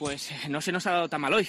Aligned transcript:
Pues 0.00 0.30
no 0.48 0.62
se 0.62 0.72
nos 0.72 0.86
ha 0.86 0.92
dado 0.92 1.08
tan 1.10 1.20
mal 1.20 1.34
hoy. 1.34 1.46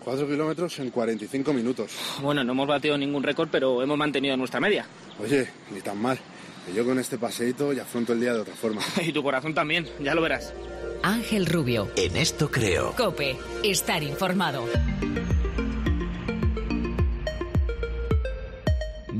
Cuatro 0.00 0.26
kilómetros 0.26 0.76
en 0.80 0.90
45 0.90 1.52
minutos. 1.52 1.92
Bueno, 2.20 2.42
no 2.42 2.50
hemos 2.50 2.66
batido 2.66 2.98
ningún 2.98 3.22
récord, 3.22 3.48
pero 3.48 3.80
hemos 3.80 3.96
mantenido 3.96 4.36
nuestra 4.36 4.58
media. 4.58 4.84
Oye, 5.22 5.48
ni 5.70 5.80
tan 5.80 5.96
mal. 6.02 6.18
Que 6.66 6.74
yo 6.74 6.84
con 6.84 6.98
este 6.98 7.16
paseíto 7.16 7.72
ya 7.72 7.84
afronto 7.84 8.12
el 8.12 8.18
día 8.20 8.34
de 8.34 8.40
otra 8.40 8.56
forma. 8.56 8.82
y 9.06 9.12
tu 9.12 9.22
corazón 9.22 9.54
también, 9.54 9.88
ya 10.00 10.16
lo 10.16 10.20
verás. 10.20 10.52
Ángel 11.04 11.46
Rubio. 11.46 11.88
En 11.94 12.16
esto 12.16 12.50
creo. 12.50 12.92
Cope, 12.96 13.36
estar 13.62 14.02
informado. 14.02 14.66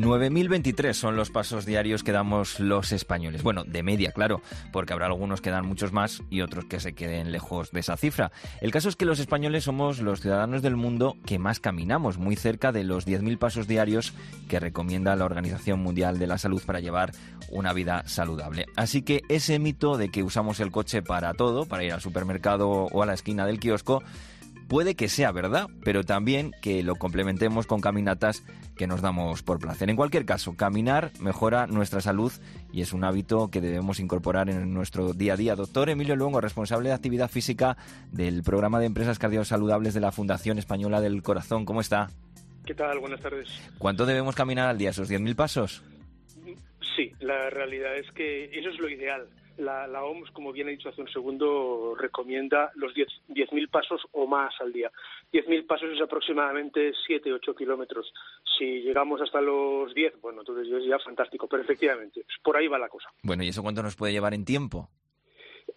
9.023 0.07 0.93
son 0.93 1.16
los 1.16 1.30
pasos 1.30 1.66
diarios 1.66 2.04
que 2.04 2.12
damos 2.12 2.61
los 2.61 2.93
españoles. 2.93 3.43
Bueno, 3.43 3.64
de 3.64 3.82
media, 3.82 4.12
claro, 4.12 4.41
porque 4.70 4.93
habrá 4.93 5.06
algunos 5.06 5.41
que 5.41 5.50
dan 5.50 5.66
muchos 5.66 5.93
más 5.93 6.23
y 6.30 6.43
otros 6.43 6.66
que 6.66 6.79
se 6.79 6.92
queden 6.92 7.32
lejos 7.32 7.73
de 7.73 7.80
esa 7.80 7.96
cifra. 7.96 8.30
El 8.60 8.70
caso 8.70 8.88
es 8.88 8.95
que 8.95 9.05
los 9.05 9.19
españoles 9.19 9.65
somos 9.65 9.98
los 10.01 10.20
ciudadanos 10.20 10.62
del 10.62 10.77
mundo 10.77 11.16
que 11.27 11.41
más 11.41 11.59
caminamos, 11.59 12.19
muy 12.19 12.37
cerca 12.37 12.70
de 12.70 12.84
los 12.84 13.05
10.000 13.05 13.37
pasos 13.37 13.66
diarios 13.66 14.15
que 14.48 14.60
recomienda 14.60 15.16
la 15.16 15.24
Organización 15.24 15.80
Mundial 15.80 16.20
de 16.20 16.29
la 16.29 16.38
Salud 16.38 16.62
para 16.65 16.79
llevar 16.79 17.10
una 17.48 17.73
vida 17.73 18.04
saludable. 18.07 18.66
Así 18.77 19.02
que 19.02 19.23
ese 19.29 19.59
mito 19.59 19.96
de 19.96 20.10
que 20.10 20.23
usamos 20.23 20.60
el 20.60 20.70
coche 20.70 21.02
para 21.02 21.34
todo, 21.34 21.66
para 21.66 21.82
ir 21.82 21.93
al 21.93 22.01
supermercado 22.01 22.68
o 22.68 23.02
a 23.02 23.07
la 23.07 23.15
esquina 23.15 23.45
del 23.45 23.59
kiosco, 23.59 24.04
puede 24.69 24.95
que 24.95 25.09
sea 25.09 25.33
verdad, 25.33 25.69
pero 25.84 26.05
también 26.05 26.52
que 26.62 26.83
lo 26.83 26.97
complementemos 26.97 27.66
con 27.66 27.80
caminatas 27.80 28.45
que 28.77 28.87
nos 28.87 29.01
damos 29.01 29.43
por 29.43 29.59
placer. 29.59 29.88
En 29.88 29.97
cualquier 29.97 30.24
caso, 30.24 30.57
caminar 30.57 31.12
mejora 31.20 31.66
nuestra 31.66 32.01
salud 32.01 32.33
y 32.73 32.83
es 32.83 32.93
un 32.93 33.05
hábito 33.05 33.51
que 33.51 33.60
debemos 33.60 34.01
incorporar 34.01 34.51
en 34.51 34.74
nuestro 34.74 35.12
día 35.12 35.34
a 35.34 35.37
día. 35.37 35.57
Doctor 35.57 35.88
Emilio 35.88 36.16
Luengo, 36.16 36.41
responsable 36.41 36.88
de 36.88 36.95
actividad 36.95 37.30
física 37.30 37.77
del 38.12 38.43
programa 38.43 38.80
de 38.80 38.87
empresas 38.87 39.18
cardiosaludables 39.18 39.95
de 39.95 40.01
la 40.01 40.13
Fundación 40.13 40.59
Española 40.59 41.01
del 41.01 41.23
Corazón. 41.23 41.65
¿Cómo 41.65 41.80
está? 41.80 42.10
¿Qué 42.65 42.74
tal? 42.74 42.99
Buenas 42.99 43.21
tardes. 43.21 43.49
¿Cuánto 43.79 44.07
debemos 44.07 44.35
caminar 44.35 44.68
al 44.68 44.79
día? 44.79 44.90
¿Esos 44.90 45.10
10.000 45.10 45.37
pasos? 45.37 45.83
Sí, 46.96 47.12
la 47.21 47.51
realidad 47.51 47.96
es 47.96 48.10
que 48.12 48.46
eso 48.59 48.71
es 48.71 48.79
lo 48.79 48.88
ideal 48.88 49.27
la, 49.59 49.87
la, 49.87 50.04
OMS, 50.04 50.30
como 50.30 50.52
bien 50.52 50.68
ha 50.68 50.71
dicho 50.71 50.88
hace 50.88 51.01
un 51.01 51.09
segundo, 51.09 51.95
recomienda 51.99 52.71
los 52.74 52.95
10.000 52.95 53.71
pasos 53.71 54.02
o 54.12 54.26
más 54.26 54.54
al 54.60 54.73
día. 54.73 54.90
10.000 55.32 55.66
pasos 55.66 55.90
es 55.93 56.01
aproximadamente 56.01 56.93
7-8 57.09 57.57
kilómetros. 57.57 58.12
Si 58.59 58.82
llegamos 58.82 59.21
hasta 59.21 59.40
los 59.40 59.95
10, 59.95 60.21
bueno, 60.21 60.40
entonces 60.40 60.73
es 60.73 60.84
ya 60.87 60.99
fantástico, 60.99 61.49
pero 61.49 61.62
efectivamente, 61.62 62.24
por 62.43 62.57
ahí 62.57 62.68
va 62.68 62.79
la 62.79 62.88
cosa. 62.88 63.09
Bueno, 63.23 63.43
¿y 63.43 63.49
eso 63.49 63.62
cuánto 63.62 63.82
nos 63.82 63.96
puede 63.96 64.12
llevar 64.12 64.34
en 64.34 64.44
tiempo? 64.44 64.88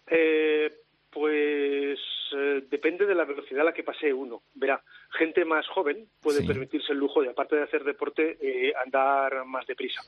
Eh, 0.06 0.72
pues 1.10 1.98
eh, 2.32 2.64
depende 2.70 3.06
de 3.06 3.14
la 3.14 3.24
velocidad 3.24 3.62
a 3.62 3.64
la 3.64 3.72
que 3.72 3.82
pase 3.82 4.12
uno. 4.12 4.42
Verá, 4.54 4.82
gente 5.10 5.44
más 5.44 5.66
joven 5.68 6.08
puede 6.20 6.46
permitirse 6.46 6.92
el 6.92 6.98
lujo 6.98 7.22
de, 7.22 7.30
aparte 7.30 7.56
de 7.56 7.62
hacer 7.62 7.84
deporte, 7.84 8.38
eh, 8.40 8.72
andar 8.84 9.44
más 9.44 9.66
deprisa 9.66 10.00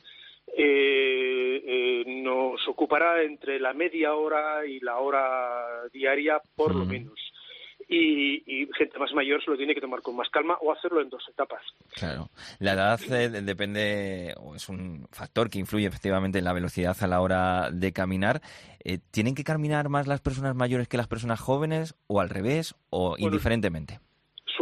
eh, 0.47 1.63
eh, 1.65 2.05
nos 2.07 2.67
ocupará 2.69 3.23
entre 3.23 3.59
la 3.61 3.73
media 3.73 4.15
hora 4.15 4.67
y 4.67 4.81
la 4.81 4.99
hora 4.99 5.89
diaria, 5.93 6.41
por 6.55 6.75
lo 6.75 6.85
menos. 6.85 7.19
Y, 7.89 8.69
gente 8.79 8.99
más 8.99 9.13
mayor 9.13 9.45
se 9.45 9.51
lo 9.51 9.57
tiene 9.57 9.75
que 9.75 9.81
tomar 9.81 10.01
con 10.01 10.17
más 10.17 10.29
calma 10.31 10.57
o 10.61 10.73
hacerlo 10.73 11.03
en 11.03 11.11
dos 11.11 11.23
etapas. 11.29 11.63
Claro. 11.95 12.31
La 12.59 12.73
edad 12.73 13.01
eh, 13.11 13.29
depende, 13.43 14.35
o 14.39 14.55
es 14.55 14.69
un 14.69 15.07
factor 15.11 15.51
que 15.51 15.59
influye 15.59 15.87
efectivamente 15.87 16.39
en 16.39 16.45
la 16.45 16.53
velocidad 16.53 16.97
a 17.01 17.07
la 17.07 17.21
hora 17.21 17.71
de 17.71 17.93
caminar. 17.93 18.41
Eh, 18.85 18.99
¿Tienen 19.11 19.35
que 19.35 19.45
caminar 19.45 19.89
más 19.89 20.07
las 20.07 20.21
personas 20.21 20.55
mayores 20.55 20.89
que 20.89 20.97
las 20.97 21.09
personas 21.09 21.41
jóvenes 21.41 21.95
o 22.07 22.21
al 22.21 22.31
revés 22.31 22.75
o 22.91 23.17
indiferentemente? 23.19 24.01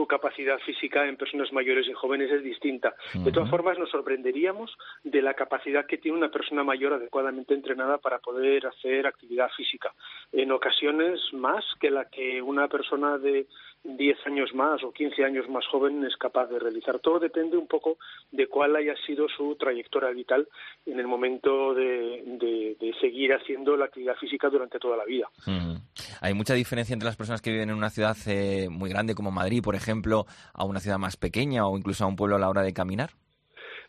Su 0.00 0.06
capacidad 0.06 0.58
física 0.60 1.06
en 1.06 1.18
personas 1.18 1.52
mayores 1.52 1.86
y 1.86 1.92
jóvenes 1.92 2.30
es 2.30 2.42
distinta. 2.42 2.94
De 3.12 3.30
todas 3.32 3.50
formas, 3.50 3.78
nos 3.78 3.90
sorprenderíamos 3.90 4.74
de 5.04 5.20
la 5.20 5.34
capacidad 5.34 5.84
que 5.84 5.98
tiene 5.98 6.16
una 6.16 6.30
persona 6.30 6.64
mayor 6.64 6.94
adecuadamente 6.94 7.52
entrenada 7.52 7.98
para 7.98 8.18
poder 8.18 8.66
hacer 8.66 9.06
actividad 9.06 9.50
física. 9.54 9.92
En 10.32 10.52
ocasiones 10.52 11.20
más 11.34 11.62
que 11.78 11.90
la 11.90 12.06
que 12.06 12.40
una 12.40 12.66
persona 12.68 13.18
de 13.18 13.46
10 13.82 14.26
años 14.26 14.54
más 14.54 14.82
o 14.84 14.92
15 14.92 15.24
años 15.24 15.48
más 15.48 15.66
joven 15.66 16.04
es 16.04 16.16
capaz 16.16 16.46
de 16.46 16.58
realizar. 16.58 16.98
Todo 16.98 17.18
depende 17.18 17.56
un 17.56 17.66
poco 17.66 17.98
de 18.30 18.46
cuál 18.46 18.76
haya 18.76 18.94
sido 19.06 19.26
su 19.28 19.56
trayectoria 19.56 20.10
vital 20.10 20.48
en 20.86 21.00
el 21.00 21.06
momento 21.06 21.74
de, 21.74 22.76
seguir 23.00 23.32
haciendo 23.32 23.76
la 23.76 23.86
actividad 23.86 24.16
física 24.16 24.50
durante 24.50 24.78
toda 24.78 24.96
la 24.96 25.04
vida. 25.04 25.28
Hay 26.20 26.34
mucha 26.34 26.54
diferencia 26.54 26.92
entre 26.92 27.06
las 27.06 27.16
personas 27.16 27.40
que 27.40 27.50
viven 27.50 27.70
en 27.70 27.76
una 27.76 27.88
ciudad 27.88 28.16
eh, 28.26 28.68
muy 28.70 28.90
grande 28.90 29.14
como 29.14 29.30
Madrid, 29.30 29.62
por 29.62 29.74
ejemplo, 29.74 30.26
a 30.52 30.64
una 30.64 30.80
ciudad 30.80 30.98
más 30.98 31.16
pequeña 31.16 31.66
o 31.66 31.78
incluso 31.78 32.04
a 32.04 32.08
un 32.08 32.16
pueblo 32.16 32.36
a 32.36 32.38
la 32.38 32.50
hora 32.50 32.62
de 32.62 32.74
caminar. 32.74 33.10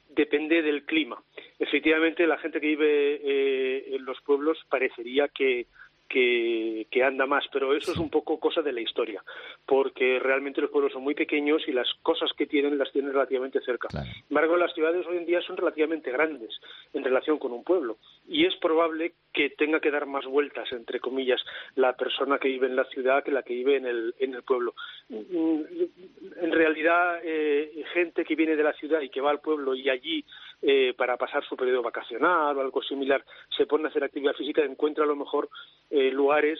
Depende 0.10 0.62
del 0.62 0.86
clima. 0.86 1.22
Efectivamente, 1.60 2.28
la 2.28 2.38
gente 2.38 2.60
que 2.60 2.68
vive 2.68 3.16
eh, 3.16 3.96
en 3.96 4.06
los 4.06 4.20
pueblos 4.22 4.58
parecería 4.70 5.28
que 5.28 5.68
que, 6.12 7.04
anda 7.04 7.26
más, 7.26 7.46
pero 7.52 7.76
eso 7.76 7.92
es 7.92 7.98
un 7.98 8.10
poco 8.10 8.40
cosa 8.40 8.62
de 8.62 8.72
la 8.72 8.82
historia, 8.82 9.24
porque 9.66 10.20
realmente 10.20 10.62
los 10.62 10.70
pueblos 10.70 10.94
son 10.94 11.04
muy 11.04 11.16
pequeños 11.16 11.64
y 11.68 11.72
las 11.72 11.88
cosas 12.04 12.32
que 12.38 12.46
tienen 12.46 12.78
las 12.78 12.92
tienen 12.92 13.12
relativamente 13.12 13.60
cerca. 13.62 13.88
Sin 13.90 14.26
embargo, 14.30 14.56
las 14.58 14.74
ciudades 14.74 15.06
hoy 15.08 15.18
en 15.18 15.26
día 15.26 15.42
son 15.42 15.58
relativamente 15.58 16.12
grandes 16.12 16.60
en 16.94 17.04
relación 17.04 17.40
con 17.40 17.54
un 17.54 17.64
pueblo 17.64 17.98
y 18.28 18.46
es 18.46 18.56
probable 18.58 19.14
que 19.34 19.50
tenga 19.50 19.80
que 19.80 19.92
dar 19.92 20.06
más 20.06 20.26
vueltas, 20.26 20.72
entre 20.72 21.00
comillas, 21.00 21.42
la 21.76 21.94
persona 21.94 22.38
que 22.38 22.50
vive 22.50 22.68
en 22.68 22.76
la 22.76 22.86
ciudad 22.86 23.24
que 23.24 23.32
la 23.32 23.44
que 23.44 23.54
vive 23.54 23.78
en 23.78 23.86
el, 23.86 24.14
en 24.20 24.34
el 24.34 24.44
pueblo. 24.44 24.76
En 25.10 26.52
realidad, 26.52 27.20
eh, 27.24 27.84
gente 27.94 28.24
que 28.24 28.36
viene 28.36 28.56
de 28.56 28.64
la 28.64 28.74
ciudad 28.74 29.02
y 29.02 29.10
que 29.10 29.22
va 29.22 29.32
al 29.32 29.40
pueblo 29.40 29.74
y 29.74 29.90
allí 29.90 30.24
eh, 30.62 30.94
para 30.96 31.18
pasar 31.18 31.44
su 31.44 31.56
periodo 31.56 31.82
vacacional 31.82 32.56
o 32.56 32.62
algo 32.62 32.84
similar 32.84 33.24
se 33.58 33.66
pone 33.66 33.86
a 33.86 33.88
hacer 33.88 34.04
actividad 34.04 34.34
física, 34.34 34.64
encuentra 34.64 35.04
a 35.04 35.08
lo 35.08 35.16
mejor 35.16 35.50
eh, 35.90 36.01
lugares 36.10 36.60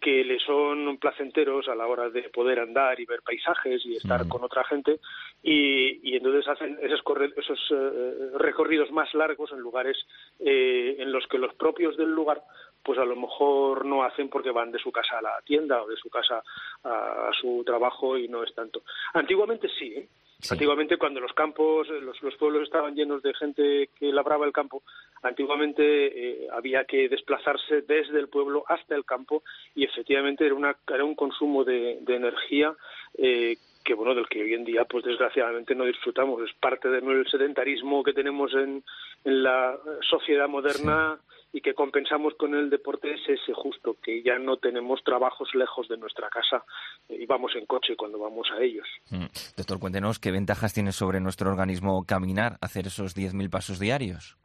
que 0.00 0.24
le 0.24 0.40
son 0.40 0.98
placenteros 0.98 1.68
a 1.68 1.76
la 1.76 1.86
hora 1.86 2.10
de 2.10 2.28
poder 2.30 2.58
andar 2.58 2.98
y 2.98 3.06
ver 3.06 3.22
paisajes 3.22 3.86
y 3.86 3.94
estar 3.96 4.26
con 4.26 4.42
otra 4.42 4.64
gente 4.64 4.98
y, 5.44 6.16
entonces 6.16 6.48
hacen 6.48 6.76
esos, 6.82 7.00
esos 7.36 7.60
eh, 7.70 8.30
recorridos 8.34 8.90
más 8.90 9.14
largos 9.14 9.52
en 9.52 9.60
lugares 9.60 9.96
en 10.40 11.12
los 11.12 11.24
que 11.28 11.38
los 11.38 11.54
propios 11.54 11.96
del 11.96 12.10
lugar 12.10 12.42
pues 12.82 12.98
a 12.98 13.04
lo 13.04 13.14
mejor 13.14 13.84
no 13.84 14.02
hacen 14.02 14.28
porque 14.28 14.50
van 14.50 14.72
de 14.72 14.80
su 14.80 14.90
casa 14.90 15.18
a 15.18 15.22
la 15.22 15.40
tienda 15.44 15.80
o 15.80 15.86
de 15.86 15.96
su 15.96 16.10
casa 16.10 16.42
a, 16.82 17.28
a 17.28 17.30
su 17.40 17.62
trabajo 17.64 18.18
y 18.18 18.26
no 18.26 18.42
es 18.42 18.52
tanto. 18.54 18.82
Antiguamente 19.14 19.68
sí, 19.78 19.94
¿eh? 19.94 20.08
Antiguamente, 20.50 20.96
cuando 20.96 21.20
los 21.20 21.32
campos, 21.34 21.88
los, 21.88 22.36
pueblos 22.36 22.64
estaban 22.64 22.96
llenos 22.96 23.22
de 23.22 23.32
gente 23.34 23.90
que 23.98 24.12
labraba 24.12 24.44
el 24.44 24.52
campo, 24.52 24.82
antiguamente 25.22 25.84
eh, 25.84 26.48
había 26.52 26.84
que 26.84 27.08
desplazarse 27.08 27.82
desde 27.82 28.18
el 28.18 28.28
pueblo 28.28 28.64
hasta 28.66 28.96
el 28.96 29.04
campo 29.04 29.44
y 29.74 29.84
efectivamente 29.84 30.44
era, 30.44 30.54
una, 30.54 30.76
era 30.88 31.04
un 31.04 31.14
consumo 31.14 31.64
de, 31.64 32.02
energía 32.08 32.74
eh, 33.16 33.56
que 33.82 33.94
bueno 33.94 34.14
del 34.14 34.28
que 34.28 34.42
hoy 34.42 34.54
en 34.54 34.64
día 34.64 34.84
pues 34.84 35.04
desgraciadamente 35.04 35.74
no 35.74 35.84
disfrutamos 35.84 36.42
es 36.42 36.54
parte 36.60 36.88
del 36.88 37.26
sedentarismo 37.30 38.02
que 38.02 38.12
tenemos 38.12 38.52
en, 38.54 38.82
en 39.24 39.42
la 39.42 39.78
sociedad 40.08 40.48
moderna 40.48 41.18
y 41.52 41.60
que 41.60 41.74
compensamos 41.74 42.34
con 42.38 42.54
el 42.54 42.70
deporte 42.70 43.12
es 43.12 43.20
ese 43.28 43.52
justo, 43.52 43.96
que 44.02 44.22
ya 44.22 44.38
no 44.38 44.56
tenemos 44.56 45.04
trabajos 45.04 45.54
lejos 45.54 45.86
de 45.88 45.98
nuestra 45.98 46.28
casa 46.30 46.64
eh, 47.08 47.18
y 47.20 47.26
vamos 47.26 47.52
en 47.54 47.66
coche 47.66 47.94
cuando 47.94 48.18
vamos 48.18 48.48
a 48.50 48.62
ellos. 48.62 48.86
Mm. 49.10 49.26
Doctor, 49.56 49.78
cuéntenos 49.78 50.18
qué 50.18 50.30
ventajas 50.30 50.72
tiene 50.72 50.92
sobre 50.92 51.20
nuestro 51.20 51.50
organismo 51.50 52.04
caminar, 52.06 52.56
hacer 52.62 52.86
esos 52.86 53.14
10.000 53.14 53.50
pasos 53.50 53.78
diarios. 53.78 54.38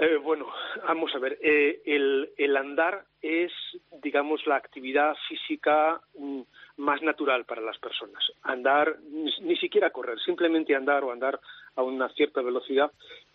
Eh, 0.00 0.16
bueno, 0.16 0.46
vamos 0.86 1.14
a 1.14 1.18
ver, 1.18 1.38
eh, 1.42 1.82
el, 1.84 2.56
andar 2.56 3.04
es, 3.20 3.52
digamos, 4.02 4.46
la 4.46 4.56
actividad 4.56 5.14
física 5.28 6.00
mm, 6.16 6.40
más 6.78 7.02
natural 7.02 7.44
para 7.44 7.60
las 7.60 7.78
personas. 7.78 8.24
Andar, 8.42 8.96
ni, 9.02 9.56
siquiera 9.56 9.90
correr, 9.90 10.18
simplemente 10.20 10.74
andar 10.74 11.04
o 11.04 11.12
andar 11.12 11.38
a 11.76 11.82
una 11.82 12.08
cierta 12.10 12.40
velocidad 12.40 12.90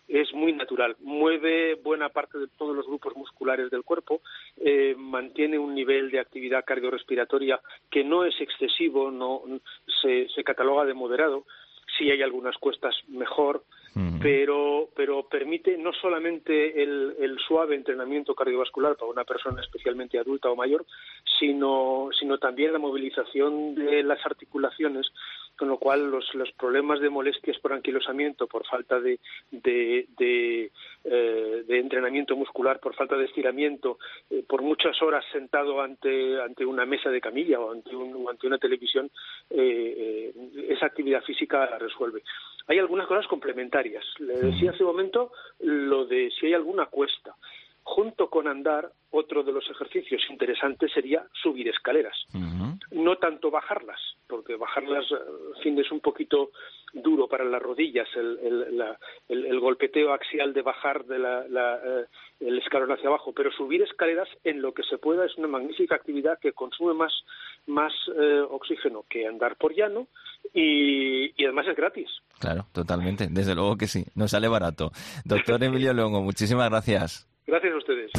es 0.08 0.32
muy 0.32 0.52
natural. 0.52 0.96
Mueve 1.00 1.74
buena 1.76 2.08
parte 2.08 2.38
de 2.38 2.48
todos 2.48 2.74
los 2.74 2.86
grupos 2.86 3.14
musculares 3.14 3.70
del 3.70 3.84
cuerpo, 3.84 4.20
eh, 4.56 4.96
mantiene 4.98 5.58
un 5.58 5.74
nivel 5.74 6.10
de 6.10 6.18
actividad 6.18 6.64
cardiorrespiratoria 6.64 7.60
que 7.90 8.02
no 8.02 8.24
es 8.24 8.34
excesivo, 8.40 9.10
no 9.10 9.42
se, 10.02 10.28
se 10.30 10.42
cataloga 10.42 10.86
de 10.86 10.94
moderado. 10.94 11.44
Si 11.96 12.10
hay 12.10 12.22
algunas 12.22 12.56
cuestas, 12.58 12.96
mejor 13.08 13.64
pero, 14.20 14.88
pero 14.94 15.28
permite 15.28 15.76
no 15.76 15.92
solamente 15.92 16.82
el, 16.82 17.16
el, 17.18 17.38
suave 17.38 17.74
entrenamiento 17.74 18.34
cardiovascular 18.34 18.96
para 18.96 19.10
una 19.10 19.24
persona 19.24 19.60
especialmente 19.60 20.18
adulta 20.18 20.50
o 20.50 20.56
mayor, 20.56 20.86
sino, 21.38 22.08
sino 22.18 22.38
también 22.38 22.72
la 22.72 22.78
movilización 22.78 23.74
de 23.74 24.02
las 24.02 24.24
articulaciones 24.24 25.06
con 25.58 25.68
lo 25.68 25.78
cual 25.78 26.08
los, 26.10 26.32
los 26.34 26.52
problemas 26.52 27.00
de 27.00 27.10
molestias 27.10 27.58
por 27.58 27.72
anquilosamiento, 27.72 28.46
por 28.46 28.64
falta 28.64 29.00
de, 29.00 29.18
de, 29.50 30.06
eh, 31.04 31.27
entrenamiento 31.68 32.36
muscular, 32.36 32.80
por 32.80 32.94
falta 32.94 33.16
de 33.16 33.26
estiramiento, 33.26 33.98
eh, 34.30 34.42
por 34.48 34.62
muchas 34.62 35.00
horas 35.02 35.24
sentado 35.32 35.80
ante, 35.80 36.40
ante 36.40 36.64
una 36.64 36.86
mesa 36.86 37.10
de 37.10 37.20
camilla 37.20 37.60
o 37.60 37.72
ante, 37.72 37.94
un, 37.94 38.28
ante 38.28 38.46
una 38.46 38.58
televisión, 38.58 39.10
eh, 39.50 40.32
esa 40.68 40.86
actividad 40.86 41.22
física 41.22 41.68
la 41.70 41.78
resuelve. 41.78 42.22
Hay 42.66 42.78
algunas 42.78 43.06
cosas 43.06 43.26
complementarias. 43.26 44.04
Le 44.18 44.34
decía 44.34 44.70
hace 44.70 44.84
un 44.84 44.90
momento 44.90 45.32
lo 45.60 46.04
de 46.04 46.30
si 46.38 46.46
hay 46.46 46.54
alguna 46.54 46.86
cuesta 46.86 47.34
junto 47.88 48.28
con 48.28 48.46
andar, 48.46 48.92
otro 49.10 49.42
de 49.42 49.50
los 49.50 49.64
ejercicios 49.70 50.20
interesantes 50.28 50.92
sería 50.92 51.24
subir 51.42 51.68
escaleras. 51.68 52.14
No 52.90 53.16
tanto 53.16 53.50
bajarlas, 53.50 53.98
porque 54.26 54.56
bajarlas, 54.56 55.06
en 55.56 55.62
fin, 55.62 55.78
es 55.78 55.90
un 55.90 56.00
poquito 56.00 56.50
duro 56.92 57.28
para 57.28 57.44
las 57.44 57.62
rodillas, 57.62 58.06
el, 58.14 59.60
golpeteo 59.60 60.12
axial 60.12 60.52
de 60.52 60.62
bajar 60.62 61.04
de 61.06 61.16
eh, 61.16 62.04
el 62.40 62.58
escalón 62.58 62.92
hacia 62.92 63.08
abajo, 63.08 63.32
pero 63.32 63.50
subir 63.50 63.80
escaleras 63.82 64.28
en 64.44 64.60
lo 64.60 64.72
que 64.72 64.82
se 64.82 64.98
pueda 64.98 65.24
es 65.24 65.36
una 65.38 65.48
magnífica 65.48 65.94
actividad 65.94 66.38
que 66.38 66.52
consume 66.52 66.92
más, 66.92 67.12
más 67.66 67.92
eh, 68.14 68.40
oxígeno 68.50 69.04
que 69.08 69.26
andar 69.26 69.56
por 69.56 69.74
llano 69.74 70.08
y, 70.52 71.32
y 71.40 71.44
además 71.44 71.66
es 71.68 71.76
gratis. 71.76 72.10
Claro, 72.38 72.66
totalmente, 72.72 73.28
desde 73.30 73.54
luego 73.54 73.76
que 73.76 73.86
sí, 73.86 74.04
nos 74.14 74.30
sale 74.30 74.46
barato. 74.46 74.92
Doctor 75.24 75.62
Emilio 75.64 75.94
Longo, 75.94 76.20
muchísimas 76.20 76.68
gracias. 76.68 77.28
Gracias 77.48 77.72
a 77.72 77.76
ustedes. 77.78 78.10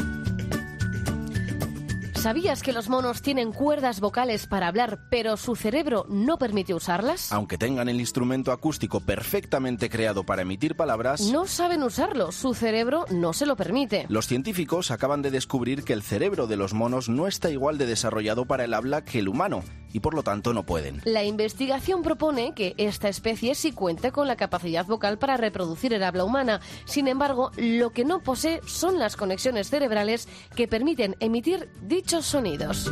¿Sabías 2.20 2.62
que 2.62 2.72
los 2.72 2.90
monos 2.90 3.22
tienen 3.22 3.50
cuerdas 3.50 4.00
vocales 4.00 4.46
para 4.46 4.68
hablar, 4.68 4.98
pero 5.08 5.38
su 5.38 5.56
cerebro 5.56 6.04
no 6.10 6.36
permite 6.36 6.74
usarlas? 6.74 7.32
Aunque 7.32 7.56
tengan 7.56 7.88
el 7.88 7.98
instrumento 7.98 8.52
acústico 8.52 9.00
perfectamente 9.00 9.88
creado 9.88 10.24
para 10.24 10.42
emitir 10.42 10.74
palabras, 10.74 11.30
no 11.32 11.46
saben 11.46 11.82
usarlo, 11.82 12.30
su 12.30 12.52
cerebro 12.52 13.06
no 13.10 13.32
se 13.32 13.46
lo 13.46 13.56
permite. 13.56 14.04
Los 14.10 14.26
científicos 14.26 14.90
acaban 14.90 15.22
de 15.22 15.30
descubrir 15.30 15.82
que 15.82 15.94
el 15.94 16.02
cerebro 16.02 16.46
de 16.46 16.58
los 16.58 16.74
monos 16.74 17.08
no 17.08 17.26
está 17.26 17.50
igual 17.50 17.78
de 17.78 17.86
desarrollado 17.86 18.44
para 18.44 18.64
el 18.64 18.74
habla 18.74 19.02
que 19.02 19.20
el 19.20 19.28
humano, 19.28 19.62
y 19.92 20.00
por 20.00 20.14
lo 20.14 20.22
tanto 20.22 20.52
no 20.52 20.64
pueden. 20.64 21.00
La 21.04 21.24
investigación 21.24 22.02
propone 22.02 22.54
que 22.54 22.74
esta 22.78 23.08
especie 23.08 23.54
sí 23.54 23.72
cuenta 23.72 24.10
con 24.10 24.26
la 24.26 24.36
capacidad 24.36 24.86
vocal 24.86 25.18
para 25.18 25.36
reproducir 25.36 25.92
el 25.92 26.02
habla 26.02 26.24
humana. 26.24 26.60
Sin 26.84 27.08
embargo, 27.08 27.50
lo 27.56 27.90
que 27.90 28.04
no 28.04 28.20
posee 28.20 28.60
son 28.66 28.98
las 28.98 29.16
conexiones 29.16 29.70
cerebrales 29.70 30.28
que 30.54 30.68
permiten 30.68 31.16
emitir 31.20 31.70
dichos 31.82 32.26
sonidos. 32.26 32.90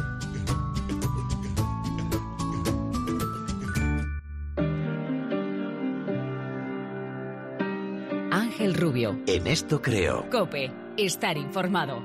Ángel 8.31 8.75
Rubio. 8.75 9.19
En 9.27 9.47
esto 9.47 9.81
creo. 9.81 10.29
Cope. 10.31 10.73
Estar 10.97 11.37
informado. 11.37 12.03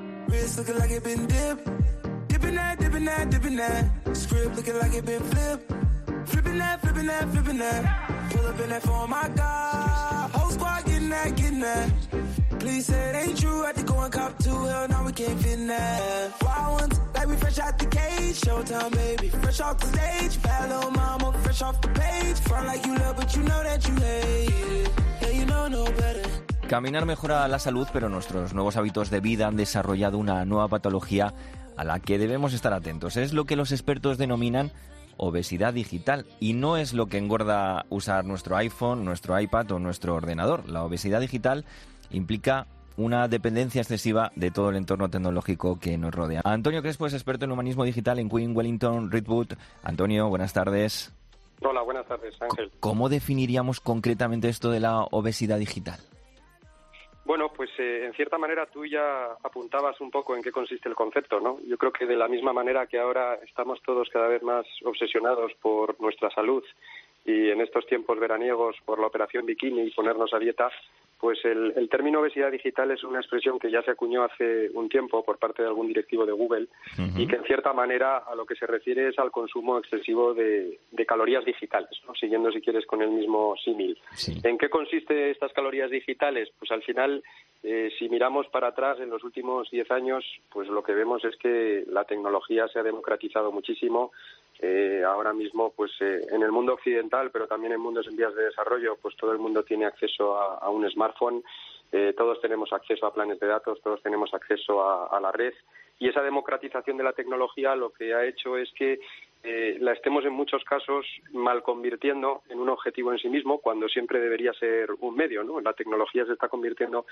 That, 2.43 3.31
that. 3.57 4.15
Script 4.15 4.55
like 4.55 4.93
it 4.93 5.05
been 5.05 5.19
that, 7.07 7.31
that, 7.31 7.45
that. 7.57 7.83
That 8.69 9.07
my 9.09 9.29
ain't 13.15 13.39
true. 13.39 13.63
Cop 14.11 14.33
now 14.89 15.05
we 15.05 15.11
can't 15.13 15.67
that. 15.67 16.31
Like 17.15 17.27
we 17.27 17.35
fresh 17.37 17.59
out 17.59 17.79
the. 17.79 17.85
Showtime, 18.33 18.91
baby. 18.91 19.29
Fresh 19.29 19.61
off 19.61 19.77
the 19.79 19.87
stage. 19.87 20.37
Fresh 21.43 21.61
off 21.61 21.81
the 21.81 21.87
page. 21.89 22.03
Caminar 26.73 27.05
mejora 27.05 27.47
la 27.47 27.59
salud, 27.59 27.87
pero 27.93 28.09
nuestros 28.09 28.53
nuevos 28.53 28.77
hábitos 28.77 29.11
de 29.11 29.19
vida 29.19 29.45
han 29.47 29.55
desarrollado 29.55 30.17
una 30.17 30.43
nueva 30.45 30.67
patología 30.69 31.33
a 31.77 31.83
la 31.83 31.99
que 31.99 32.17
debemos 32.17 32.53
estar 32.53 32.73
atentos. 32.73 33.17
Es 33.17 33.33
lo 33.33 33.45
que 33.45 33.55
los 33.55 33.71
expertos 33.71 34.17
denominan 34.17 34.71
obesidad 35.17 35.73
digital 35.73 36.25
y 36.39 36.53
no 36.53 36.77
es 36.77 36.93
lo 36.93 37.07
que 37.07 37.17
engorda 37.17 37.85
usar 37.89 38.25
nuestro 38.25 38.55
iPhone, 38.57 39.05
nuestro 39.05 39.39
iPad 39.39 39.71
o 39.71 39.79
nuestro 39.79 40.15
ordenador. 40.15 40.67
La 40.69 40.83
obesidad 40.83 41.21
digital 41.21 41.65
implica 42.11 42.67
una 42.97 43.27
dependencia 43.27 43.81
excesiva 43.81 44.31
de 44.35 44.51
todo 44.51 44.69
el 44.69 44.75
entorno 44.75 45.09
tecnológico 45.09 45.79
que 45.79 45.97
nos 45.97 46.13
rodea. 46.13 46.41
Antonio 46.43 46.81
Crespo 46.81 47.07
es 47.07 47.13
experto 47.13 47.45
en 47.45 47.51
humanismo 47.51 47.83
digital 47.83 48.19
en 48.19 48.29
Queen 48.29 48.55
Wellington 48.55 49.11
Redwood. 49.11 49.53
Antonio, 49.83 50.29
buenas 50.29 50.53
tardes. 50.53 51.13
Hola, 51.61 51.81
buenas 51.81 52.05
tardes, 52.05 52.35
Ángel. 52.41 52.71
¿Cómo 52.79 53.09
definiríamos 53.09 53.79
concretamente 53.79 54.49
esto 54.49 54.69
de 54.69 54.79
la 54.79 55.03
obesidad 55.11 55.57
digital? 55.57 55.99
Bueno, 57.25 57.53
pues 57.53 57.69
eh, 57.79 58.05
en 58.05 58.13
cierta 58.13 58.37
manera 58.37 58.65
tú 58.65 58.85
ya 58.85 59.37
apuntabas 59.43 59.99
un 60.01 60.11
poco 60.11 60.35
en 60.35 60.43
qué 60.43 60.51
consiste 60.51 60.89
el 60.89 60.95
concepto, 60.95 61.39
¿no? 61.39 61.57
Yo 61.65 61.77
creo 61.77 61.93
que 61.93 62.05
de 62.05 62.17
la 62.17 62.27
misma 62.27 62.51
manera 62.51 62.85
que 62.85 62.99
ahora 62.99 63.35
estamos 63.35 63.81
todos 63.81 64.09
cada 64.09 64.27
vez 64.27 64.43
más 64.43 64.65
obsesionados 64.83 65.53
por 65.61 65.99
nuestra 66.01 66.29
salud 66.31 66.63
y 67.25 67.49
en 67.49 67.61
estos 67.61 67.85
tiempos 67.85 68.19
veraniegos 68.19 68.75
por 68.85 68.99
la 68.99 69.07
operación 69.07 69.45
bikini 69.45 69.83
y 69.83 69.91
ponernos 69.91 70.33
a 70.33 70.39
dieta, 70.39 70.69
pues 71.23 71.39
el, 71.45 71.87
término 71.89 72.19
obesidad 72.19 72.51
digital 72.51 72.91
es 72.91 73.01
una 73.05 73.21
expresión 73.21 73.57
que 73.57 73.71
ya 73.71 73.81
se 73.81 73.91
acuñó 73.91 74.25
hace 74.25 74.69
un 74.73 74.89
tiempo 74.89 75.23
por 75.23 75.37
parte 75.37 75.61
de 75.61 75.69
algún 75.69 75.87
directivo 75.87 76.25
de 76.25 76.33
Google 76.33 76.67
y 77.15 77.25
que 77.27 77.37
en 77.37 77.45
cierta 77.45 77.71
manera 77.71 78.17
a 78.17 78.35
lo 78.35 78.45
que 78.45 78.55
se 78.55 78.67
refiere 78.67 79.07
es 79.07 79.17
al 79.17 79.31
consumo 79.31 79.77
excesivo 79.77 80.33
de, 80.33 80.79
calorías 81.07 81.45
digitales, 81.45 81.91
siguiendo 82.19 82.51
si 82.51 82.59
quieres 82.59 82.85
con 82.85 83.01
el 83.01 83.09
mismo 83.09 83.55
símil. 83.63 83.97
¿En 84.43 84.57
qué 84.57 84.69
consiste 84.69 85.31
estas 85.31 85.53
calorías 85.53 85.89
digitales? 85.89 86.49
Pues 86.59 86.71
al 86.71 86.83
final, 86.83 87.23
eh, 87.63 87.89
si 87.97 88.09
miramos 88.09 88.47
para 88.47 88.67
atrás 88.67 88.99
en 88.99 89.09
los 89.09 89.23
últimos 89.23 89.71
diez 89.71 89.89
años, 89.91 90.25
pues 90.51 90.67
lo 90.67 90.83
que 90.83 90.93
vemos 90.93 91.23
es 91.23 91.37
que 91.37 91.85
la 91.87 92.03
tecnología 92.03 92.67
se 92.67 92.79
ha 92.79 92.83
democratizado 92.83 93.49
muchísimo. 93.53 94.11
Eh, 94.65 95.03
ahora 95.05 95.33
mismo, 95.33 95.73
pues 95.75 95.91
eh, 95.99 96.21
en 96.31 96.41
el 96.41 96.53
mundo 96.53 96.75
occidental, 96.75 97.31
pero 97.31 97.47
también 97.47 97.73
en 97.73 97.81
mundos 97.81 98.07
en 98.07 98.15
vías 98.15 98.33
de 98.33 98.45
desarrollo, 98.45 98.95
pues 99.01 99.13
todo 99.17 99.33
el 99.33 99.37
mundo 99.37 99.63
tiene 99.63 99.85
acceso 99.85 100.37
a 100.37 100.69
un 100.69 100.89
smartphone. 100.89 101.43
Eh, 101.91 102.15
todos 102.17 102.41
tenemos 102.41 102.73
acceso 102.73 103.05
a 103.05 103.13
planes 103.13 103.39
de 103.39 103.45
datos, 103.45 103.79
todos 103.83 104.01
tenemos 104.01 104.33
acceso 104.33 104.81
a, 104.83 105.19
la 105.19 105.31
red. 105.31 105.53
Y 105.99 106.07
esa 106.07 106.23
democratización 106.23 106.97
de 106.97 107.03
la 107.03 107.13
tecnología 107.13 107.75
lo 107.75 107.91
que 107.91 108.15
ha 108.15 108.25
hecho 108.25 108.57
es 108.57 108.71
que 108.73 108.99
eh, 109.43 109.77
la 109.81 109.91
estemos 109.91 110.23
en 110.23 110.31
muchos 110.31 110.63
casos 110.63 111.05
mal 111.33 111.63
convirtiendo 111.63 112.43
en 112.49 112.59
un 112.59 112.69
objetivo 112.69 113.11
en 113.11 113.19
sí 113.19 113.27
mismo 113.27 113.59
cuando 113.59 113.89
siempre 113.89 114.21
debería 114.21 114.53
ser 114.53 114.89
un 115.01 115.15
medio. 115.15 115.43
¿no? 115.43 115.59
La 115.59 115.73
tecnología 115.73 116.25
se 116.25 116.31
está 116.33 116.47
convirtiendo 116.47 117.05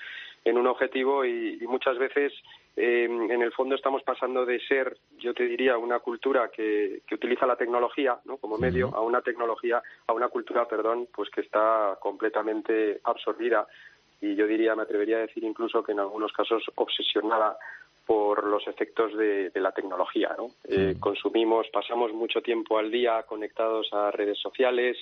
en 0.44 0.56
un 0.56 0.66
objetivo 0.66 1.24
y, 1.26 1.58
muchas 1.66 1.98
veces 1.98 2.32
eh, 2.76 3.04
en 3.04 3.42
el 3.42 3.52
fondo 3.52 3.74
estamos 3.74 4.02
pasando 4.02 4.44
de 4.44 4.60
ser, 4.60 4.96
yo 5.18 5.32
te 5.32 5.44
diría, 5.44 5.78
una 5.78 6.00
cultura 6.00 6.50
que, 6.50 7.02
que 7.06 7.14
utiliza 7.14 7.46
la 7.46 7.56
tecnología 7.56 8.18
¿no? 8.24 8.36
como 8.36 8.58
medio 8.58 8.94
a 8.94 9.00
una 9.00 9.22
tecnología, 9.22 9.82
a 10.06 10.12
una 10.12 10.28
cultura, 10.28 10.66
perdón, 10.66 11.08
pues 11.14 11.30
que 11.30 11.42
está 11.42 11.98
completamente 12.00 13.00
absorbida 13.04 13.66
y 14.22 14.36
yo 14.36 14.46
diría, 14.46 14.76
me 14.76 14.82
atrevería 14.82 15.16
a 15.16 15.26
decir 15.26 15.42
incluso 15.42 15.82
que 15.82 15.92
en 15.92 15.98
algunos 15.98 16.32
casos 16.32 16.62
obsesionada 16.76 17.58
por 18.06 18.44
los 18.44 18.66
efectos 18.66 19.16
de, 19.16 19.50
la 19.54 19.72
tecnología. 19.72 20.34
¿no? 20.36 20.50
Eh, 20.64 20.96
consumimos, 20.98 21.68
pasamos 21.72 22.12
mucho 22.12 22.40
tiempo 22.40 22.78
al 22.78 22.90
día 22.90 23.22
conectados 23.22 23.92
a 23.92 24.10
redes 24.10 24.38
sociales. 24.38 24.96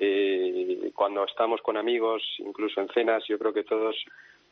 Eh, 0.00 0.90
cuando 0.94 1.24
estamos 1.24 1.60
con 1.60 1.76
amigos, 1.76 2.22
incluso 2.38 2.80
en 2.80 2.88
cenas, 2.88 3.24
yo 3.28 3.38
creo 3.38 3.52
que 3.52 3.64
todos 3.64 3.96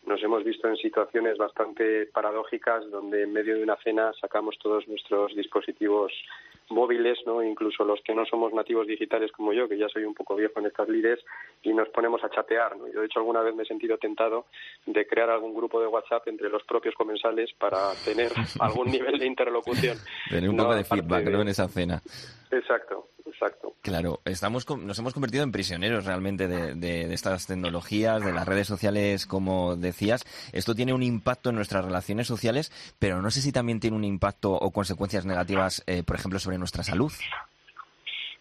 nos 0.07 0.23
hemos 0.23 0.45
visto 0.45 0.69
en 0.69 0.77
situaciones 0.77 1.37
bastante 1.37 2.07
paradójicas 2.07 2.91
donde 2.91 3.23
en 3.23 3.33
medio 3.33 3.57
de 3.57 3.63
una 3.63 3.77
cena 3.77 4.13
sacamos 4.21 4.59
todos 4.59 4.89
nuestros 4.89 5.35
dispositivos 5.35 6.13
móviles, 6.71 7.19
¿no? 7.27 7.43
incluso 7.43 7.85
los 7.85 8.01
que 8.03 8.15
no 8.15 8.25
somos 8.27 8.53
nativos 8.53 8.87
digitales 8.87 9.31
como 9.33 9.53
yo, 9.53 9.69
que 9.69 9.79
ya 9.79 9.89
soy 9.89 10.05
un 10.05 10.15
poco 10.15 10.37
viejo 10.37 10.61
en 10.61 10.67
estas 10.67 10.89
lides, 10.89 11.21
y 11.63 11.73
nos 11.73 11.89
ponemos 11.89 12.23
a 12.25 12.31
chatear. 12.31 12.77
¿no? 12.77 12.87
Yo, 12.89 13.01
de 13.01 13.07
hecho, 13.07 13.21
alguna 13.21 13.43
vez 13.43 13.55
me 13.55 13.63
he 13.63 13.67
sentido 13.67 13.99
tentado 13.99 14.47
de 14.87 15.07
crear 15.07 15.31
algún 15.31 15.55
grupo 15.55 15.81
de 15.81 15.87
WhatsApp 15.87 16.27
entre 16.29 16.49
los 16.49 16.63
propios 16.65 16.95
comensales 16.95 17.51
para 17.59 17.93
tener 18.05 18.31
algún 18.61 18.91
nivel 18.91 19.19
de 19.19 19.27
interlocución. 19.27 19.97
Tener 20.29 20.51
un 20.51 20.57
poco 20.57 20.75
de 20.75 20.85
feedback 20.85 21.27
en 21.27 21.49
esa 21.49 21.69
cena. 21.69 22.03
Exacto, 22.51 23.09
exacto. 23.27 23.75
Claro, 23.83 24.21
estamos 24.25 24.69
nos 24.69 24.99
hemos 24.99 25.15
convertido 25.15 25.43
en 25.43 25.53
prisioneros 25.53 26.05
realmente 26.05 26.49
de, 26.49 27.15
estas 27.15 27.47
tecnologías, 27.47 28.25
de 28.25 28.33
las 28.33 28.47
redes 28.47 28.67
sociales, 28.67 29.27
como 29.27 29.77
decías. 29.77 30.25
Esto 30.53 30.75
tiene 30.75 30.93
un 30.93 31.03
impacto 31.03 31.51
en 31.51 31.57
nuestras 31.57 31.85
relaciones 31.85 32.27
sociales, 32.27 32.73
pero 32.99 33.23
no 33.23 33.31
sé 33.31 33.41
si 33.41 33.53
también 33.53 33.81
tiene 33.81 33.97
un 33.97 34.05
impacto 34.05 34.53
o 34.53 34.71
consecuencias 34.71 35.25
negativas, 35.25 35.83
eh, 35.87 36.03
por 36.03 36.17
ejemplo, 36.17 36.39
sobre 36.39 36.59
nuestra 36.61 36.85
salud. 36.85 37.13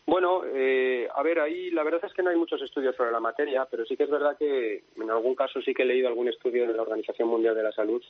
Bueno, 0.06 0.42
eh, 0.46 1.08
a 1.14 1.22
ver, 1.22 1.40
ahí 1.40 1.70
la 1.72 1.84
verdad 1.84 2.02
es 2.04 2.14
que 2.14 2.24
no 2.24 2.30
hay 2.30 2.36
muchos 2.36 2.62
estudios 2.62 2.96
sobre 2.96 3.12
la 3.12 3.20
materia, 3.20 3.66
pero 3.70 3.86
sí 3.86 3.96
que 3.96 4.04
es 4.04 4.10
verdad 4.10 4.38
que 4.38 4.84
en 4.96 5.10
algún 5.10 5.36
caso 5.36 5.62
sí 5.62 5.74
que 5.74 5.84
he 5.84 5.86
leído 5.86 6.08
algún 6.08 6.28
estudio 6.28 6.68
de 6.68 6.74
la 6.74 6.82
Organización 6.82 7.28
Mundial 7.28 7.56
de 7.56 7.64
la 7.64 7.72
Salud 7.72 8.04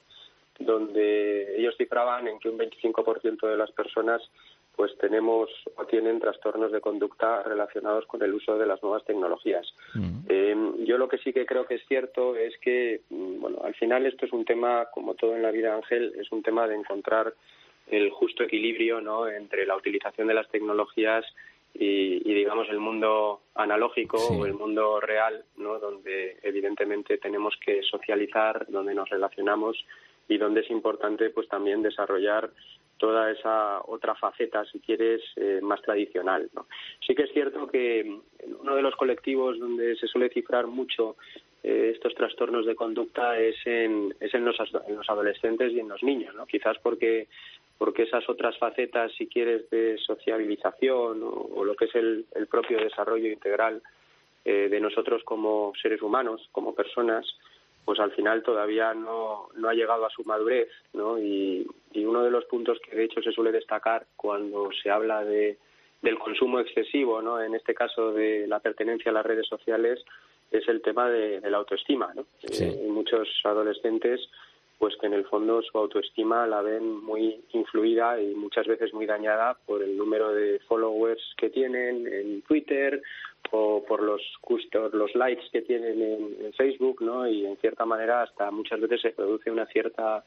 donde 0.59 1.57
ellos 1.57 1.75
cifraban 1.77 2.27
en 2.27 2.37
que 2.39 2.49
un 2.49 2.59
25% 2.59 3.47
de 3.47 3.57
las 3.57 3.71
personas 3.71 4.21
pues 4.75 4.97
tenemos 4.97 5.49
o 5.75 5.85
tienen 5.85 6.19
trastornos 6.19 6.71
de 6.71 6.79
conducta 6.79 7.43
relacionados 7.43 8.05
con 8.05 8.21
el 8.23 8.33
uso 8.33 8.57
de 8.57 8.65
las 8.65 8.81
nuevas 8.81 9.03
tecnologías. 9.03 9.67
Eh, 10.29 10.55
yo 10.85 10.97
lo 10.97 11.09
que 11.09 11.17
sí 11.17 11.33
que 11.33 11.45
creo 11.45 11.65
que 11.65 11.75
es 11.75 11.85
cierto 11.85 12.35
es 12.37 12.57
que, 12.59 13.01
mm, 13.09 13.41
bueno, 13.41 13.59
al 13.61 13.75
final 13.75 14.05
esto 14.05 14.25
es 14.25 14.31
un 14.31 14.45
tema, 14.45 14.85
como 14.93 15.15
todo 15.15 15.35
en 15.35 15.41
la 15.41 15.51
vida, 15.51 15.75
Ángel, 15.75 16.13
es 16.17 16.31
un 16.31 16.43
tema 16.43 16.65
de 16.65 16.75
encontrar 16.75 17.33
el 17.89 18.09
justo 18.11 18.43
equilibrio 18.43 19.01
¿no? 19.01 19.27
entre 19.27 19.65
la 19.65 19.75
utilización 19.75 20.27
de 20.27 20.33
las 20.33 20.49
tecnologías 20.49 21.25
y, 21.73 22.33
digamos 22.33 22.67
el 22.69 22.79
mundo 22.79 23.41
analógico 23.55 24.17
o 24.17 24.45
el 24.45 24.53
mundo 24.53 24.99
real, 24.99 25.43
¿no? 25.57 25.79
donde 25.79 26.37
evidentemente 26.41 27.17
tenemos 27.17 27.55
que 27.63 27.81
socializar, 27.83 28.65
donde 28.69 28.95
nos 28.95 29.09
relacionamos 29.09 29.85
y 30.27 30.37
donde 30.37 30.61
es 30.61 30.69
importante 30.69 31.29
pues 31.29 31.47
también 31.47 31.81
desarrollar 31.81 32.49
toda 32.97 33.31
esa 33.31 33.81
otra 33.85 34.13
faceta, 34.15 34.65
si 34.65 34.79
quieres, 34.79 35.21
eh, 35.37 35.59
más 35.61 35.81
tradicional. 35.81 36.49
¿no? 36.53 36.67
Sí 37.05 37.15
que 37.15 37.23
es 37.23 37.31
cierto 37.31 37.67
que 37.67 38.19
uno 38.59 38.75
de 38.75 38.81
los 38.81 38.95
colectivos 38.95 39.57
donde 39.57 39.95
se 39.95 40.07
suele 40.07 40.29
cifrar 40.29 40.67
mucho 40.67 41.15
eh, 41.63 41.91
estos 41.93 42.15
trastornos 42.15 42.65
de 42.65 42.75
conducta 42.75 43.37
es 43.37 43.55
en, 43.65 44.13
es 44.19 44.33
en 44.33 44.45
los, 44.45 44.57
en 44.87 44.95
los 44.95 45.09
adolescentes 45.09 45.73
y 45.73 45.79
en 45.79 45.89
los 45.89 46.01
niños, 46.03 46.33
¿no? 46.35 46.45
Quizás 46.45 46.77
porque 46.81 47.27
porque 47.79 48.03
esas 48.03 48.27
otras 48.29 48.57
facetas, 48.57 49.11
si 49.17 49.27
quieres, 49.27 49.69
de 49.69 49.97
sociabilización 50.05 51.21
o, 51.23 51.63
lo 51.63 51.75
que 51.75 51.85
es 51.85 51.95
el, 51.95 52.25
propio 52.51 52.77
desarrollo 52.77 53.31
integral 53.31 53.81
eh, 54.43 54.67
de 54.69 54.79
nosotros 54.81 55.23
como 55.23 55.71
seres 55.81 56.01
humanos, 56.01 56.49
como 56.51 56.75
personas, 56.75 57.25
pues 57.85 57.97
al 58.01 58.11
final 58.11 58.43
todavía 58.43 58.93
no, 58.93 59.47
no 59.55 59.69
ha 59.69 59.73
llegado 59.73 60.05
a 60.05 60.09
su 60.09 60.25
madurez, 60.25 60.69
¿no? 60.93 61.17
Y, 61.17 61.65
uno 61.95 62.23
de 62.23 62.31
los 62.31 62.45
puntos 62.45 62.79
que 62.79 62.95
de 62.95 63.03
hecho 63.03 63.21
se 63.21 63.31
suele 63.31 63.51
destacar 63.51 64.07
cuando 64.15 64.69
se 64.81 64.89
habla 64.89 65.23
de, 65.23 65.57
del 66.01 66.17
consumo 66.17 66.59
excesivo, 66.59 67.21
¿no? 67.21 67.39
En 67.41 67.53
este 67.53 67.75
caso 67.75 68.11
de 68.13 68.47
la 68.47 68.59
pertenencia 68.59 69.11
a 69.11 69.13
las 69.13 69.25
redes 69.25 69.47
sociales, 69.47 70.03
es 70.49 70.67
el 70.67 70.81
tema 70.81 71.07
de, 71.09 71.39
la 71.41 71.57
autoestima, 71.57 72.11
¿no? 72.15 72.25
Eh, 72.41 72.87
muchos 72.89 73.27
adolescentes 73.43 74.27
pues 74.79 74.95
que 74.99 75.07
en 75.07 75.13
el 75.13 75.25
fondo 75.25 75.61
su 75.61 75.77
autoestima 75.77 76.47
la 76.47 76.61
ven 76.61 77.03
muy 77.03 77.43
influida 77.51 78.19
y 78.21 78.33
muchas 78.33 78.65
veces 78.65 78.93
muy 78.93 79.05
dañada 79.05 79.57
por 79.65 79.83
el 79.83 79.97
número 79.97 80.33
de 80.33 80.59
followers 80.67 81.21
que 81.37 81.49
tienen 81.49 82.07
en 82.07 82.41
Twitter 82.43 83.01
o 83.51 83.83
por 83.85 84.01
los 84.01 84.21
los 84.93 85.15
likes 85.15 85.43
que 85.51 85.61
tienen 85.61 86.01
en, 86.01 86.53
Facebook, 86.53 87.01
¿no? 87.01 87.27
Y 87.27 87.45
en 87.45 87.57
cierta 87.57 87.85
manera 87.85 88.23
hasta 88.23 88.51
muchas 88.51 88.79
veces 88.79 89.01
se 89.01 89.11
produce 89.11 89.51
una 89.51 89.65
cierta 89.67 90.23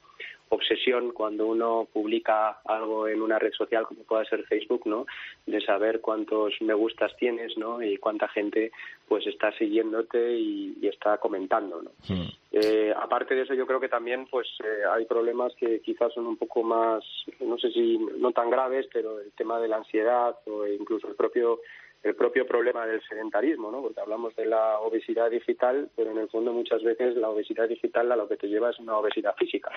obsesión 0.54 1.12
cuando 1.12 1.46
uno 1.46 1.88
publica 1.90 2.60
algo 2.66 3.08
en 3.08 3.22
una 3.22 3.38
red 3.38 3.52
social 3.52 3.86
como 3.86 4.02
pueda 4.02 4.24
ser 4.26 4.44
Facebook, 4.44 4.82
¿no? 4.84 5.06
De 5.46 5.60
saber 5.62 6.00
cuántos 6.02 6.54
me 6.60 6.74
gustas 6.74 7.16
tienes, 7.16 7.56
¿no? 7.56 7.82
Y 7.82 7.96
cuánta 7.96 8.28
gente 8.28 8.70
pues 9.08 9.26
está 9.26 9.50
siguiéndote 9.52 10.34
y, 10.36 10.86
está 10.86 11.16
comentando, 11.16 11.80
¿no? 11.80 11.90
Hmm. 12.06 12.28
Eh, 12.52 12.92
aparte 12.94 13.34
de 13.34 13.42
eso, 13.42 13.54
yo 13.54 13.66
creo 13.66 13.80
que 13.80 13.88
también 13.88 14.26
pues 14.30 14.46
eh, 14.62 14.82
hay 14.94 15.06
problemas 15.06 15.54
que 15.54 15.80
quizás 15.80 16.12
son 16.12 16.26
un 16.26 16.36
poco 16.36 16.62
más, 16.62 17.02
no 17.40 17.56
sé 17.56 17.70
si 17.70 17.98
no 18.18 18.32
tan 18.32 18.50
graves, 18.50 18.86
pero 18.92 19.20
el 19.20 19.32
tema 19.32 19.58
de 19.58 19.68
la 19.68 19.78
ansiedad 19.78 20.36
o 20.46 20.66
incluso 20.66 21.08
el 21.08 21.14
propio 21.14 21.60
el 22.02 22.16
propio 22.16 22.46
problema 22.46 22.84
del 22.86 23.00
sedentarismo, 23.08 23.70
¿no? 23.70 23.80
Porque 23.80 24.00
hablamos 24.00 24.34
de 24.34 24.46
la 24.46 24.80
obesidad 24.80 25.30
digital, 25.30 25.88
pero 25.94 26.10
en 26.10 26.18
el 26.18 26.28
fondo 26.28 26.52
muchas 26.52 26.82
veces 26.82 27.16
la 27.16 27.28
obesidad 27.28 27.68
digital 27.68 28.10
a 28.10 28.16
lo 28.16 28.28
que 28.28 28.36
te 28.36 28.48
lleva 28.48 28.70
es 28.70 28.78
una 28.80 28.96
obesidad 28.96 29.36
física, 29.36 29.70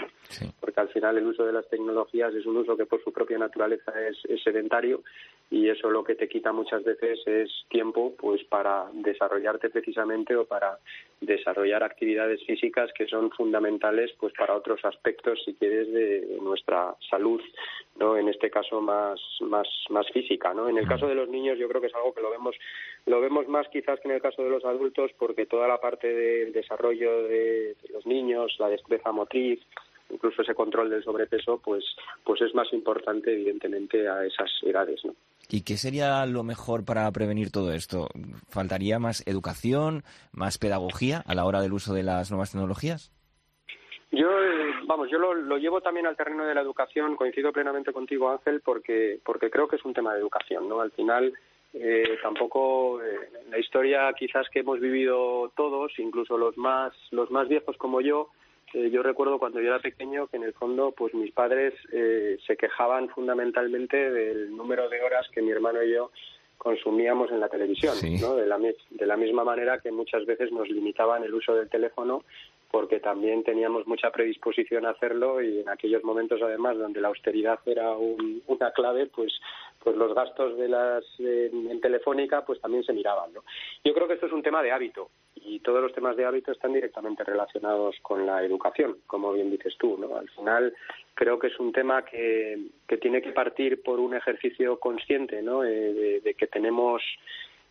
porque 0.60 0.80
al 0.80 0.90
final 0.90 1.18
el 1.18 1.28
uso 1.28 1.46
de 1.46 1.54
las 1.54 1.68
tecnologías 1.70 2.34
es 2.34 2.46
un 2.46 2.58
uso 2.58 2.76
que 2.76 2.88
por 2.88 3.04
su 3.04 3.12
propia 3.12 3.38
naturaleza 3.38 3.94
es, 4.08 4.18
sedentario 4.44 5.02
y 5.50 5.70
eso 5.70 5.90
lo 5.90 6.04
que 6.04 6.16
te 6.16 6.28
quita 6.28 6.52
muchas 6.52 6.84
veces 6.84 7.20
es 7.26 7.52
tiempo, 7.70 8.14
pues 8.18 8.44
para 8.44 8.86
desarrollarte 8.94 9.70
precisamente 9.70 10.36
o 10.36 10.46
para 10.46 10.78
desarrollar 11.22 11.84
actividades 11.84 12.44
físicas 12.46 12.92
que 12.94 13.08
son 13.08 13.32
fundamentales, 13.32 14.12
pues 14.20 14.34
para 14.34 14.56
otros 14.56 14.84
aspectos, 14.84 15.42
si 15.46 15.54
quieres, 15.54 15.92
de 15.92 16.38
nuestra 16.42 16.96
salud, 17.10 17.42
no, 18.00 18.18
en 18.18 18.28
este 18.28 18.50
caso 18.50 18.82
más 18.82 19.20
más 19.42 19.68
más 19.90 20.06
física, 20.12 20.54
¿no? 20.54 20.68
En 20.68 20.78
el 20.78 20.88
caso 20.88 21.08
de 21.08 21.16
los 21.16 21.30
niños 21.30 21.58
yo 21.58 21.68
creo 21.68 21.82
que 21.82 21.88
es 21.88 21.96
algo 21.96 22.14
que 22.14 22.22
lo 22.22 22.30
vemos 22.30 22.56
lo 23.06 23.22
vemos 23.22 23.48
más 23.48 23.68
quizás 23.70 24.00
que 24.00 24.08
en 24.08 24.16
el 24.16 24.22
caso 24.22 24.44
de 24.44 24.50
los 24.50 24.66
adultos 24.66 25.12
porque 25.18 25.46
toda 25.46 25.68
la 25.68 25.80
parte 25.80 26.08
del 26.08 26.52
desarrollo 26.54 27.24
de, 27.24 27.76
los 27.94 28.06
niños, 28.06 28.56
la 28.60 28.70
destreza 28.70 29.12
motriz, 29.12 29.60
incluso 30.10 30.42
ese 30.42 30.56
control 30.56 30.90
del 30.90 31.04
sobrepeso, 31.04 31.60
pues, 31.64 31.84
pues 32.24 32.42
es 32.42 32.54
más 32.54 32.72
importante, 32.74 33.34
evidentemente, 33.34 34.08
a 34.08 34.26
esas 34.26 34.50
edades, 34.64 35.04
¿no? 35.06 35.14
¿Y 35.50 35.62
qué 35.62 35.78
sería 35.78 36.26
lo 36.26 36.44
mejor 36.44 36.86
para 36.86 37.12
prevenir 37.12 37.52
todo 37.52 37.72
esto? 37.72 38.10
¿Faltaría 38.50 38.98
más 38.98 39.26
educación, 39.28 40.04
más 40.32 40.58
pedagogía 40.58 41.24
a 41.26 41.36
la 41.36 41.46
hora 41.46 41.62
del 41.62 41.74
uso 41.74 41.94
de 41.94 42.02
las 42.02 42.32
nuevas 42.32 42.52
tecnologías? 42.52 43.12
Yo, 44.16 44.30
eh, 44.30 44.74
vamos, 44.86 45.10
yo 45.10 45.20
lo, 45.20 45.58
llevo 45.58 45.82
también 45.82 46.08
al 46.08 46.16
terreno 46.16 46.46
de 46.46 46.56
la 46.56 46.62
educación. 46.62 47.18
Coincido 47.18 47.52
plenamente 47.52 47.92
contigo, 47.92 48.30
Ángel, 48.30 48.62
porque, 48.62 49.20
porque 49.24 49.50
creo 49.50 49.68
que 49.68 49.76
es 49.76 49.84
un 49.84 49.94
tema 49.94 50.14
de 50.14 50.22
educación, 50.22 50.70
¿no? 50.70 50.80
Al 50.80 50.92
final, 50.92 51.34
eh, 51.74 52.18
tampoco 52.24 53.04
eh, 53.04 53.30
la 53.50 53.60
historia 53.60 54.14
quizás 54.18 54.48
que 54.50 54.60
hemos 54.60 54.80
vivido 54.80 55.52
todos, 55.58 55.92
incluso 56.00 56.38
los 56.38 56.58
más 56.58 56.94
los 57.12 57.30
más 57.32 57.50
viejos 57.50 57.76
como 57.76 58.00
yo, 58.00 58.30
eh, 58.74 58.90
yo 58.90 59.04
recuerdo 59.04 59.40
cuando 59.40 59.60
yo 59.60 59.68
era 59.68 59.80
pequeño 59.80 60.28
que 60.28 60.38
en 60.38 60.44
el 60.44 60.54
fondo 60.54 60.94
pues 60.94 61.14
mis 61.14 61.34
padres 61.34 61.74
se 61.92 62.56
quejaban 62.56 63.10
fundamentalmente 63.10 64.10
del 64.10 64.56
número 64.56 64.88
de 64.88 65.02
horas 65.02 65.28
que 65.34 65.42
mi 65.42 65.52
hermano 65.52 65.84
y 65.84 65.92
yo 65.92 66.12
consumíamos 66.58 67.30
en 67.32 67.42
la 67.42 67.50
televisión, 67.50 67.98
¿no? 68.22 68.38
De 68.38 68.48
la, 68.48 68.58
de 68.58 69.06
la 69.06 69.18
misma 69.18 69.44
manera 69.44 69.80
que 69.80 69.92
muchas 69.92 70.26
veces 70.26 70.54
nos 70.54 70.70
limitaban 70.70 71.26
el 71.26 71.34
uso 71.34 71.56
del 71.56 71.70
teléfono 71.70 72.24
porque 72.76 73.00
también 73.00 73.42
teníamos 73.42 73.88
mucha 73.88 74.12
predisposición 74.12 74.86
a 74.86 74.90
hacerlo 74.90 75.42
y 75.42 75.62
en 75.62 75.70
aquellos 75.70 76.04
momentos 76.04 76.42
además 76.42 76.78
donde 76.78 77.00
la 77.00 77.08
austeridad 77.08 77.58
era 77.66 77.94
una 77.96 78.72
clave 78.72 79.06
pues 79.06 79.32
pues 79.82 79.96
los 79.96 80.14
gastos 80.14 80.58
de 80.58 80.68
las 80.68 81.06
en, 81.20 81.80
telefónica 81.80 82.44
pues 82.44 82.60
también 82.60 82.84
se 82.84 82.92
miraban 82.92 83.32
¿no? 83.32 83.46
yo 83.82 83.94
creo 83.94 84.10
que 84.10 84.16
esto 84.16 84.26
es 84.26 84.34
un 84.34 84.44
tema 84.44 84.62
de 84.62 84.74
hábito 84.74 85.10
y 85.36 85.62
todos 85.62 85.82
los 85.82 85.94
temas 85.94 86.18
de 86.18 86.26
hábito 86.26 86.52
están 86.52 86.74
directamente 86.74 87.24
relacionados 87.24 87.96
con 88.02 88.26
la 88.26 88.44
educación 88.44 88.98
como 89.08 89.32
bien 89.32 89.50
dices 89.50 89.78
tú 89.78 89.98
no 89.98 90.18
al 90.18 90.28
final 90.32 90.74
creo 91.14 91.40
que 91.40 91.48
es 91.48 91.58
un 91.58 91.72
tema 91.72 92.04
que, 92.04 92.60
que 92.90 92.98
tiene 92.98 93.22
que 93.22 93.32
partir 93.32 93.84
por 93.84 94.02
un 94.02 94.16
ejercicio 94.16 94.82
consciente 94.82 95.42
¿no? 95.42 95.64
Eh, 95.64 96.20
de 96.22 96.34
que 96.34 96.48
tenemos 96.48 97.02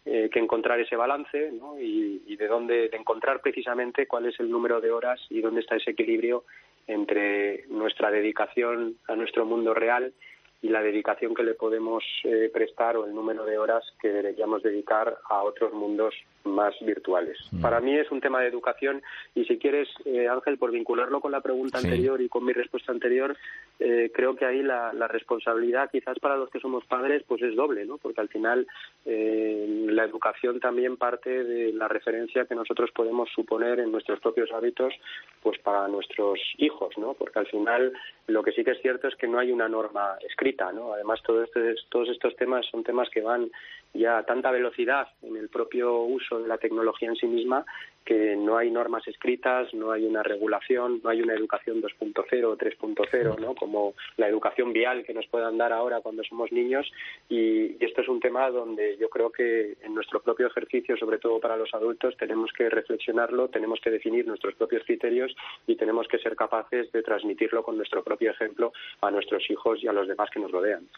eh, 0.06 0.28
que 0.30 0.38
encontrar 0.38 0.78
ese 0.80 0.96
balance 0.96 1.50
¿no? 1.52 1.80
y, 1.80 2.37
de 2.37 2.46
dónde 2.46 2.88
de 2.90 2.96
encontrar 2.96 3.40
precisamente 3.40 4.06
cuál 4.06 4.26
es 4.26 4.38
el 4.38 4.50
número 4.50 4.80
de 4.80 4.90
horas 4.90 5.20
y 5.30 5.40
dónde 5.40 5.61
está 5.61 5.76
ese 5.76 5.92
equilibrio 5.92 6.44
entre 6.87 7.64
nuestra 7.68 8.11
dedicación 8.11 8.96
a 9.08 9.16
nuestro 9.16 9.46
mundo 9.46 9.73
real 9.73 10.12
y 10.61 10.68
la 10.68 10.82
dedicación 10.82 11.34
que 11.34 11.42
le 11.42 11.54
podemos 11.54 12.04
eh, 12.25 12.50
prestar 12.52 12.96
o 12.96 13.06
el 13.06 13.14
número 13.14 13.44
de 13.46 13.56
horas 13.56 13.82
que 14.00 14.08
deberíamos 14.08 14.62
dedicar 14.62 15.16
a 15.30 15.42
otros 15.42 15.73
mundos 15.73 16.14
más 16.44 16.74
virtuales. 16.80 17.38
Mm. 17.50 17.60
Para 17.60 17.80
mí 17.80 17.96
es 17.96 18.10
un 18.10 18.20
tema 18.20 18.40
de 18.40 18.48
educación 18.48 19.02
y 19.34 19.44
si 19.44 19.58
quieres, 19.58 19.88
eh, 20.04 20.28
Ángel, 20.28 20.58
por 20.58 20.70
vincularlo 20.70 21.20
con 21.20 21.32
la 21.32 21.40
pregunta 21.40 21.78
anterior 21.78 22.20
y 22.20 22.28
con 22.28 22.44
mi 22.44 22.52
respuesta 22.52 22.92
anterior, 22.92 23.36
eh, 23.80 24.10
creo 24.14 24.36
que 24.36 24.44
ahí 24.44 24.62
la, 24.62 24.92
responsabilidad 25.08 25.90
quizás 25.92 26.18
para 26.18 26.36
los 26.36 26.50
que 26.50 26.58
somos 26.58 26.84
padres 26.86 27.22
pues 27.28 27.40
es 27.42 27.54
doble, 27.54 27.84
¿no? 27.84 27.98
Porque 27.98 28.20
al 28.20 28.28
final 28.28 28.66
la 29.04 30.04
educación 30.04 30.58
también 30.58 30.96
parte 30.96 31.44
de 31.44 31.72
la 31.72 31.88
referencia 31.88 32.46
que 32.46 32.54
nosotros 32.54 32.90
podemos 32.92 33.28
suponer 33.34 33.80
en 33.80 33.92
nuestros 33.92 34.18
propios 34.20 34.50
hábitos 34.52 34.94
pues 35.42 35.58
para 35.58 35.86
nuestros 35.88 36.40
hijos, 36.58 36.96
¿no? 36.98 37.14
Porque 37.14 37.38
al 37.38 37.46
final 37.46 37.92
lo 38.26 38.42
que 38.42 38.52
sí 38.52 38.64
que 38.64 38.72
es 38.72 38.80
cierto 38.80 39.08
es 39.08 39.16
que 39.16 39.28
no 39.28 39.38
hay 39.38 39.52
una 39.52 39.68
norma 39.68 40.16
escrita, 40.26 40.72
¿no? 40.72 40.94
Además, 40.94 41.20
todo 41.22 41.42
este, 41.44 41.74
todos 41.90 42.08
estos 42.08 42.34
temas 42.36 42.66
son 42.70 42.82
temas 42.82 43.08
que 43.10 43.20
van 43.20 43.50
ya 43.94 44.22
tanta 44.24 44.50
velocidad 44.50 45.08
en 45.22 45.36
el 45.36 45.48
propio 45.48 46.02
uso 46.02 46.40
de 46.40 46.48
la 46.48 46.58
tecnología 46.58 47.08
en 47.08 47.16
sí 47.16 47.26
misma 47.26 47.64
que 48.04 48.37
no 48.37 48.56
hay 48.58 48.70
normas 48.70 49.06
escritas, 49.08 49.73
no 49.75 49.92
hay 49.92 50.04
una 50.04 50.23
regulación, 50.23 51.00
no 51.02 51.11
hay 51.11 51.23
una 51.23 51.34
educación 51.34 51.82
2.0 51.82 52.44
o 52.44 52.56
3.0, 52.56 53.38
¿no? 53.40 53.54
Como 53.54 53.94
la 54.16 54.28
educación 54.28 54.73
vial 54.73 55.04
que 55.04 55.14
nos 55.14 55.26
puedan 55.26 55.58
dar 55.58 55.73
ahora 55.73 56.00
cuando 56.00 56.23
somos 56.25 56.52
niños 56.52 56.90
y, 57.28 57.82
esto 57.84 58.00
es 58.00 58.08
un 58.08 58.20
tema 58.20 58.50
donde 58.50 58.96
yo 58.99 59.08
creo 59.08 59.30
que 59.30 59.76
en 59.82 59.94
nuestro 59.94 60.20
propio 60.20 60.46
ejercicio, 60.46 60.96
sobre 60.96 61.18
todo 61.18 61.38
para 61.38 61.56
los 61.56 61.73
adultos, 61.75 62.16
tenemos 62.16 62.50
que 62.52 62.68
reflexionarlo, 62.68 63.49
tenemos 63.49 63.78
que 63.80 63.90
definir 63.90 64.26
nuestros 64.26 64.54
propios 64.54 64.82
criterios 64.84 65.34
y 65.66 65.76
tenemos 65.76 66.08
que 66.08 66.18
ser 66.18 66.34
capaces 66.34 66.90
de 66.92 67.02
transmitirlo 67.02 67.62
con 67.62 67.76
nuestro 67.76 68.02
propio 68.02 68.30
ejemplo 68.30 68.73
a 69.00 69.11
nuestros 69.11 69.49
hijos 69.50 69.82
y 69.82 69.88
a 69.88 69.92
los 69.92 70.08
demás 70.08 70.30
que 70.30 70.40
nos 70.40 70.50
rodean. 70.50 70.88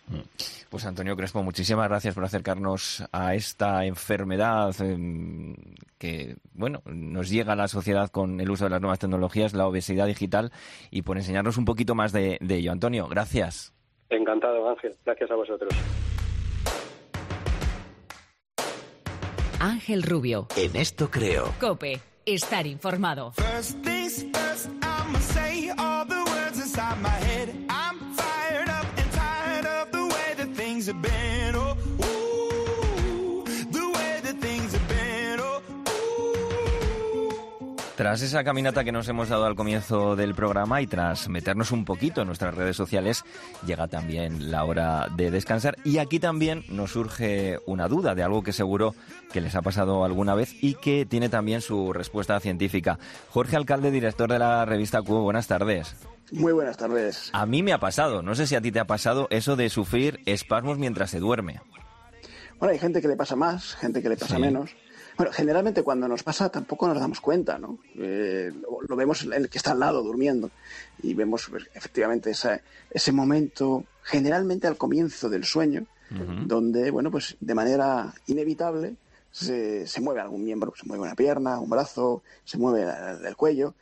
Pues 0.70 0.84
Antonio 0.84 1.16
Crespo, 1.16 1.42
muchísimas 1.42 1.88
gracias 1.88 2.14
por 2.14 2.24
acercarnos 2.24 3.04
a 3.12 3.34
esta 3.34 3.84
enfermedad 3.84 4.74
em, 4.80 5.54
que, 5.98 6.36
bueno, 6.54 6.82
nos 6.96 7.28
llega 7.30 7.52
a 7.52 7.56
la 7.56 7.68
sociedad 7.68 8.10
con 8.10 8.40
el 8.40 8.50
uso 8.50 8.64
de 8.64 8.70
las 8.70 8.80
nuevas 8.80 8.98
tecnologías, 8.98 9.54
la 9.54 9.66
obesidad 9.66 10.06
digital, 10.06 10.52
y 10.90 11.02
por 11.02 11.16
enseñarnos 11.16 11.56
un 11.58 11.64
poquito 11.64 11.94
más 11.94 12.12
de, 12.12 12.38
ello. 12.40 12.72
Antonio, 12.72 13.08
gracias. 13.08 13.74
Encantado, 14.08 14.68
Ángel. 14.68 14.94
Gracias 15.04 15.30
a 15.30 15.34
vosotros. 15.34 15.72
Ángel 19.58 20.02
Rubio. 20.02 20.46
En 20.56 20.76
esto 20.76 21.10
creo. 21.10 21.52
Cope. 21.60 22.00
Estar 22.24 22.66
informado. 22.66 23.32
First 23.32 23.82
things 23.82 24.26
first, 24.32 24.70
Tras 38.06 38.22
esa 38.22 38.44
caminata 38.44 38.84
que 38.84 38.92
nos 38.92 39.08
hemos 39.08 39.28
dado 39.30 39.46
al 39.46 39.56
comienzo 39.56 40.14
del 40.14 40.32
programa 40.32 40.80
y 40.80 40.86
tras 40.86 41.28
meternos 41.28 41.72
un 41.72 41.84
poquito 41.84 42.20
en 42.20 42.28
nuestras 42.28 42.54
redes 42.54 42.76
sociales, 42.76 43.24
llega 43.66 43.88
también 43.88 44.52
la 44.52 44.62
hora 44.62 45.08
de 45.16 45.32
descansar. 45.32 45.76
Y 45.82 45.98
aquí 45.98 46.20
también 46.20 46.62
nos 46.68 46.92
surge 46.92 47.58
una 47.66 47.88
duda 47.88 48.14
de 48.14 48.22
algo 48.22 48.44
que 48.44 48.52
seguro 48.52 48.94
que 49.32 49.40
les 49.40 49.56
ha 49.56 49.60
pasado 49.60 50.04
alguna 50.04 50.36
vez 50.36 50.54
y 50.62 50.74
que 50.74 51.04
tiene 51.04 51.28
también 51.28 51.60
su 51.62 51.92
respuesta 51.92 52.38
científica. 52.38 53.00
Jorge 53.30 53.56
Alcalde, 53.56 53.90
director 53.90 54.30
de 54.30 54.38
la 54.38 54.64
revista 54.64 55.02
Q, 55.02 55.22
buenas 55.22 55.48
tardes. 55.48 55.96
Muy 56.30 56.52
buenas 56.52 56.76
tardes. 56.76 57.30
A 57.32 57.44
mí 57.44 57.64
me 57.64 57.72
ha 57.72 57.80
pasado, 57.80 58.22
no 58.22 58.36
sé 58.36 58.46
si 58.46 58.54
a 58.54 58.60
ti 58.60 58.70
te 58.70 58.78
ha 58.78 58.86
pasado 58.86 59.26
eso 59.30 59.56
de 59.56 59.68
sufrir 59.68 60.20
espasmos 60.26 60.78
mientras 60.78 61.10
se 61.10 61.18
duerme. 61.18 61.60
Bueno, 62.60 62.72
hay 62.72 62.78
gente 62.78 63.02
que 63.02 63.08
le 63.08 63.16
pasa 63.16 63.34
más, 63.34 63.74
gente 63.74 64.00
que 64.00 64.08
le 64.08 64.16
pasa 64.16 64.36
Sí. 64.36 64.40
menos. 64.40 64.70
Bueno, 65.16 65.32
generalmente 65.32 65.82
cuando 65.82 66.08
nos 66.08 66.22
pasa 66.22 66.50
tampoco 66.50 66.86
nos 66.88 66.98
damos 67.00 67.20
cuenta, 67.20 67.58
¿no? 67.58 67.78
Eh, 67.96 68.52
lo, 68.60 68.82
lo 68.86 68.96
vemos 68.96 69.22
en 69.24 69.32
el 69.32 69.48
que 69.48 69.56
está 69.58 69.72
al 69.72 69.80
lado 69.80 70.02
durmiendo 70.02 70.50
y 71.02 71.14
vemos 71.14 71.48
pues, 71.50 71.64
efectivamente 71.74 72.30
esa- 72.30 72.60
ese 72.90 73.12
momento, 73.12 73.84
generalmente 74.02 74.66
al 74.66 74.76
comienzo 74.76 75.28
del 75.30 75.44
sueño, 75.44 75.86
donde, 76.46 76.90
bueno, 76.92 77.10
pues 77.10 77.36
de 77.40 77.54
manera 77.54 78.14
inevitable 78.28 78.94
se, 79.32 79.86
se 79.88 80.00
mueve 80.00 80.20
algún 80.20 80.44
miembro, 80.44 80.72
se 80.76 80.86
mueve 80.86 81.02
una 81.02 81.16
pierna, 81.16 81.58
un 81.58 81.68
brazo, 81.68 82.22
se 82.44 82.58
mueve 82.58 82.82
el, 82.82 83.26
el 83.26 83.36
cuello 83.36 83.74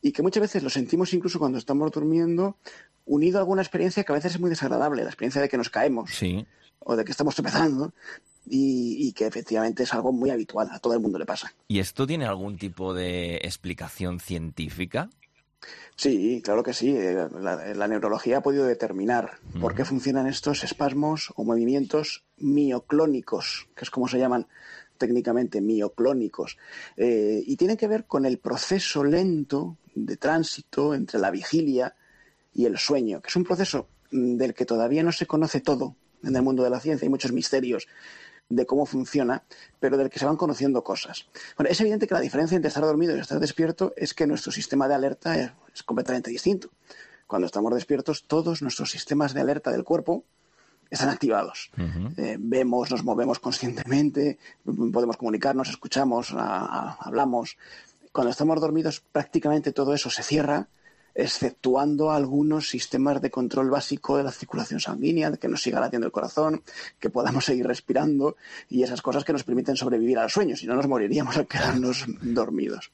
y 0.00 0.12
que 0.12 0.22
muchas 0.22 0.42
veces 0.42 0.62
lo 0.62 0.70
sentimos 0.70 1.12
incluso 1.12 1.38
cuando 1.40 1.58
estamos 1.58 1.90
durmiendo 1.90 2.56
unido 3.06 3.38
a 3.38 3.40
alguna 3.40 3.62
experiencia 3.62 4.04
que 4.04 4.12
a 4.12 4.14
veces 4.14 4.34
es 4.34 4.40
muy 4.40 4.48
desagradable, 4.50 5.02
la 5.02 5.08
experiencia 5.10 5.40
de 5.42 5.48
que 5.48 5.56
nos 5.56 5.70
caemos 5.70 6.10
Sí. 6.12 6.46
o 6.78 6.94
de 6.96 7.04
que 7.04 7.10
estamos 7.10 7.34
tropezando 7.34 7.92
y, 8.48 9.08
y 9.08 9.12
que 9.12 9.26
efectivamente 9.26 9.82
es 9.84 9.94
algo 9.94 10.12
muy 10.12 10.30
habitual, 10.30 10.68
a 10.72 10.78
todo 10.78 10.94
el 10.94 11.00
mundo 11.00 11.18
le 11.18 11.26
pasa. 11.26 11.52
¿Y 11.68 11.78
esto 11.78 12.06
tiene 12.06 12.26
algún 12.26 12.56
tipo 12.58 12.94
de 12.94 13.36
explicación 13.36 14.20
científica? 14.20 15.08
Sí, 15.94 16.40
claro 16.44 16.62
que 16.62 16.72
sí. 16.72 16.90
eh, 16.96 17.28
La, 17.38 17.74
la 17.74 17.88
neurología 17.88 18.38
ha 18.38 18.42
podido 18.42 18.64
determinar 18.64 19.38
por 19.60 19.74
qué 19.74 19.84
funcionan 19.84 20.26
estos 20.26 20.64
espasmos 20.64 21.32
o 21.36 21.44
movimientos 21.44 22.24
mioclónicos, 22.38 23.68
que 23.76 23.84
es 23.84 23.90
como 23.90 24.08
se 24.08 24.18
llaman 24.18 24.46
técnicamente 24.98 25.60
mioclónicos, 25.60 26.58
eh, 26.96 27.42
y 27.46 27.56
tienen 27.56 27.76
que 27.76 27.88
ver 27.88 28.04
con 28.06 28.24
el 28.24 28.38
proceso 28.38 29.04
lento 29.04 29.76
de 29.94 30.16
tránsito 30.16 30.94
entre 30.94 31.20
la 31.20 31.30
vigilia 31.30 31.94
y 32.54 32.64
el 32.66 32.78
sueño, 32.78 33.20
que 33.20 33.28
es 33.28 33.36
un 33.36 33.44
proceso 33.44 33.88
mm, 34.10 34.36
del 34.36 34.54
que 34.54 34.64
todavía 34.64 35.02
no 35.02 35.12
se 35.12 35.26
conoce 35.26 35.60
todo 35.60 35.96
en 36.24 36.34
el 36.36 36.42
mundo 36.42 36.62
de 36.62 36.70
la 36.70 36.80
ciencia, 36.80 37.04
hay 37.04 37.10
muchos 37.10 37.32
misterios 37.32 37.88
de 38.48 38.66
cómo 38.66 38.84
funciona, 38.86 39.42
pero 39.80 39.96
del 39.96 40.10
que 40.10 40.18
se 40.18 40.26
van 40.26 40.36
conociendo 40.36 40.84
cosas. 40.84 41.26
Bueno, 41.56 41.70
es 41.70 41.80
evidente 41.80 42.06
que 42.06 42.14
la 42.14 42.20
diferencia 42.20 42.54
entre 42.56 42.68
estar 42.68 42.84
dormido 42.84 43.16
y 43.16 43.20
estar 43.20 43.40
despierto 43.40 43.92
es 43.96 44.12
que 44.14 44.26
nuestro 44.26 44.52
sistema 44.52 44.88
de 44.88 44.94
alerta 44.94 45.38
es, 45.38 45.52
es 45.74 45.82
completamente 45.82 46.30
distinto. 46.30 46.68
Cuando 47.26 47.46
estamos 47.46 47.72
despiertos, 47.74 48.24
todos 48.26 48.60
nuestros 48.60 48.90
sistemas 48.90 49.32
de 49.32 49.40
alerta 49.40 49.70
del 49.70 49.84
cuerpo 49.84 50.24
están 50.90 51.08
activados. 51.08 51.70
Eh, 52.18 52.36
vemos, 52.38 52.90
nos 52.90 53.02
movemos 53.04 53.38
conscientemente, 53.38 54.38
podemos 54.64 55.16
comunicarnos, 55.16 55.70
escuchamos, 55.70 56.32
a- 56.34 56.36
a- 56.66 56.96
hablamos. 57.00 57.56
Cuando 58.12 58.30
estamos 58.30 58.60
dormidos, 58.60 59.00
prácticamente 59.12 59.72
todo 59.72 59.94
eso 59.94 60.10
se 60.10 60.22
cierra, 60.22 60.68
exceptuando 61.14 62.10
algunos 62.10 62.68
sistemas 62.68 63.20
de 63.20 63.30
control 63.30 63.70
básico 63.70 64.16
de 64.16 64.24
la 64.24 64.32
circulación 64.32 64.80
sanguínea, 64.80 65.30
de 65.30 65.38
que 65.38 65.48
nos 65.48 65.62
siga 65.62 65.80
latiendo 65.80 66.06
el 66.06 66.12
corazón, 66.12 66.62
que 66.98 67.10
podamos 67.10 67.44
seguir 67.44 67.66
respirando 67.66 68.36
y 68.68 68.82
esas 68.82 69.02
cosas 69.02 69.24
que 69.24 69.32
nos 69.32 69.44
permiten 69.44 69.76
sobrevivir 69.76 70.18
al 70.18 70.30
sueño, 70.30 70.56
si 70.56 70.66
no 70.66 70.74
nos 70.74 70.88
moriríamos 70.88 71.36
al 71.36 71.46
quedarnos 71.46 72.04
dormidos. 72.22 72.92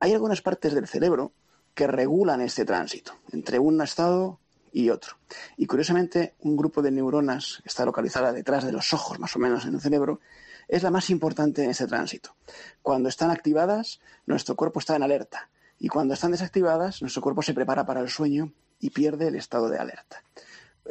Hay 0.00 0.12
algunas 0.12 0.42
partes 0.42 0.74
del 0.74 0.86
cerebro 0.86 1.32
que 1.74 1.86
regulan 1.86 2.40
este 2.40 2.64
tránsito 2.64 3.12
entre 3.32 3.58
un 3.58 3.80
estado 3.80 4.38
y 4.72 4.90
otro. 4.90 5.16
Y 5.56 5.66
curiosamente, 5.66 6.34
un 6.40 6.56
grupo 6.56 6.82
de 6.82 6.90
neuronas 6.90 7.60
que 7.62 7.68
está 7.68 7.84
localizada 7.84 8.32
detrás 8.32 8.64
de 8.64 8.72
los 8.72 8.92
ojos, 8.92 9.18
más 9.18 9.34
o 9.36 9.38
menos 9.38 9.64
en 9.64 9.74
el 9.74 9.80
cerebro, 9.80 10.20
es 10.68 10.82
la 10.82 10.90
más 10.90 11.10
importante 11.10 11.64
en 11.64 11.70
ese 11.70 11.86
tránsito. 11.86 12.34
Cuando 12.82 13.08
están 13.08 13.30
activadas, 13.30 14.00
nuestro 14.26 14.54
cuerpo 14.54 14.80
está 14.80 14.96
en 14.96 15.02
alerta. 15.02 15.48
Y 15.78 15.88
cuando 15.88 16.14
están 16.14 16.32
desactivadas, 16.32 17.02
nuestro 17.02 17.22
cuerpo 17.22 17.42
se 17.42 17.54
prepara 17.54 17.86
para 17.86 18.00
el 18.00 18.08
sueño 18.08 18.52
y 18.80 18.90
pierde 18.90 19.28
el 19.28 19.36
estado 19.36 19.68
de 19.68 19.78
alerta. 19.78 20.22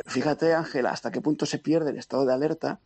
Fíjate, 0.06 0.54
Ángela, 0.54 0.92
hasta 0.92 1.12
qué 1.12 1.22
punto 1.22 1.46
se 1.48 1.58
pierde 1.58 1.90
el 1.90 1.98
estado 1.98 2.26
de 2.26 2.34
alerta, 2.34 2.80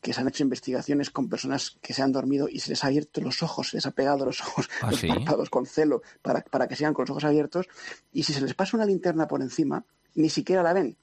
que 0.00 0.12
se 0.12 0.20
han 0.20 0.28
hecho 0.28 0.42
investigaciones 0.42 1.10
con 1.10 1.28
personas 1.28 1.78
que 1.80 1.94
se 1.94 2.02
han 2.02 2.10
dormido 2.10 2.48
y 2.48 2.58
se 2.58 2.70
les 2.70 2.82
ha 2.82 2.88
abierto 2.88 3.20
los 3.20 3.42
ojos, 3.42 3.68
se 3.70 3.76
les 3.76 3.86
ha 3.86 3.92
pegado 3.92 4.24
los 4.24 4.40
ojos, 4.46 4.68
¿Ah, 4.82 4.90
los 4.90 5.00
sí? 5.00 5.06
párpados 5.06 5.48
con 5.48 5.66
celo, 5.66 6.02
para, 6.22 6.40
para 6.40 6.66
que 6.66 6.74
sigan 6.74 6.92
con 6.92 7.04
los 7.04 7.10
ojos 7.10 7.24
abiertos, 7.24 7.68
y 8.12 8.24
si 8.24 8.32
se 8.32 8.40
les 8.40 8.54
pasa 8.54 8.76
una 8.76 8.86
linterna 8.86 9.28
por 9.28 9.42
encima, 9.42 9.84
ni 10.14 10.28
siquiera 10.28 10.62
la 10.62 10.72
ven. 10.72 10.96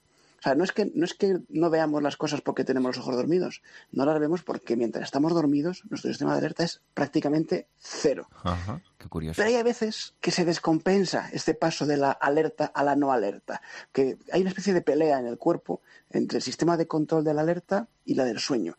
O 0.43 0.45
sea, 0.45 0.56
no 0.56 0.65
es, 0.65 0.73
que, 0.73 0.91
no 0.93 1.06
es 1.06 1.13
que 1.13 1.39
no 1.47 1.69
veamos 1.69 2.03
las 2.03 2.17
cosas 2.17 2.41
porque 2.41 2.65
tenemos 2.65 2.97
los 2.97 3.06
ojos 3.06 3.15
dormidos, 3.15 3.62
no 3.93 4.06
las 4.06 4.19
vemos 4.19 4.43
porque 4.43 4.75
mientras 4.75 5.06
estamos 5.06 5.34
dormidos, 5.34 5.84
nuestro 5.89 6.12
sistema 6.12 6.34
de 6.34 6.39
alerta 6.39 6.65
es 6.65 6.82
prácticamente 6.93 7.69
cero. 7.77 8.27
Ajá, 8.43 8.82
qué 8.97 9.08
curioso. 9.08 9.41
Pero 9.41 9.56
hay 9.56 9.63
veces 9.63 10.15
que 10.19 10.32
se 10.32 10.43
descompensa 10.43 11.29
este 11.32 11.53
paso 11.53 11.86
de 11.86 11.95
la 11.95 12.12
alerta 12.12 12.65
a 12.65 12.84
la 12.84 12.97
no 12.97 13.13
alerta, 13.13 13.62
que 13.93 14.17
hay 14.34 14.41
una 14.41 14.49
especie 14.49 14.73
de 14.73 14.82
pelea 14.82 15.17
en 15.17 15.27
el 15.27 15.38
cuerpo 15.38 15.79
entre 16.10 16.39
el 16.39 16.43
sistema 16.43 16.75
de 16.75 16.88
control 16.88 17.23
de 17.23 17.34
la 17.34 17.39
alerta 17.39 17.88
y 18.03 18.15
la 18.15 18.25
del 18.25 18.39
sueño. 18.39 18.75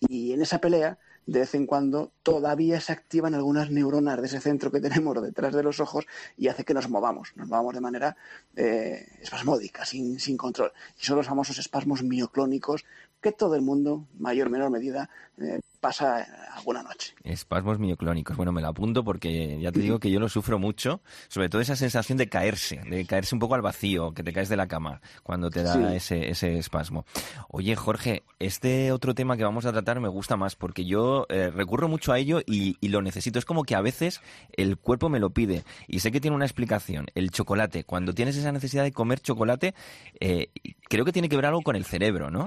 Y 0.00 0.32
en 0.32 0.42
esa 0.42 0.58
pelea, 0.58 0.98
de 1.26 1.40
vez 1.40 1.54
en 1.54 1.66
cuando, 1.66 2.12
todavía 2.22 2.80
se 2.80 2.92
activan 2.92 3.34
algunas 3.34 3.70
neuronas 3.70 4.20
de 4.20 4.26
ese 4.26 4.40
centro 4.40 4.70
que 4.70 4.80
tenemos 4.80 5.20
detrás 5.22 5.54
de 5.54 5.62
los 5.62 5.80
ojos 5.80 6.06
y 6.36 6.48
hace 6.48 6.64
que 6.64 6.74
nos 6.74 6.88
movamos, 6.88 7.32
nos 7.36 7.48
movamos 7.48 7.74
de 7.74 7.80
manera 7.80 8.16
eh, 8.56 9.06
espasmódica, 9.20 9.84
sin, 9.84 10.20
sin 10.20 10.36
control. 10.36 10.72
Y 11.00 11.04
son 11.04 11.16
los 11.16 11.26
famosos 11.26 11.58
espasmos 11.58 12.02
mioclónicos 12.02 12.84
que 13.24 13.32
todo 13.32 13.54
el 13.56 13.62
mundo, 13.62 14.06
mayor 14.18 14.46
o 14.48 14.50
menor 14.50 14.70
medida, 14.70 15.08
eh, 15.38 15.58
pasa 15.80 16.26
alguna 16.56 16.82
noche. 16.82 17.14
Espasmos 17.24 17.78
mioclónicos. 17.78 18.36
Bueno, 18.36 18.52
me 18.52 18.60
lo 18.62 18.68
apunto 18.68 19.02
porque 19.04 19.58
ya 19.60 19.72
te 19.72 19.80
digo 19.80 19.98
que 19.98 20.10
yo 20.10 20.20
lo 20.20 20.28
sufro 20.28 20.58
mucho, 20.58 21.00
sobre 21.28 21.48
todo 21.48 21.60
esa 21.60 21.74
sensación 21.76 22.16
de 22.18 22.28
caerse, 22.28 22.80
de 22.88 23.04
caerse 23.06 23.34
un 23.34 23.38
poco 23.38 23.54
al 23.54 23.62
vacío, 23.62 24.12
que 24.12 24.22
te 24.22 24.32
caes 24.32 24.48
de 24.48 24.56
la 24.56 24.66
cama 24.68 25.00
cuando 25.22 25.50
te 25.50 25.62
da 25.62 25.74
Sí. 25.74 25.96
ese, 25.96 26.30
ese 26.30 26.58
espasmo. 26.58 27.04
Oye, 27.48 27.74
Jorge, 27.76 28.22
este 28.38 28.92
otro 28.92 29.14
tema 29.14 29.36
que 29.36 29.44
vamos 29.44 29.66
a 29.66 29.72
tratar 29.72 30.00
me 30.00 30.08
gusta 30.08 30.36
más 30.36 30.54
porque 30.56 30.84
yo 30.84 31.26
eh, 31.28 31.50
recurro 31.50 31.88
mucho 31.88 32.12
a 32.12 32.18
ello 32.18 32.40
y, 32.46 32.76
y 32.80 32.88
lo 32.88 33.02
necesito. 33.02 33.38
Es 33.38 33.44
como 33.44 33.64
que 33.64 33.74
a 33.74 33.80
veces 33.80 34.20
el 34.56 34.76
cuerpo 34.78 35.08
me 35.08 35.18
lo 35.20 35.30
pide 35.30 35.64
y 35.88 36.00
sé 36.00 36.12
que 36.12 36.20
tiene 36.20 36.34
una 36.36 36.44
explicación. 36.46 37.06
El 37.14 37.30
chocolate, 37.30 37.84
cuando 37.84 38.14
tienes 38.14 38.36
esa 38.36 38.52
necesidad 38.52 38.84
de 38.84 38.92
comer 38.92 39.20
chocolate, 39.20 39.74
eh, 40.20 40.48
creo 40.88 41.04
que 41.04 41.12
tiene 41.12 41.28
que 41.28 41.36
ver 41.36 41.46
algo 41.46 41.62
con 41.62 41.74
el 41.76 41.84
cerebro, 41.84 42.30
¿no? 42.30 42.46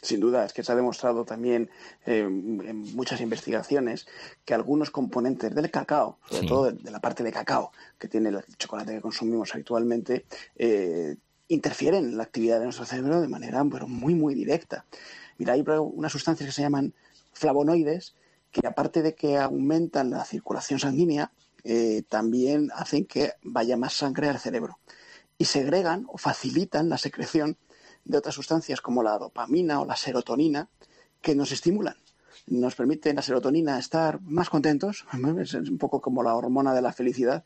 Sin 0.00 0.20
duda, 0.20 0.44
es 0.44 0.52
que 0.52 0.62
se 0.62 0.70
ha 0.70 0.76
demostrado 0.76 1.24
también 1.24 1.70
eh, 2.06 2.20
en 2.20 2.78
muchas 2.94 3.20
investigaciones 3.20 4.06
que 4.44 4.54
algunos 4.54 4.90
componentes 4.90 5.52
del 5.54 5.70
cacao, 5.70 6.18
sobre 6.28 6.42
Sí. 6.42 6.46
todo 6.46 6.64
de, 6.66 6.72
de 6.72 6.90
la 6.90 7.00
parte 7.00 7.24
de 7.24 7.32
cacao 7.32 7.72
que 7.98 8.06
tiene 8.06 8.28
el 8.28 8.44
chocolate 8.58 8.94
que 8.94 9.00
consumimos 9.00 9.52
habitualmente, 9.54 10.24
eh, 10.56 11.16
interfieren 11.48 12.04
en 12.04 12.16
la 12.16 12.22
actividad 12.22 12.58
de 12.58 12.64
nuestro 12.66 12.84
cerebro 12.84 13.20
de 13.20 13.28
manera 13.28 13.64
pero 13.70 13.88
muy, 13.88 14.14
muy 14.14 14.34
directa. 14.34 14.84
Mira, 15.38 15.54
hay 15.54 15.64
unas 15.66 16.12
sustancias 16.12 16.46
que 16.48 16.52
se 16.52 16.62
llaman 16.62 16.94
flavonoides 17.32 18.14
que 18.52 18.66
aparte 18.66 19.02
de 19.02 19.14
que 19.14 19.36
aumentan 19.36 20.10
la 20.10 20.24
circulación 20.24 20.78
sanguínea, 20.78 21.32
eh, 21.64 22.02
también 22.08 22.70
hacen 22.74 23.04
que 23.04 23.32
vaya 23.42 23.76
más 23.76 23.94
sangre 23.94 24.28
al 24.28 24.38
cerebro 24.38 24.78
y 25.38 25.44
segregan 25.44 26.06
o 26.08 26.18
facilitan 26.18 26.88
la 26.88 26.98
secreción 26.98 27.56
de 28.08 28.18
otras 28.18 28.34
sustancias 28.34 28.80
como 28.80 29.02
la 29.02 29.18
dopamina 29.18 29.80
o 29.80 29.86
la 29.86 29.94
serotonina 29.94 30.68
que 31.20 31.34
nos 31.34 31.52
estimulan. 31.52 31.94
Nos 32.46 32.74
permite 32.74 33.12
la 33.12 33.20
serotonina 33.20 33.78
estar 33.78 34.20
más 34.22 34.48
contentos, 34.48 35.04
es 35.40 35.54
un 35.54 35.78
poco 35.78 36.00
como 36.00 36.22
la 36.22 36.34
hormona 36.34 36.74
de 36.74 36.80
la 36.80 36.92
felicidad, 36.92 37.44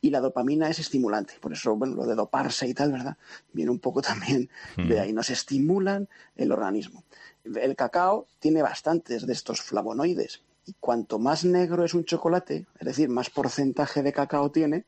y 0.00 0.10
la 0.10 0.20
dopamina 0.20 0.70
es 0.70 0.78
estimulante. 0.78 1.34
Por 1.40 1.52
eso, 1.52 1.74
bueno, 1.74 1.96
lo 1.96 2.06
de 2.06 2.14
doparse 2.14 2.68
y 2.68 2.74
tal, 2.74 2.92
¿verdad? 2.92 3.16
Viene 3.52 3.72
un 3.72 3.80
poco 3.80 4.00
también 4.02 4.48
de 4.76 5.00
ahí. 5.00 5.12
Nos 5.12 5.30
estimulan 5.30 6.08
el 6.36 6.52
organismo. 6.52 7.02
El 7.44 7.74
cacao 7.74 8.26
tiene 8.38 8.62
bastantes 8.62 9.26
de 9.26 9.32
estos 9.32 9.60
flavonoides, 9.60 10.42
y 10.66 10.74
cuanto 10.78 11.18
más 11.18 11.44
negro 11.44 11.84
es 11.84 11.92
un 11.92 12.04
chocolate, 12.04 12.66
es 12.78 12.86
decir, 12.86 13.08
más 13.08 13.28
porcentaje 13.28 14.02
de 14.02 14.12
cacao 14.12 14.50
tiene, 14.50 14.86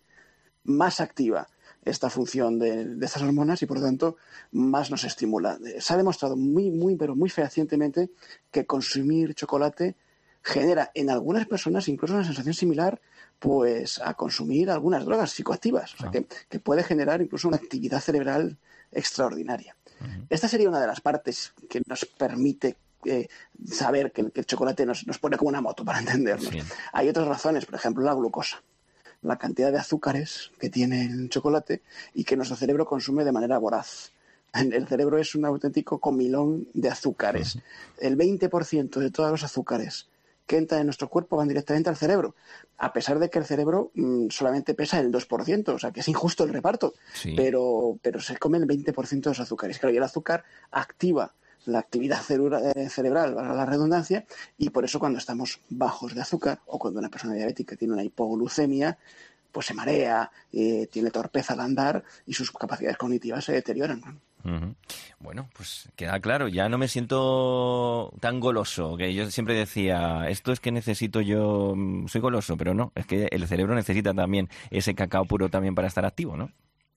más 0.63 1.01
activa 1.01 1.49
esta 1.87 2.11
función 2.11 2.59
de, 2.59 2.85
de, 2.85 3.07
estas 3.07 3.23
hormonas 3.23 3.63
y 3.63 3.67
por 3.67 3.79
lo 3.79 3.85
tanto 3.85 4.17
más 4.53 4.91
nos 4.91 5.05
estimula. 5.05 5.59
Se 5.79 5.95
ha 5.95 5.97
demostrado 5.97 6.37
muy, 6.37 6.71
muy, 6.71 6.97
pero 6.97 7.15
muy 7.15 7.31
fehacientemente 7.31 8.11
que 8.51 8.67
consumir 8.67 9.35
chocolate 9.35 9.95
genera 10.43 10.91
en 10.95 11.11
algunas 11.11 11.47
personas 11.47 11.89
incluso 11.89 12.15
una 12.15 12.25
sensación 12.25 12.55
similar 12.55 13.01
pues 13.39 14.01
a 14.01 14.15
consumir 14.15 14.71
algunas 14.71 15.05
drogas 15.05 15.31
psicoactivas, 15.31 15.95
o 15.95 15.99
sea, 15.99 16.11
que, 16.11 16.27
que, 16.49 16.59
puede 16.59 16.83
generar 16.83 17.21
incluso 17.21 17.49
una 17.49 17.57
actividad 17.57 18.01
cerebral 18.01 18.57
extraordinaria. 18.93 19.77
Esta 20.29 20.49
sería 20.49 20.69
una 20.69 20.81
de 20.81 20.87
las 20.87 21.01
partes 21.01 21.53
que 21.69 21.83
nos 21.87 22.05
permite 22.05 22.77
eh, 23.05 23.29
saber 23.67 24.13
que, 24.13 24.31
que, 24.31 24.41
el 24.41 24.47
chocolate 24.47 24.87
nos, 24.87 25.07
nos, 25.07 25.19
pone 25.19 25.37
como 25.37 25.49
una 25.49 25.61
moto, 25.61 25.85
para 25.85 25.99
entendernos. 25.99 26.49
Sí. 26.49 26.59
Hay 26.93 27.09
otras 27.09 27.27
razones, 27.27 27.67
por 27.67 27.75
ejemplo, 27.75 28.05
la 28.05 28.15
glucosa 28.15 28.63
la 29.27 29.39
cantidad 29.39 29.73
de 29.73 29.79
azúcares 29.79 30.53
que 30.59 30.71
tiene 30.71 31.05
el 31.05 31.29
chocolate 31.29 31.83
y 32.15 32.25
que 32.25 32.37
nuestro 32.37 32.57
cerebro 32.57 32.87
consume 32.87 33.25
de 33.25 33.33
manera 33.33 33.59
voraz. 33.59 34.13
El 34.55 34.89
cerebro 34.89 35.19
es 35.19 35.35
un 35.35 35.45
auténtico 35.45 35.99
comilón 35.99 36.69
de 36.73 36.89
azúcares. 36.89 37.59
El 37.99 38.17
20% 38.17 38.99
de 38.99 39.11
todos 39.11 39.31
los 39.31 39.45
azúcares 39.45 40.09
que 40.47 40.57
entran 40.57 40.81
en 40.81 40.87
nuestro 40.87 41.09
cuerpo 41.09 41.37
van 41.37 41.49
directamente 41.49 41.91
al 41.91 41.97
cerebro, 41.97 42.37
a 42.79 42.93
pesar 42.93 43.19
de 43.19 43.29
que 43.29 43.39
el 43.39 43.45
cerebro 43.45 43.91
mmm, 43.95 44.29
solamente 44.31 44.75
pesa 44.75 45.01
el 45.01 45.11
2%, 45.11 45.69
o 45.75 45.79
sea 45.79 45.91
que 45.91 46.01
es 46.01 46.09
injusto 46.09 46.45
el 46.45 46.53
reparto, 46.53 46.95
sí. 47.13 47.35
pero, 47.37 47.99
pero 48.01 48.21
se 48.21 48.37
come 48.37 48.59
el 48.59 48.67
20% 48.67 49.21
de 49.21 49.31
los 49.31 49.41
azúcares. 49.41 49.79
Claro, 49.79 49.93
y 49.93 49.97
el 49.97 50.03
azúcar 50.05 50.45
activa 50.71 51.35
la 51.67 51.81
actividad 51.81 52.21
cerebral, 52.23 53.35
valga 53.35 53.55
la 53.55 53.67
redundancia, 53.67 54.25
y 54.57 54.71
por 54.71 54.85
eso 54.85 54.99
cuando 54.99 55.19
estamos 55.19 55.61
bajos 55.69 56.15
de 56.15 56.23
azúcar 56.23 56.61
o 56.67 56.79
cuando 56.79 57.01
una 57.01 57.11
persona 57.11 57.35
diabética 57.35 57.77
tiene 57.77 57.95
una 57.95 58.05
hipoglucemia, 58.05 58.99
pues 59.53 59.67
se 59.67 59.75
marea, 59.75 60.31
eh, 60.53 60.87
tiene 60.91 61.11
torpeza 61.11 61.55
al 61.55 61.61
andar 61.61 62.05
y 62.27 62.35
sus 62.35 62.51
capacidades 62.51 62.99
cognitivas 62.99 63.45
se 63.45 63.53
deterioran. 63.53 64.21
Bueno, 65.19 65.49
pues 65.57 65.89
queda 65.97 66.21
claro, 66.21 66.47
ya 66.47 66.69
no 66.69 66.79
me 66.79 66.87
siento 66.87 68.13
tan 68.21 68.39
goloso, 68.39 68.97
que 68.97 69.13
yo 69.13 69.29
siempre 69.31 69.55
decía, 69.55 70.29
esto 70.29 70.53
es 70.53 70.61
que 70.61 70.71
necesito 70.71 71.21
yo, 71.21 71.75
soy 72.07 72.21
goloso, 72.21 72.57
pero 72.57 72.73
no, 72.73 72.93
es 72.95 73.07
que 73.07 73.27
el 73.33 73.49
cerebro 73.49 73.75
necesita 73.75 74.15
también 74.15 74.49
ese 74.71 74.95
cacao 74.95 75.25
puro 75.25 75.49
también 75.49 75.75
para 75.75 75.89
estar 75.89 76.05
activo, 76.05 76.37
¿no? 76.37 76.53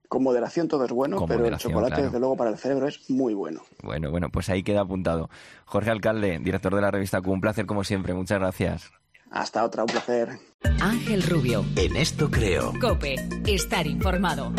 Con 0.09 0.23
moderación 0.23 0.67
todo 0.67 0.85
es 0.85 0.91
bueno, 0.91 1.23
pero 1.27 1.45
el 1.45 1.55
chocolate, 1.57 1.91
claro. 1.93 2.03
desde 2.05 2.19
luego, 2.19 2.35
para 2.35 2.49
el 2.49 2.57
cerebro 2.57 2.87
es 2.87 3.07
muy 3.11 3.35
bueno. 3.35 3.61
Bueno, 3.83 4.09
bueno, 4.09 4.29
pues 4.31 4.49
ahí 4.49 4.63
queda 4.63 4.81
apuntado. 4.81 5.29
Jorge 5.65 5.91
Alcalde, 5.91 6.39
director 6.39 6.73
de 6.75 6.81
la 6.81 6.89
revista 6.89 7.21
Q, 7.21 7.31
un 7.31 7.39
placer 7.41 7.67
como 7.67 7.83
siempre. 7.83 8.15
Muchas 8.15 8.39
gracias. 8.39 8.91
Hasta 9.29 9.63
otra, 9.63 9.83
un 9.83 9.89
placer. 9.89 10.39
Ángel 10.81 11.21
Rubio. 11.21 11.63
En 11.75 11.95
esto 11.95 12.31
creo. 12.31 12.73
Cope, 12.81 13.17
estar 13.45 13.85
informado. 13.85 14.51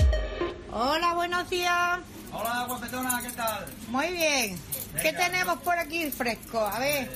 Hola, 0.72 1.14
buenos 1.14 1.50
días. 1.50 1.98
Hola, 2.32 2.64
guapetona, 2.68 3.20
¿qué 3.20 3.30
tal? 3.32 3.66
Muy 3.88 4.06
bien. 4.12 4.56
Venga. 4.94 5.02
¿Qué 5.02 5.12
tenemos 5.14 5.58
por 5.62 5.76
aquí 5.76 6.08
fresco? 6.12 6.60
A 6.60 6.78
ver. 6.78 7.10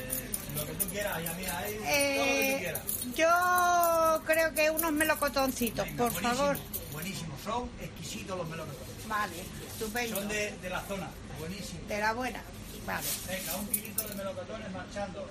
Lo 0.56 0.66
que 0.66 0.72
tú 0.72 0.86
quieras, 0.90 1.22
ya 1.22 1.34
mira, 1.34 1.58
ahí, 1.58 1.76
eh, 1.86 2.16
todo 2.16 2.26
lo 2.26 2.32
que 2.32 2.50
tú 2.50 3.12
quieras. 3.12 3.16
Yo 3.16 4.22
creo 4.24 4.52
que 4.54 4.70
unos 4.70 4.90
melocotoncitos, 4.92 5.84
Venga, 5.86 5.96
por 6.02 6.12
buenísimo, 6.12 6.34
favor. 6.34 6.56
Buenísimo, 7.04 7.36
son 7.44 7.68
exquisitos 7.82 8.34
los 8.38 8.48
melocotones. 8.48 9.06
Vale, 9.08 9.34
estupendo. 9.68 10.16
Son 10.16 10.26
de, 10.28 10.52
de 10.62 10.70
la 10.70 10.80
zona, 10.86 11.10
buenísimo. 11.38 11.80
De 11.86 11.98
la 12.00 12.14
buena. 12.14 12.42
Vale, 12.86 13.06
Venga, 13.28 13.56
un 13.56 13.66
kilito 13.66 14.02
de 14.08 14.14
melocotones 14.14 14.70
marchando. 14.72 15.28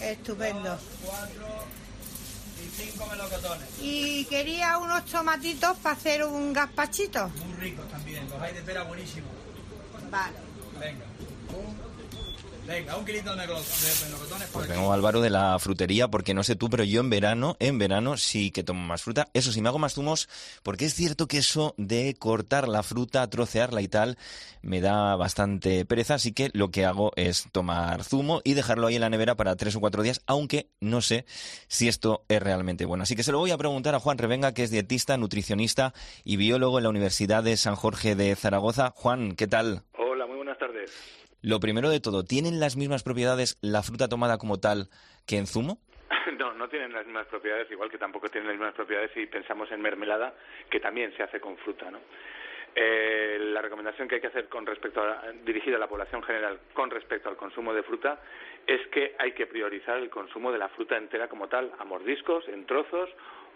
estupendo. 0.00 0.70
Dos, 0.70 0.80
cuatro 1.04 1.46
y 2.64 2.82
cinco 2.82 3.06
melocotones. 3.06 3.68
Y 3.80 4.24
quería 4.24 4.78
unos 4.78 5.04
tomatitos 5.04 5.76
para 5.78 5.94
hacer 5.94 6.24
un 6.24 6.52
gazpachito. 6.52 7.28
Muy 7.28 7.54
ricos 7.58 7.88
también, 7.88 8.28
los 8.28 8.42
hay 8.42 8.52
de 8.54 8.62
pera 8.62 8.82
buenísimos. 8.82 9.30
Vale. 10.10 10.34
Venga, 10.80 11.04
un, 11.54 11.85
venga, 12.66 12.96
un 12.96 13.04
kilito 13.04 13.30
de 13.30 13.36
melo- 13.36 13.54
de 13.60 14.04
melocotones 14.06 14.48
por 14.48 14.66
Pues 14.66 14.68
vengo 14.68 14.92
Álvaro 14.92 15.20
de 15.20 15.30
la 15.30 15.58
frutería, 15.58 16.08
porque 16.08 16.34
no 16.34 16.42
sé 16.42 16.56
tú, 16.56 16.68
pero 16.68 16.84
yo 16.84 17.00
en 17.00 17.10
verano, 17.10 17.56
en 17.60 17.78
verano 17.78 18.16
sí 18.16 18.50
que 18.50 18.62
tomo 18.64 18.80
más 18.84 19.02
fruta. 19.02 19.28
Eso 19.34 19.52
sí, 19.52 19.60
me 19.62 19.68
hago 19.68 19.78
más 19.78 19.94
zumos, 19.94 20.28
porque 20.62 20.86
es 20.86 20.94
cierto 20.94 21.26
que 21.28 21.38
eso 21.38 21.74
de 21.76 22.14
cortar 22.18 22.68
la 22.68 22.82
fruta, 22.82 23.28
trocearla 23.28 23.80
y 23.82 23.88
tal, 23.88 24.18
me 24.62 24.80
da 24.80 25.14
bastante 25.16 25.84
pereza, 25.84 26.14
así 26.14 26.32
que 26.32 26.50
lo 26.52 26.70
que 26.70 26.84
hago 26.84 27.12
es 27.16 27.46
tomar 27.52 28.02
zumo 28.04 28.40
y 28.44 28.54
dejarlo 28.54 28.88
ahí 28.88 28.96
en 28.96 29.02
la 29.02 29.10
nevera 29.10 29.36
para 29.36 29.56
tres 29.56 29.76
o 29.76 29.80
cuatro 29.80 30.02
días, 30.02 30.22
aunque 30.26 30.70
no 30.80 31.00
sé 31.02 31.24
si 31.68 31.88
esto 31.88 32.24
es 32.28 32.42
realmente 32.42 32.84
bueno. 32.84 33.04
Así 33.04 33.14
que 33.14 33.22
se 33.22 33.32
lo 33.32 33.38
voy 33.38 33.52
a 33.52 33.58
preguntar 33.58 33.94
a 33.94 34.00
Juan 34.00 34.18
Revenga, 34.18 34.52
que 34.54 34.64
es 34.64 34.70
dietista, 34.70 35.16
nutricionista 35.16 35.94
y 36.24 36.36
biólogo 36.36 36.78
en 36.78 36.84
la 36.84 36.90
Universidad 36.90 37.44
de 37.44 37.56
San 37.56 37.76
Jorge 37.76 38.16
de 38.16 38.34
Zaragoza. 38.34 38.92
Juan, 38.96 39.36
¿qué 39.36 39.46
tal? 39.46 39.82
Hola, 39.98 40.26
muy 40.26 40.36
buenas 40.36 40.58
tardes. 40.58 40.90
Lo 41.46 41.60
primero 41.60 41.88
de 41.90 42.00
todo, 42.00 42.24
¿tienen 42.24 42.58
las 42.58 42.76
mismas 42.76 43.04
propiedades 43.04 43.56
la 43.62 43.84
fruta 43.84 44.08
tomada 44.08 44.36
como 44.36 44.58
tal 44.58 44.88
que 45.28 45.38
en 45.38 45.46
zumo? 45.46 45.78
No, 46.36 46.52
no 46.52 46.68
tienen 46.68 46.92
las 46.92 47.06
mismas 47.06 47.28
propiedades, 47.28 47.70
igual 47.70 47.88
que 47.88 47.98
tampoco 47.98 48.28
tienen 48.28 48.48
las 48.48 48.56
mismas 48.56 48.74
propiedades 48.74 49.12
si 49.14 49.26
pensamos 49.26 49.70
en 49.70 49.80
mermelada, 49.80 50.34
que 50.68 50.80
también 50.80 51.16
se 51.16 51.22
hace 51.22 51.38
con 51.38 51.56
fruta, 51.58 51.88
¿no? 51.88 52.00
Eh, 52.74 53.38
la 53.40 53.62
recomendación 53.62 54.08
que 54.08 54.16
hay 54.16 54.20
que 54.20 54.26
hacer 54.26 54.48
con 54.48 54.66
respecto 54.66 55.00
a, 55.00 55.22
dirigida 55.44 55.76
a 55.76 55.78
la 55.78 55.86
población 55.86 56.24
general 56.24 56.58
con 56.74 56.90
respecto 56.90 57.28
al 57.28 57.36
consumo 57.36 57.72
de 57.72 57.84
fruta 57.84 58.20
es 58.66 58.84
que 58.88 59.14
hay 59.20 59.32
que 59.32 59.46
priorizar 59.46 59.98
el 59.98 60.10
consumo 60.10 60.50
de 60.50 60.58
la 60.58 60.68
fruta 60.70 60.96
entera 60.96 61.28
como 61.28 61.46
tal, 61.46 61.72
a 61.78 61.84
mordiscos, 61.84 62.48
en 62.48 62.66
trozos, 62.66 63.08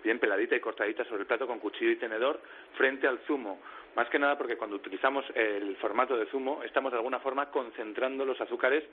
bien 0.02 0.18
peladita 0.18 0.56
y 0.56 0.60
cortadita 0.60 1.04
sobre 1.04 1.22
el 1.22 1.26
plato 1.26 1.46
con 1.46 1.58
cuchillo 1.58 1.90
y 1.90 1.96
tenedor, 1.96 2.40
frente 2.76 3.06
al 3.06 3.18
zumo. 3.20 3.60
Más 3.96 4.08
que 4.08 4.18
nada 4.18 4.38
porque 4.38 4.56
cuando 4.56 4.76
utilizamos 4.76 5.24
el 5.34 5.76
formato 5.76 6.16
de 6.16 6.26
zumo 6.26 6.62
estamos 6.62 6.92
de 6.92 6.98
alguna 6.98 7.18
forma 7.20 7.50
concentrando 7.50 8.24
los 8.24 8.40
azúcares 8.40 8.84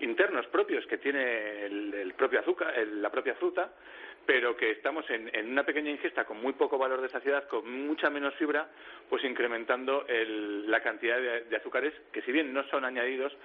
internos 0.00 0.46
propios 0.46 0.86
que 0.86 0.98
tiene 0.98 1.64
el, 1.66 1.94
el 1.94 2.14
propio 2.14 2.40
azúcar, 2.40 2.76
el- 2.78 3.00
la 3.02 3.10
propia 3.10 3.34
fruta, 3.34 3.72
pero 4.24 4.56
que 4.56 4.70
estamos 4.70 5.04
en, 5.10 5.30
una 5.50 5.64
pequeña 5.64 5.90
ingesta 5.90 6.24
con 6.24 6.40
muy 6.40 6.52
poco 6.52 6.78
valor 6.78 7.00
de 7.00 7.08
saciedad, 7.08 7.48
con 7.48 7.68
mucha 7.86 8.08
menos 8.08 8.34
fibra, 8.36 8.68
pues 9.08 9.24
incrementando 9.24 10.06
el- 10.08 10.70
la 10.70 10.80
cantidad 10.80 11.16
de, 11.20 11.40
de 11.44 11.56
azúcares 11.56 11.92
que 12.12 12.22
si 12.22 12.30
bien 12.32 12.52
no 12.52 12.62
son 12.68 12.84
añadidos, 12.84 13.36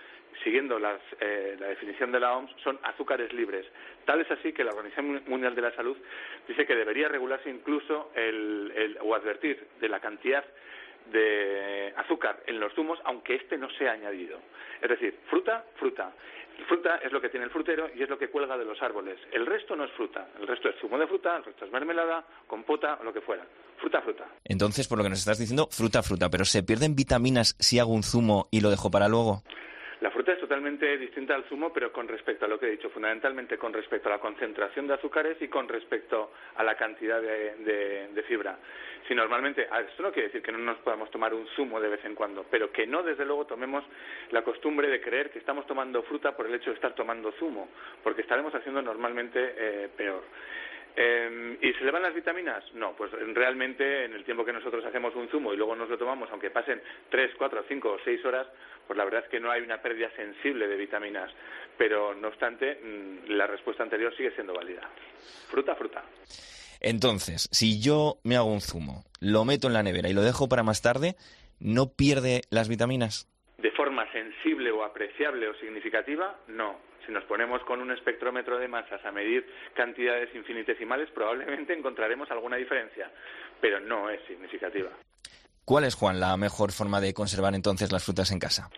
siguiendo 0.43 0.77
las, 0.77 1.01
eh, 1.19 1.55
la 1.59 1.67
definición 1.69 2.11
de 2.11 2.19
la 2.19 2.35
OMS, 2.37 2.51
son 2.63 2.79
azúcares 2.83 3.33
libres. 3.33 3.65
Tal 4.05 4.21
es 4.21 4.29
así 4.29 4.53
que 4.53 4.63
la 4.63 4.71
Organización 4.71 5.23
Mundial 5.25 5.55
de 5.55 5.61
la 5.63 5.71
Salud 5.71 5.97
dice 6.47 6.65
que 6.67 6.75
debería 6.75 7.07
regularse 7.07 7.49
incluso 7.49 8.11
el, 8.15 8.71
el- 8.75 8.97
o 9.01 9.15
advertir 9.15 9.65
de 9.79 9.89
la 9.89 9.99
cantidad 9.99 10.45
de 11.11 11.93
azúcar 11.95 12.43
en 12.45 12.59
los 12.59 12.73
zumos, 12.73 12.99
aunque 13.05 13.35
este 13.35 13.57
no 13.57 13.69
sea 13.71 13.93
añadido. 13.93 14.39
Es 14.81 14.89
decir, 14.89 15.19
fruta, 15.29 15.65
fruta. 15.75 16.13
Fruta 16.67 16.97
es 16.97 17.11
lo 17.11 17.21
que 17.21 17.29
tiene 17.29 17.45
el 17.45 17.51
frutero 17.51 17.87
y 17.95 18.01
es 18.01 18.09
lo 18.09 18.17
que 18.17 18.29
cuelga 18.29 18.57
de 18.57 18.65
los 18.65 18.81
árboles. 18.81 19.19
El 19.31 19.45
resto 19.45 19.75
no 19.75 19.85
es 19.85 19.91
fruta. 19.91 20.27
El 20.39 20.47
resto 20.47 20.69
es 20.69 20.75
zumo 20.81 20.97
de 20.97 21.07
fruta, 21.07 21.37
el 21.37 21.43
resto 21.43 21.65
es 21.65 21.71
mermelada, 21.71 22.25
compota 22.47 22.97
o 22.99 23.03
lo 23.03 23.13
que 23.13 23.21
fuera. 23.21 23.45
Fruta, 23.77 24.01
fruta. 24.01 24.25
Entonces, 24.43 24.87
por 24.87 24.97
lo 24.97 25.03
que 25.03 25.11
nos 25.11 25.19
estás 25.19 25.37
diciendo, 25.37 25.67
fruta, 25.69 26.01
fruta, 26.01 26.29
pero 26.29 26.45
¿se 26.45 26.63
pierden 26.63 26.95
vitaminas 26.95 27.55
si 27.59 27.77
hago 27.77 27.93
un 27.93 28.03
zumo 28.03 28.47
y 28.49 28.61
lo 28.61 28.71
dejo 28.71 28.89
para 28.89 29.07
luego? 29.07 29.43
La 30.01 30.11
fruta 30.11 30.31
es 30.33 30.39
totalmente 30.39 30.95
distinta 30.97 31.33
al 31.33 31.45
zumo, 31.45 31.73
pero 31.73 31.91
con 31.91 32.07
respecto 32.07 32.45
a 32.45 32.47
lo 32.47 32.59
que 32.59 32.67
he 32.67 32.71
dicho, 32.71 32.89
fundamentalmente 32.91 33.57
con 33.57 33.73
respecto 33.73 34.09
a 34.09 34.11
la 34.11 34.19
concentración 34.19 34.85
de 34.87 34.93
azúcares 34.93 35.41
y 35.41 35.47
con 35.47 35.67
respecto 35.67 36.31
a 36.55 36.63
la 36.63 36.75
cantidad 36.75 37.19
de, 37.19 37.55
de- 37.55 38.07
de 38.09 38.23
fibra. 38.23 38.57
Si 39.07 39.15
normalmente, 39.15 39.67
a 39.71 39.77
ver, 39.77 39.87
esto 39.89 40.03
no 40.03 40.11
quiere 40.11 40.27
decir 40.27 40.43
que 40.43 40.51
no 40.51 40.59
nos 40.59 40.77
podamos 40.79 41.09
tomar 41.09 41.33
un 41.33 41.47
zumo 41.55 41.79
de 41.79 41.89
vez 41.89 42.05
en 42.05 42.13
cuando, 42.13 42.45
pero 42.51 42.71
que 42.71 42.85
no, 42.85 43.01
desde 43.01 43.25
luego, 43.25 43.45
tomemos 43.47 43.83
la 44.29 44.43
costumbre 44.43 44.87
de 44.87 45.01
creer 45.01 45.31
que 45.31 45.39
estamos 45.39 45.65
tomando 45.65 46.03
fruta 46.03 46.35
por 46.37 46.45
el 46.45 46.53
hecho 46.53 46.69
de 46.69 46.75
estar 46.75 46.93
tomando 46.93 47.31
zumo, 47.33 47.67
porque 48.03 48.21
estaremos 48.21 48.53
haciendo 48.53 48.81
normalmente 48.83 49.39
eh, 49.57 49.89
peor. 49.97 50.21
Eh, 50.99 51.59
¿Y 51.61 51.73
se 51.73 51.85
le 51.85 51.91
van 51.91 52.01
las 52.01 52.15
vitaminas? 52.15 52.63
No, 52.73 52.95
pues 52.95 53.11
realmente 53.11 54.05
en 54.05 54.13
el 54.13 54.25
tiempo 54.25 54.43
que 54.43 54.51
nosotros 54.51 54.83
hacemos 54.83 55.15
un 55.15 55.29
zumo 55.29 55.53
y 55.53 55.57
luego 55.57 55.75
nos 55.75 55.87
lo 55.87 55.97
tomamos, 55.97 56.27
aunque 56.31 56.49
pasen 56.49 56.81
3, 57.09 57.35
4, 57.37 57.65
5 57.67 57.91
o 57.91 57.99
6 58.03 58.25
horas, 58.25 58.47
pues 58.87 58.97
la 58.97 59.05
verdad 59.05 59.23
es 59.23 59.29
que 59.29 59.39
no 59.39 59.51
hay 59.51 59.61
una 59.61 59.79
pérdida 59.79 60.09
sensible 60.15 60.67
de 60.67 60.75
vitaminas. 60.75 61.31
Pero 61.77 62.15
no 62.15 62.29
obstante, 62.29 62.79
mm, 62.81 63.29
la 63.29 63.45
respuesta 63.45 63.83
anterior 63.83 64.11
sigue 64.17 64.31
siendo 64.31 64.55
válida. 64.55 64.89
Fruta, 65.51 65.75
fruta. 65.75 66.03
Entonces, 66.79 67.47
si 67.51 67.79
yo 67.79 68.17
me 68.23 68.35
hago 68.35 68.51
un 68.51 68.61
zumo, 68.61 69.03
lo 69.21 69.45
meto 69.45 69.67
en 69.67 69.73
la 69.73 69.83
nevera 69.83 70.09
y 70.09 70.13
lo 70.13 70.23
dejo 70.23 70.49
para 70.49 70.63
más 70.63 70.81
tarde, 70.81 71.15
¿no 71.59 71.93
pierde 71.95 72.41
las 72.49 72.69
vitaminas? 72.69 73.27
De 73.59 73.69
forma 73.71 74.11
sensible 74.11 74.71
o 74.71 74.83
apreciable 74.83 75.47
o 75.47 75.53
significativa, 75.55 76.39
no. 76.47 76.79
Si 77.07 77.13
nos 77.13 77.23
ponemos 77.23 77.63
con 77.63 77.81
un 77.81 77.89
espectrómetro 77.91 78.59
de 78.59 78.67
masas 78.67 79.03
a 79.05 79.13
medir 79.13 79.47
cantidades 79.73 80.29
infinitesimales, 80.35 81.09
probablemente 81.11 81.73
encontraremos 81.73 82.29
alguna 82.31 82.57
diferencia, 82.57 83.09
pero 83.61 83.79
no 83.79 84.09
es 84.09 84.21
significativa. 84.27 84.89
¿Cuál 85.63 85.85
es, 85.85 85.95
Juan, 85.95 86.19
la 86.19 86.35
mejor 86.35 86.73
forma 86.73 86.99
de 86.99 87.13
conservar 87.13 87.55
entonces 87.55 87.93
las 87.93 88.03
frutas 88.03 88.29
en 88.33 88.39
casa? 88.39 88.69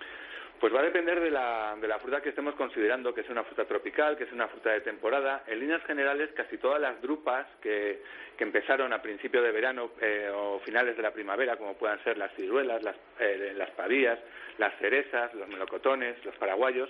Pues 0.59 0.71
va 0.75 0.81
a 0.81 0.83
depender 0.83 1.19
de 1.21 1.31
la, 1.31 1.75
de 1.81 1.87
la 1.87 1.97
fruta 1.97 2.21
que 2.21 2.29
estemos 2.29 2.53
considerando, 2.53 3.13
que 3.15 3.21
es 3.21 3.29
una 3.29 3.43
fruta 3.43 3.65
tropical, 3.65 4.15
que 4.15 4.25
es 4.25 4.31
una 4.31 4.47
fruta 4.47 4.71
de 4.71 4.81
temporada. 4.81 5.43
En 5.47 5.59
líneas 5.59 5.81
generales, 5.85 6.29
casi 6.35 6.57
todas 6.57 6.79
las 6.79 7.01
drupas 7.01 7.47
que, 7.61 8.03
que 8.37 8.43
empezaron 8.43 8.93
a 8.93 9.01
principio 9.01 9.41
de 9.41 9.51
verano 9.51 9.91
eh, 10.01 10.29
o 10.31 10.59
finales 10.59 10.95
de 10.97 11.01
la 11.01 11.13
primavera, 11.13 11.57
como 11.57 11.73
puedan 11.75 12.03
ser 12.03 12.17
las 12.17 12.31
ciruelas, 12.35 12.83
las, 12.83 12.95
eh, 13.19 13.53
las 13.55 13.71
pavías, 13.71 14.19
las 14.59 14.77
cerezas, 14.77 15.33
los 15.33 15.47
melocotones, 15.47 16.23
los 16.25 16.35
paraguayos, 16.35 16.89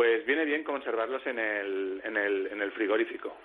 pues 0.00 0.24
viene 0.24 0.46
bien 0.46 0.64
conservarlos 0.64 1.26
en 1.26 1.38
el, 1.38 2.00
en 2.02 2.16
el, 2.16 2.46
en 2.46 2.62
el 2.62 2.72
frigorífico. 2.72 3.36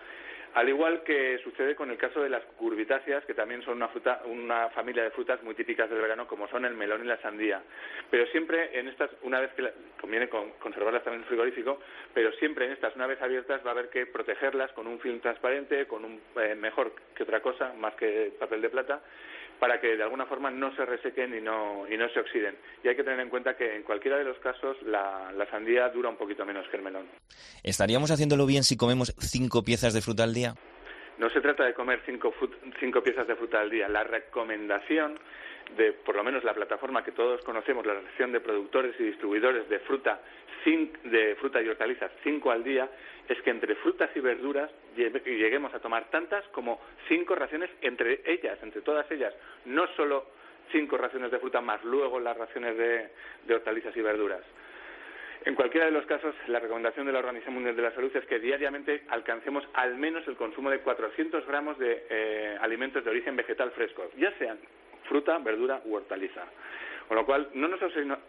Al 0.53 0.69
igual 0.69 1.03
que 1.03 1.37
sucede 1.39 1.75
con 1.75 1.91
el 1.91 1.97
caso 1.97 2.21
de 2.21 2.29
las 2.29 2.45
curvitáceas, 2.55 3.25
que 3.25 3.33
también 3.33 3.61
son 3.63 3.75
una, 3.75 3.89
fruta, 3.89 4.21
una 4.23 4.69
familia 4.69 5.03
de 5.03 5.11
frutas 5.11 5.43
muy 5.43 5.53
típicas 5.53 5.89
del 5.89 5.99
verano, 5.99 6.27
como 6.27 6.47
son 6.47 6.63
el 6.63 6.73
melón 6.73 7.03
y 7.03 7.07
la 7.07 7.21
sandía. 7.21 7.61
Pero 8.09 8.25
siempre 8.27 8.69
en 8.79 8.87
estas, 8.87 9.09
una 9.23 9.41
vez 9.41 9.51
que 9.51 9.63
la, 9.63 9.71
conviene 9.99 10.29
con, 10.29 10.51
conservarlas 10.51 11.03
también 11.03 11.23
en 11.23 11.23
el 11.23 11.27
frigorífico, 11.27 11.77
pero 12.13 12.31
siempre 12.37 12.67
en 12.67 12.71
estas, 12.71 12.95
una 12.95 13.07
vez 13.07 13.21
abiertas, 13.21 13.59
va 13.65 13.71
a 13.71 13.73
haber 13.73 13.89
que 13.89 14.05
protegerlas 14.05 14.71
con 14.71 14.87
un 14.87 15.01
film 15.01 15.19
transparente, 15.19 15.87
con 15.87 16.05
un 16.05 16.21
eh, 16.39 16.55
mejor 16.55 16.93
que 17.13 17.23
otra 17.23 17.41
cosa, 17.41 17.73
más 17.73 17.95
que 17.95 18.31
papel 18.39 18.61
de 18.61 18.69
plata, 18.69 19.01
para 19.59 19.79
que 19.79 19.95
de 19.95 20.03
alguna 20.03 20.25
forma 20.25 20.51
no 20.51 20.75
se 20.75 20.85
resequen 20.85 21.37
y 21.37 21.41
no, 21.41 21.85
y 21.89 21.97
no 21.97 22.09
se 22.09 22.19
oxiden. 22.19 22.55
Y 22.83 22.87
hay 22.87 22.95
que 22.95 23.03
tener 23.03 23.19
en 23.19 23.29
cuenta 23.29 23.55
que 23.55 23.75
en 23.75 23.83
cualquiera 23.83 24.17
de 24.17 24.23
los 24.23 24.37
casos 24.39 24.77
la, 24.83 25.31
la 25.33 25.49
sandía 25.49 25.89
dura 25.89 26.09
un 26.09 26.17
poquito 26.17 26.45
menos 26.45 26.67
que 26.69 26.77
el 26.77 26.83
melón. 26.83 27.07
¿Estaríamos 27.63 28.11
haciéndolo 28.11 28.45
bien 28.45 28.63
si 28.63 28.77
comemos 28.77 29.15
cinco 29.19 29.63
piezas 29.63 29.93
de 29.93 30.01
fruta 30.01 30.23
al 30.23 30.33
día? 30.33 30.55
No 31.17 31.29
se 31.29 31.39
trata 31.39 31.63
de 31.63 31.73
comer 31.73 32.01
cinco, 32.05 32.33
cinco 32.79 33.01
piezas 33.01 33.25
de 33.27 33.35
fruta 33.35 33.61
al 33.61 33.69
día. 33.69 33.87
La 33.87 34.03
recomendación 34.03 35.17
de, 35.77 35.93
por 35.93 36.15
lo 36.15 36.23
menos 36.23 36.43
la 36.43 36.53
plataforma 36.53 37.03
que 37.03 37.13
todos 37.13 37.41
conocemos, 37.43 37.85
la 37.85 37.93
Asociación 37.93 38.33
de 38.33 38.41
Productores 38.41 38.95
y 38.99 39.03
Distribuidores 39.03 39.69
de 39.69 39.79
Fruta, 39.79 40.21
de 40.65 41.35
fruta 41.35 41.61
y 41.61 41.67
hortalizas, 41.67 42.11
cinco 42.23 42.49
al 42.51 42.63
día, 42.63 42.89
es 43.27 43.39
que 43.41 43.51
entre 43.51 43.75
frutas 43.75 44.09
y 44.15 44.19
verduras 44.19 44.71
lleguemos 44.95 45.73
a 45.73 45.79
tomar 45.79 46.09
tantas 46.09 46.43
como 46.47 46.81
cinco 47.07 47.35
raciones 47.35 47.69
entre 47.81 48.21
ellas, 48.25 48.57
entre 48.63 48.81
todas 48.81 49.09
ellas, 49.11 49.33
no 49.65 49.87
solo 49.95 50.25
cinco 50.71 50.97
raciones 50.97 51.29
de 51.29 51.39
fruta 51.39 51.61
más 51.61 51.83
luego 51.83 52.19
las 52.19 52.35
raciones 52.35 52.75
de, 52.77 53.09
de 53.45 53.55
hortalizas 53.55 53.95
y 53.95 54.01
verduras. 54.01 54.41
En 55.45 55.53
cualquiera 55.53 55.85
de 55.85 55.91
los 55.91 56.07
casos, 56.07 56.33
la 56.47 56.59
recomendación 56.59 57.05
de 57.05 57.11
la 57.11 57.19
Organización 57.19 57.53
Mundial 57.53 57.75
de 57.75 57.83
la 57.83 57.91
Salud 57.91 58.15
es 58.15 58.25
que 58.25 58.39
diariamente 58.39 59.03
alcancemos 59.09 59.63
al 59.73 59.95
menos 59.95 60.27
el 60.27 60.35
consumo 60.35 60.71
de 60.71 60.79
400 60.79 61.45
gramos 61.45 61.77
de 61.77 62.07
eh, 62.09 62.57
alimentos 62.59 63.03
de 63.03 63.11
origen 63.11 63.35
vegetal 63.35 63.69
frescos, 63.71 64.07
ya 64.17 64.31
sean 64.39 64.57
fruta, 65.07 65.37
verdura 65.37 65.81
u 65.85 65.93
hortaliza. 65.93 66.45
Con 67.07 67.17
lo 67.17 67.25
cual, 67.25 67.49
no 67.53 67.67
nos 67.67 67.79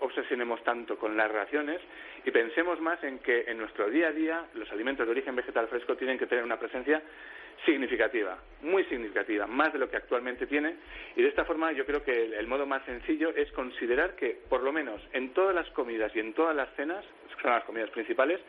obsesionemos 0.01 0.63
tanto 0.63 0.99
con 0.99 1.17
las 1.17 1.31
raciones 1.31 1.81
y 2.25 2.31
pensemos 2.31 2.81
más 2.81 3.03
en 3.05 3.21
que 3.21 3.45
en 3.47 3.59
nuestro 3.59 3.89
día 3.89 4.09
a 4.09 4.13
día 4.13 4.45
los 4.55 4.71
alimentos 4.71 5.07
de 5.07 5.13
origen 5.13 5.35
vegetal 5.35 5.69
fresco 5.69 5.97
tienen 5.97 6.19
que 6.19 6.27
tener 6.27 6.45
una 6.45 6.59
presencia 6.59 7.03
significativa, 7.65 8.37
muy 8.61 8.85
significativa, 8.85 9.47
más 9.47 9.73
de 9.73 9.79
lo 9.79 9.89
que 9.89 9.97
actualmente 9.97 10.47
tiene. 10.47 10.77
Y 11.17 11.23
de 11.23 11.29
esta 11.29 11.45
forma 11.45 11.73
yo 11.73 11.87
creo 11.87 12.03
que 12.03 12.37
el, 12.37 12.47
modo 12.47 12.67
más 12.67 12.85
sencillo 12.85 13.31
es 13.35 13.51
considerar 13.53 14.15
que, 14.15 14.39
por 14.49 14.63
lo 14.63 14.73
menos 14.73 15.01
en 15.13 15.33
todas 15.33 15.55
las 15.55 15.69
comidas 15.71 16.15
y 16.15 16.21
en 16.21 16.35
todas 16.35 16.55
las 16.55 16.69
cenas, 16.75 17.05
que 17.35 17.43
son 17.43 17.53
las 17.53 17.65
comidas 17.65 17.91
principales, 17.91 18.41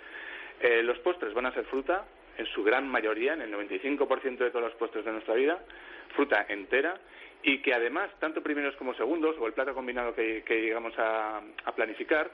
eh, 0.59 0.81
los 0.83 0.99
postres 0.99 1.33
van 1.33 1.45
a 1.45 1.53
ser 1.53 1.65
fruta, 1.65 2.05
en 2.37 2.45
su 2.47 2.63
gran 2.63 2.87
mayoría, 2.87 3.33
en 3.33 3.41
el 3.41 3.53
95% 3.53 4.37
de 4.37 4.49
todos 4.49 4.65
los 4.65 4.75
postres 4.75 5.05
de 5.05 5.11
nuestra 5.11 5.33
vida, 5.33 5.59
fruta 6.15 6.45
entera 6.49 6.99
y 7.43 7.61
que 7.61 7.73
además, 7.73 8.09
tanto 8.19 8.41
primeros 8.41 8.75
como 8.75 8.93
segundos, 8.95 9.35
o 9.39 9.47
el 9.47 9.53
plato 9.53 9.73
combinado 9.73 10.13
que, 10.13 10.43
que 10.43 10.61
llegamos 10.61 10.93
a, 10.97 11.41
planificar, 11.75 12.29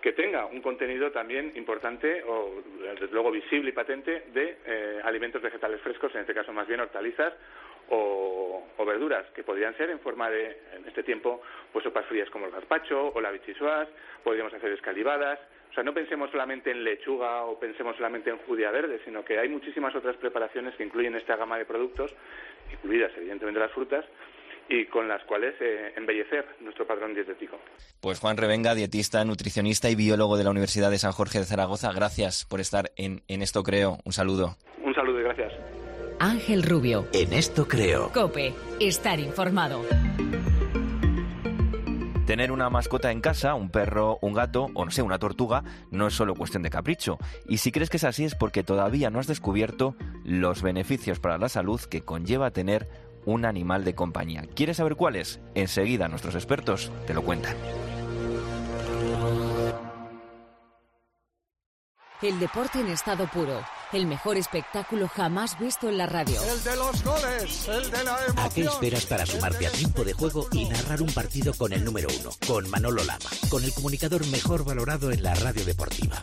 que 0.00 0.12
tenga 0.12 0.46
un 0.46 0.60
contenido 0.60 1.10
también 1.10 1.52
importante 1.54 2.22
o 2.24 2.62
desde 2.80 3.12
luego 3.12 3.30
visible 3.30 3.70
y 3.70 3.72
patente 3.72 4.24
de 4.32 4.58
eh, 4.66 5.00
alimentos 5.02 5.40
vegetales 5.40 5.80
frescos, 5.80 6.14
en 6.14 6.20
este 6.20 6.34
caso 6.34 6.52
más 6.52 6.68
bien 6.68 6.80
hortalizas 6.80 7.32
o, 7.88 8.62
verduras, 8.86 9.24
que 9.34 9.42
podrían 9.42 9.74
ser 9.76 9.88
en 9.90 9.98
forma 10.00 10.28
de, 10.30 10.58
en 10.74 10.86
este 10.86 11.02
tiempo, 11.02 11.40
pues 11.72 11.82
sopas 11.82 12.04
frías 12.06 12.28
como 12.28 12.46
el 12.46 12.52
gazpacho 12.52 13.12
o 13.14 13.20
la 13.20 13.30
bichisuas, 13.30 13.88
podríamos 14.22 14.52
hacer 14.52 14.72
escalivadas, 14.72 15.40
o 15.74 15.76
sea, 15.76 15.82
no 15.82 15.92
pensemos 15.92 16.30
solamente 16.30 16.70
en 16.70 16.84
lechuga 16.84 17.42
o 17.46 17.58
pensemos 17.58 17.96
solamente 17.96 18.30
en 18.30 18.38
judía 18.46 18.70
verde, 18.70 19.00
sino 19.04 19.24
que 19.24 19.40
hay 19.40 19.48
muchísimas 19.48 19.92
otras 19.96 20.16
preparaciones 20.18 20.72
que 20.76 20.84
incluyen 20.84 21.16
esta 21.16 21.34
gama 21.34 21.58
de 21.58 21.64
productos, 21.64 22.14
incluidas 22.72 23.10
evidentemente 23.16 23.58
las 23.58 23.72
frutas, 23.72 24.04
y 24.68 24.86
con 24.86 25.08
las 25.08 25.24
cuales 25.24 25.56
eh, 25.60 25.92
embellecer 25.96 26.46
nuestro 26.60 26.86
padrón 26.86 27.12
dietético. 27.12 27.58
Pues 28.00 28.20
Juan 28.20 28.36
Revenga, 28.36 28.76
dietista, 28.76 29.24
nutricionista 29.24 29.90
y 29.90 29.96
biólogo 29.96 30.36
de 30.36 30.44
la 30.44 30.50
Universidad 30.50 30.92
de 30.92 30.98
San 30.98 31.10
Jorge 31.10 31.40
de 31.40 31.44
Zaragoza, 31.44 31.90
gracias 31.92 32.46
por 32.48 32.60
estar 32.60 32.92
en, 32.96 33.22
en 33.26 33.42
Esto 33.42 33.64
Creo. 33.64 33.98
Un 34.04 34.12
saludo. 34.12 34.54
Un 34.80 34.94
saludo 34.94 35.18
y 35.18 35.24
gracias. 35.24 35.52
Ángel 36.20 36.62
Rubio. 36.62 37.08
En 37.12 37.32
Esto 37.32 37.66
Creo. 37.66 38.12
Cope, 38.12 38.54
estar 38.78 39.18
informado. 39.18 39.84
Tener 42.26 42.52
una 42.52 42.70
mascota 42.70 43.12
en 43.12 43.20
casa, 43.20 43.54
un 43.54 43.68
perro, 43.68 44.18
un 44.22 44.32
gato 44.32 44.68
o 44.72 44.84
no 44.86 44.90
sé, 44.90 45.02
una 45.02 45.18
tortuga, 45.18 45.62
no 45.90 46.06
es 46.06 46.14
solo 46.14 46.34
cuestión 46.34 46.62
de 46.62 46.70
capricho. 46.70 47.18
Y 47.46 47.58
si 47.58 47.70
crees 47.70 47.90
que 47.90 47.98
es 47.98 48.04
así 48.04 48.24
es 48.24 48.34
porque 48.34 48.64
todavía 48.64 49.10
no 49.10 49.18
has 49.18 49.26
descubierto 49.26 49.94
los 50.24 50.62
beneficios 50.62 51.20
para 51.20 51.36
la 51.36 51.50
salud 51.50 51.80
que 51.82 52.02
conlleva 52.02 52.50
tener 52.50 52.88
un 53.26 53.44
animal 53.44 53.84
de 53.84 53.94
compañía. 53.94 54.44
¿Quieres 54.54 54.78
saber 54.78 54.96
cuáles? 54.96 55.40
Enseguida 55.54 56.08
nuestros 56.08 56.34
expertos 56.34 56.90
te 57.06 57.12
lo 57.12 57.22
cuentan. 57.22 57.56
El 62.22 62.40
deporte 62.40 62.80
en 62.80 62.88
estado 62.88 63.26
puro 63.26 63.60
el 63.94 64.06
mejor 64.06 64.36
espectáculo 64.36 65.08
jamás 65.08 65.58
visto 65.58 65.88
en 65.88 65.98
la 65.98 66.06
radio. 66.06 66.40
El 66.42 66.64
de 66.64 66.76
los 66.76 67.04
goles, 67.04 67.68
el 67.68 67.90
de 67.90 68.04
la 68.04 68.24
emoción. 68.24 68.38
¿A 68.38 68.48
qué 68.50 68.62
esperas 68.62 69.06
para 69.06 69.26
sumarte 69.26 69.66
a 69.66 69.70
tiempo 69.70 70.04
de 70.04 70.12
juego 70.12 70.46
y 70.52 70.64
narrar 70.66 71.02
un 71.02 71.12
partido 71.12 71.52
con 71.54 71.72
el 71.72 71.84
número 71.84 72.08
uno? 72.20 72.30
Con 72.46 72.68
Manolo 72.70 73.02
Lama, 73.04 73.30
con 73.48 73.64
el 73.64 73.72
comunicador 73.72 74.26
mejor 74.28 74.64
valorado 74.64 75.10
en 75.10 75.22
la 75.22 75.34
radio 75.34 75.64
deportiva. 75.64 76.20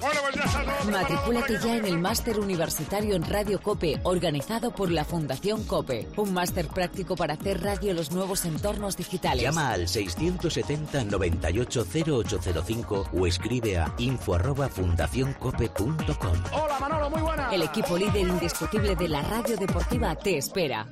Matricúlate 0.91 1.59
ya 1.63 1.77
en 1.77 1.85
el 1.85 1.99
máster 1.99 2.39
universitario 2.39 3.15
en 3.15 3.23
Radio 3.23 3.61
Cope, 3.61 3.99
organizado 4.03 4.73
por 4.73 4.91
la 4.91 5.05
Fundación 5.05 5.63
Cope. 5.63 6.07
Un 6.17 6.33
máster 6.33 6.67
práctico 6.67 7.15
para 7.15 7.35
hacer 7.35 7.61
radio 7.61 7.91
en 7.91 7.97
los 7.97 8.11
nuevos 8.11 8.45
entornos 8.45 8.97
digitales. 8.97 9.43
Llama 9.43 9.71
al 9.71 9.87
670 9.87 11.05
980805 11.05 13.09
o 13.13 13.27
escribe 13.27 13.77
a 13.77 13.93
info 13.97 14.35
arroba 14.35 14.69
Hola 16.51 16.79
Manolo, 16.79 17.09
muy 17.09 17.21
buena. 17.21 17.49
El 17.51 17.60
equipo 17.63 17.97
líder 17.97 18.27
indiscutible 18.27 18.95
de 18.95 19.07
la 19.07 19.21
radio 19.21 19.57
deportiva 19.57 20.15
te 20.15 20.37
espera. 20.37 20.87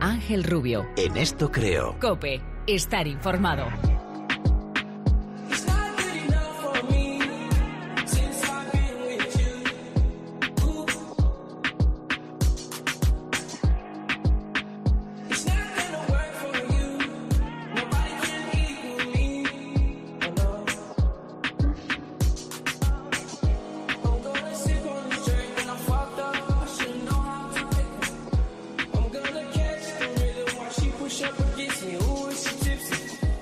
Ángel 0.00 0.44
Rubio. 0.44 0.86
En 0.96 1.16
esto 1.16 1.50
creo. 1.50 1.98
Cope, 2.00 2.40
estar 2.66 3.06
informado. 3.06 3.97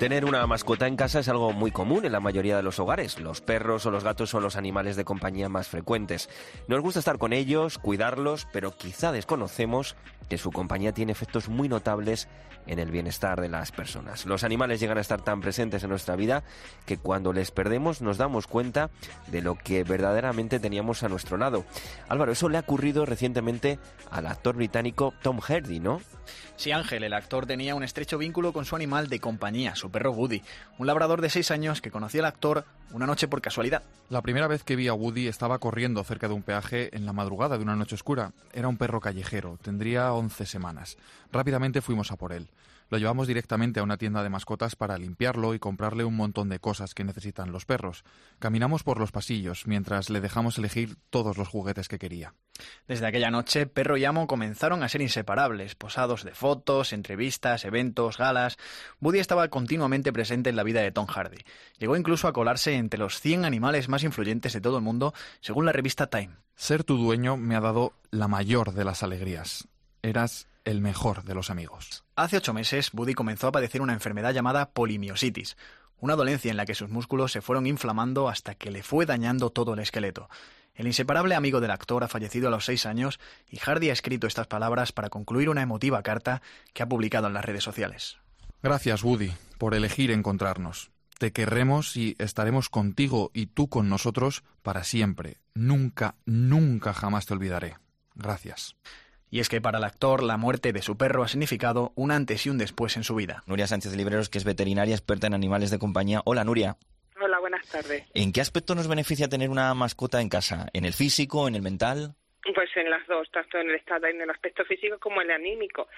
Tener 0.06 0.24
una 0.24 0.46
mascota 0.46 0.86
en 0.86 0.94
casa 0.94 1.18
es 1.18 1.28
algo 1.28 1.52
muy 1.52 1.72
común 1.72 2.04
en 2.04 2.12
la 2.12 2.20
mayoría 2.20 2.56
de 2.56 2.62
los 2.62 2.78
hogares. 2.78 3.18
Los 3.18 3.40
perros 3.40 3.86
o 3.86 3.90
los 3.90 4.04
gatos 4.04 4.30
son 4.30 4.44
los 4.44 4.54
animales 4.54 4.94
de 4.94 5.04
compañía 5.04 5.48
más 5.48 5.66
frecuentes. 5.66 6.28
Nos 6.68 6.80
gusta 6.80 7.00
estar 7.00 7.18
con 7.18 7.32
ellos, 7.32 7.78
cuidarlos, 7.78 8.46
pero 8.52 8.70
quizá 8.70 9.10
desconocemos 9.10 9.96
que 10.28 10.38
su 10.38 10.52
compañía 10.52 10.92
tiene 10.92 11.10
efectos 11.10 11.48
muy 11.48 11.68
notables 11.68 12.28
en 12.66 12.78
el 12.78 12.90
bienestar 12.90 13.40
de 13.40 13.48
las 13.48 13.72
personas. 13.72 14.26
Los 14.26 14.44
animales 14.44 14.80
llegan 14.80 14.98
a 14.98 15.00
estar 15.00 15.22
tan 15.22 15.40
presentes 15.40 15.82
en 15.82 15.90
nuestra 15.90 16.16
vida 16.16 16.42
que 16.84 16.98
cuando 16.98 17.32
les 17.32 17.50
perdemos 17.50 18.02
nos 18.02 18.18
damos 18.18 18.46
cuenta 18.46 18.90
de 19.28 19.40
lo 19.40 19.56
que 19.56 19.84
verdaderamente 19.84 20.58
teníamos 20.58 21.02
a 21.02 21.08
nuestro 21.08 21.36
lado. 21.36 21.64
Álvaro, 22.08 22.32
eso 22.32 22.48
le 22.48 22.58
ha 22.58 22.62
ocurrido 22.62 23.06
recientemente 23.06 23.78
al 24.10 24.26
actor 24.26 24.56
británico 24.56 25.14
Tom 25.22 25.40
Hardy, 25.40 25.80
¿no? 25.80 26.00
Sí, 26.56 26.72
Ángel, 26.72 27.04
el 27.04 27.12
actor 27.12 27.46
tenía 27.46 27.74
un 27.74 27.84
estrecho 27.84 28.18
vínculo 28.18 28.52
con 28.52 28.64
su 28.64 28.74
animal 28.74 29.08
de 29.08 29.20
compañía, 29.20 29.76
su 29.76 29.90
perro 29.96 30.12
Woody, 30.12 30.42
un 30.76 30.86
labrador 30.86 31.22
de 31.22 31.30
6 31.30 31.50
años 31.52 31.80
que 31.80 31.90
conocía 31.90 32.20
al 32.20 32.26
actor 32.26 32.66
una 32.92 33.06
noche 33.06 33.28
por 33.28 33.40
casualidad. 33.40 33.82
La 34.10 34.20
primera 34.20 34.46
vez 34.46 34.62
que 34.62 34.76
vi 34.76 34.88
a 34.88 34.92
Woody 34.92 35.26
estaba 35.26 35.58
corriendo 35.58 36.04
cerca 36.04 36.28
de 36.28 36.34
un 36.34 36.42
peaje 36.42 36.94
en 36.94 37.06
la 37.06 37.14
madrugada 37.14 37.56
de 37.56 37.62
una 37.62 37.76
noche 37.76 37.94
oscura. 37.94 38.32
Era 38.52 38.68
un 38.68 38.76
perro 38.76 39.00
callejero, 39.00 39.58
tendría 39.62 40.12
11 40.12 40.44
semanas. 40.44 40.98
Rápidamente 41.32 41.80
fuimos 41.80 42.12
a 42.12 42.16
por 42.16 42.34
él. 42.34 42.50
Lo 42.88 42.98
llevamos 42.98 43.26
directamente 43.26 43.80
a 43.80 43.82
una 43.82 43.96
tienda 43.96 44.22
de 44.22 44.30
mascotas 44.30 44.76
para 44.76 44.98
limpiarlo 44.98 45.54
y 45.54 45.58
comprarle 45.58 46.04
un 46.04 46.14
montón 46.14 46.48
de 46.48 46.60
cosas 46.60 46.94
que 46.94 47.04
necesitan 47.04 47.52
los 47.52 47.64
perros. 47.64 48.04
Caminamos 48.38 48.82
por 48.82 48.98
los 48.98 49.12
pasillos 49.12 49.66
mientras 49.66 50.08
le 50.10 50.20
dejamos 50.20 50.58
elegir 50.58 50.96
todos 51.10 51.36
los 51.36 51.48
juguetes 51.48 51.88
que 51.88 51.98
quería. 51.98 52.34
Desde 52.86 53.06
aquella 53.06 53.30
noche, 53.30 53.66
perro 53.66 53.96
y 53.96 54.04
amo 54.04 54.26
comenzaron 54.26 54.82
a 54.82 54.88
ser 54.88 55.02
inseparables, 55.02 55.74
posados 55.74 56.24
de 56.24 56.32
fotos, 56.32 56.92
entrevistas, 56.92 57.64
eventos, 57.64 58.18
galas. 58.18 58.56
Woody 59.00 59.18
estaba 59.18 59.48
continuamente 59.48 60.12
presente 60.12 60.50
en 60.50 60.56
la 60.56 60.62
vida 60.62 60.80
de 60.80 60.92
Tom 60.92 61.06
Hardy. 61.06 61.44
Llegó 61.78 61.96
incluso 61.96 62.28
a 62.28 62.32
colarse 62.32 62.74
entre 62.74 63.00
los 63.00 63.20
100 63.20 63.44
animales 63.44 63.88
más 63.88 64.04
influyentes 64.04 64.52
de 64.52 64.60
todo 64.60 64.78
el 64.78 64.84
mundo, 64.84 65.12
según 65.40 65.66
la 65.66 65.72
revista 65.72 66.06
Time. 66.06 66.36
Ser 66.54 66.84
tu 66.84 66.96
dueño 66.96 67.36
me 67.36 67.56
ha 67.56 67.60
dado 67.60 67.92
la 68.10 68.28
mayor 68.28 68.72
de 68.72 68.84
las 68.84 69.02
alegrías. 69.02 69.68
Eras 70.02 70.46
el 70.66 70.82
mejor 70.82 71.22
de 71.22 71.34
los 71.34 71.48
amigos. 71.48 72.04
Hace 72.16 72.36
ocho 72.36 72.52
meses, 72.52 72.90
Woody 72.92 73.14
comenzó 73.14 73.46
a 73.46 73.52
padecer 73.52 73.80
una 73.80 73.94
enfermedad 73.94 74.34
llamada 74.34 74.70
polimiositis, 74.70 75.56
una 75.98 76.16
dolencia 76.16 76.50
en 76.50 76.58
la 76.58 76.66
que 76.66 76.74
sus 76.74 76.90
músculos 76.90 77.32
se 77.32 77.40
fueron 77.40 77.66
inflamando 77.66 78.28
hasta 78.28 78.54
que 78.56 78.70
le 78.70 78.82
fue 78.82 79.06
dañando 79.06 79.50
todo 79.50 79.74
el 79.74 79.78
esqueleto. 79.78 80.28
El 80.74 80.88
inseparable 80.88 81.34
amigo 81.34 81.60
del 81.60 81.70
actor 81.70 82.04
ha 82.04 82.08
fallecido 82.08 82.48
a 82.48 82.50
los 82.50 82.66
seis 82.66 82.84
años 82.84 83.18
y 83.48 83.58
Hardy 83.58 83.88
ha 83.88 83.94
escrito 83.94 84.26
estas 84.26 84.48
palabras 84.48 84.92
para 84.92 85.08
concluir 85.08 85.48
una 85.48 85.62
emotiva 85.62 86.02
carta 86.02 86.42
que 86.74 86.82
ha 86.82 86.88
publicado 86.88 87.28
en 87.28 87.34
las 87.34 87.44
redes 87.44 87.64
sociales. 87.64 88.18
Gracias, 88.62 89.02
Woody, 89.02 89.32
por 89.58 89.74
elegir 89.74 90.10
encontrarnos. 90.10 90.90
Te 91.18 91.32
querremos 91.32 91.96
y 91.96 92.16
estaremos 92.18 92.68
contigo 92.68 93.30
y 93.32 93.46
tú 93.46 93.68
con 93.68 93.88
nosotros 93.88 94.42
para 94.62 94.84
siempre. 94.84 95.38
Nunca, 95.54 96.16
nunca 96.26 96.92
jamás 96.92 97.24
te 97.24 97.32
olvidaré. 97.34 97.76
Gracias. 98.16 98.76
Y 99.30 99.40
es 99.40 99.48
que 99.48 99.60
para 99.60 99.78
el 99.78 99.84
actor 99.84 100.22
la 100.22 100.36
muerte 100.36 100.72
de 100.72 100.82
su 100.82 100.96
perro 100.96 101.22
ha 101.22 101.28
significado 101.28 101.92
un 101.94 102.10
antes 102.10 102.46
y 102.46 102.50
un 102.50 102.58
después 102.58 102.96
en 102.96 103.04
su 103.04 103.14
vida. 103.14 103.42
Nuria 103.46 103.66
Sánchez 103.66 103.96
Libreros, 103.96 104.28
que 104.28 104.38
es 104.38 104.44
veterinaria 104.44 104.94
experta 104.94 105.26
en 105.26 105.34
animales 105.34 105.70
de 105.70 105.78
compañía. 105.78 106.22
Hola, 106.24 106.44
Nuria. 106.44 106.76
Hola, 107.20 107.38
buenas 107.40 107.66
tardes. 107.68 108.04
¿En 108.14 108.32
qué 108.32 108.40
aspecto 108.40 108.74
nos 108.74 108.88
beneficia 108.88 109.28
tener 109.28 109.50
una 109.50 109.72
mascota 109.74 110.20
en 110.20 110.28
casa? 110.28 110.68
¿En 110.72 110.84
el 110.84 110.92
físico, 110.92 111.48
en 111.48 111.54
el 111.54 111.62
mental? 111.62 112.14
Pues 112.54 112.70
en 112.76 112.88
las 112.88 113.04
dos, 113.08 113.28
tanto 113.32 113.58
en 113.58 113.70
el 113.70 113.76
estado 113.76 114.06
en 114.06 114.20
el 114.20 114.30
aspecto 114.30 114.64
físico 114.64 114.98
como 115.00 115.20
en 115.20 115.30
el 115.30 115.36
anímico. 115.36 115.88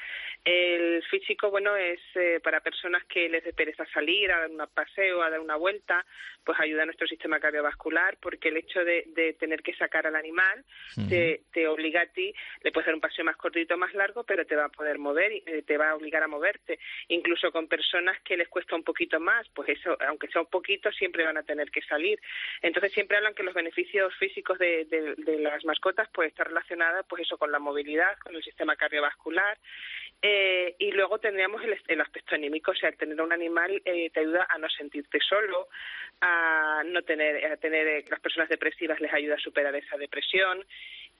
El 0.44 1.02
físico, 1.10 1.50
bueno, 1.50 1.76
es 1.76 2.00
eh, 2.14 2.40
para 2.42 2.60
personas 2.60 3.04
que 3.04 3.28
les 3.28 3.44
dé 3.44 3.52
pereza 3.52 3.84
salir, 3.92 4.32
a 4.32 4.40
dar 4.40 4.50
un 4.50 4.64
paseo, 4.72 5.22
a 5.22 5.28
dar 5.28 5.40
una 5.40 5.56
vuelta, 5.56 6.06
pues 6.48 6.60
ayuda 6.60 6.84
a 6.84 6.86
nuestro 6.86 7.06
sistema 7.06 7.38
cardiovascular, 7.38 8.16
porque 8.22 8.48
el 8.48 8.56
hecho 8.56 8.82
de, 8.82 9.04
de 9.08 9.34
tener 9.34 9.62
que 9.62 9.74
sacar 9.74 10.06
al 10.06 10.16
animal 10.16 10.64
te, 11.06 11.42
te, 11.52 11.68
obliga 11.68 12.00
a 12.00 12.06
ti, 12.06 12.32
le 12.62 12.72
puedes 12.72 12.86
dar 12.86 12.94
un 12.94 13.02
paseo 13.02 13.22
más 13.22 13.36
cortito, 13.36 13.76
más 13.76 13.92
largo, 13.92 14.24
pero 14.24 14.46
te 14.46 14.56
va 14.56 14.64
a 14.64 14.68
poder 14.70 14.98
mover, 14.98 15.30
y 15.30 15.42
te 15.42 15.76
va 15.76 15.90
a 15.90 15.94
obligar 15.94 16.22
a 16.22 16.26
moverte. 16.26 16.78
Incluso 17.08 17.52
con 17.52 17.68
personas 17.68 18.18
que 18.22 18.38
les 18.38 18.48
cuesta 18.48 18.74
un 18.76 18.82
poquito 18.82 19.20
más, 19.20 19.46
pues 19.50 19.68
eso, 19.68 19.94
aunque 20.08 20.28
sea 20.28 20.40
un 20.40 20.48
poquito, 20.48 20.90
siempre 20.90 21.22
van 21.22 21.36
a 21.36 21.42
tener 21.42 21.70
que 21.70 21.82
salir. 21.82 22.18
Entonces 22.62 22.94
siempre 22.94 23.18
hablan 23.18 23.34
que 23.34 23.42
los 23.42 23.52
beneficios 23.52 24.14
físicos 24.16 24.58
de, 24.58 24.86
de, 24.86 25.16
de 25.18 25.38
las 25.40 25.66
mascotas, 25.66 26.08
pues 26.14 26.28
está 26.28 26.44
relacionada, 26.44 27.02
pues 27.02 27.24
eso, 27.24 27.36
con 27.36 27.52
la 27.52 27.58
movilidad, 27.58 28.16
con 28.20 28.34
el 28.34 28.42
sistema 28.42 28.74
cardiovascular. 28.74 29.58
Eh, 30.20 30.74
y 30.80 30.90
luego 30.90 31.18
tendríamos 31.18 31.62
el, 31.62 31.78
el, 31.86 32.00
aspecto 32.00 32.34
anímico, 32.34 32.72
o 32.72 32.74
sea, 32.74 32.90
tener 32.90 33.20
un 33.20 33.32
animal 33.32 33.80
eh, 33.84 34.10
te 34.10 34.20
ayuda 34.20 34.48
a 34.48 34.58
no 34.58 34.68
sentirte 34.68 35.20
solo, 35.20 35.68
a 36.20 36.37
no 36.84 37.02
tener, 37.02 37.44
a 37.46 37.56
tener 37.56 37.86
eh, 37.86 38.04
las 38.08 38.20
personas 38.20 38.48
depresivas 38.48 39.00
les 39.00 39.12
ayuda 39.12 39.34
a 39.34 39.38
superar 39.38 39.74
esa 39.74 39.96
depresión. 39.96 40.64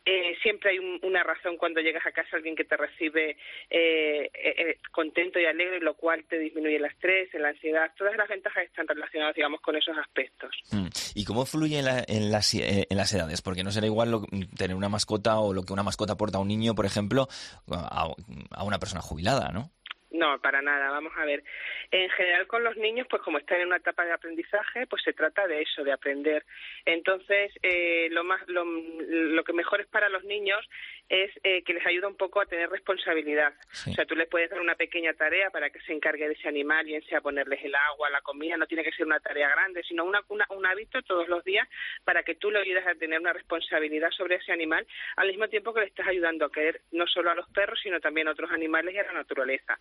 Eh, 0.04 0.36
siempre 0.42 0.70
hay 0.70 0.78
un, 0.78 0.98
una 1.02 1.22
razón 1.22 1.58
cuando 1.58 1.80
llegas 1.80 2.06
a 2.06 2.12
casa 2.12 2.36
alguien 2.36 2.56
que 2.56 2.64
te 2.64 2.78
recibe 2.78 3.36
eh, 3.68 4.30
eh, 4.32 4.78
contento 4.90 5.38
y 5.38 5.44
alegre, 5.44 5.80
lo 5.80 5.94
cual 5.94 6.24
te 6.26 6.38
disminuye 6.38 6.76
el 6.76 6.86
estrés, 6.86 7.28
la 7.34 7.48
ansiedad. 7.48 7.90
Todas 7.96 8.16
las 8.16 8.26
ventajas 8.26 8.64
están 8.64 8.88
relacionadas, 8.88 9.34
digamos, 9.34 9.60
con 9.60 9.76
esos 9.76 9.96
aspectos. 9.98 10.50
Mm. 10.70 10.86
¿Y 11.14 11.24
cómo 11.26 11.44
fluye 11.44 11.80
en, 11.80 11.84
la, 11.84 12.06
las, 12.08 12.54
en, 12.54 12.96
las, 12.96 13.12
edades? 13.12 13.42
Porque 13.42 13.64
no 13.64 13.70
será 13.70 13.86
igual 13.86 14.10
lo, 14.10 14.22
tener 14.56 14.76
una 14.76 14.88
mascota 14.88 15.40
o 15.40 15.52
lo 15.52 15.64
que 15.64 15.74
una 15.74 15.82
mascota 15.82 16.14
aporta 16.14 16.38
a 16.38 16.40
un 16.40 16.48
niño, 16.48 16.74
por 16.74 16.86
ejemplo, 16.86 17.28
a 17.70 18.64
una 18.64 18.78
persona 18.78 19.02
jubilada, 19.02 19.50
¿no? 19.52 19.72
No, 20.10 20.40
para 20.40 20.62
nada. 20.62 20.90
Vamos 20.90 21.12
a 21.16 21.24
ver. 21.24 21.44
En 21.90 22.08
general 22.10 22.46
con 22.46 22.64
los 22.64 22.76
niños, 22.76 23.06
pues 23.10 23.22
como 23.22 23.38
están 23.38 23.60
en 23.60 23.66
una 23.66 23.76
etapa 23.76 24.04
de 24.04 24.12
aprendizaje, 24.12 24.86
pues 24.86 25.02
se 25.02 25.12
trata 25.12 25.46
de 25.46 25.62
eso, 25.62 25.84
de 25.84 25.92
aprender. 25.92 26.44
Entonces, 26.86 27.52
eh, 27.62 28.08
lo 28.10 28.24
más, 28.24 28.40
lo, 28.48 28.64
lo, 28.64 29.44
que 29.44 29.52
mejor 29.52 29.80
es 29.80 29.86
para 29.86 30.08
los 30.08 30.24
niños 30.24 30.66
es 31.08 31.30
eh, 31.42 31.62
que 31.62 31.74
les 31.74 31.86
ayuda 31.86 32.08
un 32.08 32.16
poco 32.16 32.40
a 32.40 32.46
tener 32.46 32.68
responsabilidad. 32.68 33.54
Sí. 33.70 33.90
O 33.90 33.94
sea, 33.94 34.04
tú 34.04 34.14
les 34.14 34.28
puedes 34.28 34.50
dar 34.50 34.60
una 34.60 34.74
pequeña 34.74 35.14
tarea 35.14 35.50
para 35.50 35.70
que 35.70 35.80
se 35.80 35.92
encargue 35.92 36.28
de 36.28 36.34
ese 36.34 36.48
animal, 36.48 36.84
bien 36.84 37.02
sea 37.06 37.20
ponerles 37.20 37.64
el 37.64 37.74
agua, 37.74 38.10
la 38.10 38.20
comida, 38.20 38.56
no 38.56 38.66
tiene 38.66 38.84
que 38.84 38.92
ser 38.92 39.06
una 39.06 39.20
tarea 39.20 39.48
grande, 39.48 39.82
sino 39.84 40.04
una, 40.04 40.20
una, 40.28 40.46
un 40.50 40.66
hábito 40.66 41.02
todos 41.02 41.28
los 41.28 41.44
días 41.44 41.66
para 42.04 42.22
que 42.22 42.34
tú 42.34 42.50
le 42.50 42.60
ayudes 42.60 42.86
a 42.86 42.94
tener 42.94 43.20
una 43.20 43.32
responsabilidad 43.32 44.10
sobre 44.10 44.36
ese 44.36 44.52
animal, 44.52 44.86
al 45.16 45.28
mismo 45.28 45.48
tiempo 45.48 45.72
que 45.72 45.80
le 45.80 45.86
estás 45.86 46.06
ayudando 46.06 46.44
a 46.44 46.52
querer 46.52 46.82
no 46.92 47.06
solo 47.06 47.30
a 47.30 47.34
los 47.34 47.48
perros, 47.50 47.80
sino 47.82 48.00
también 48.00 48.28
a 48.28 48.32
otros 48.32 48.50
animales 48.50 48.94
y 48.94 48.98
a 48.98 49.04
la 49.04 49.12
naturaleza. 49.12 49.78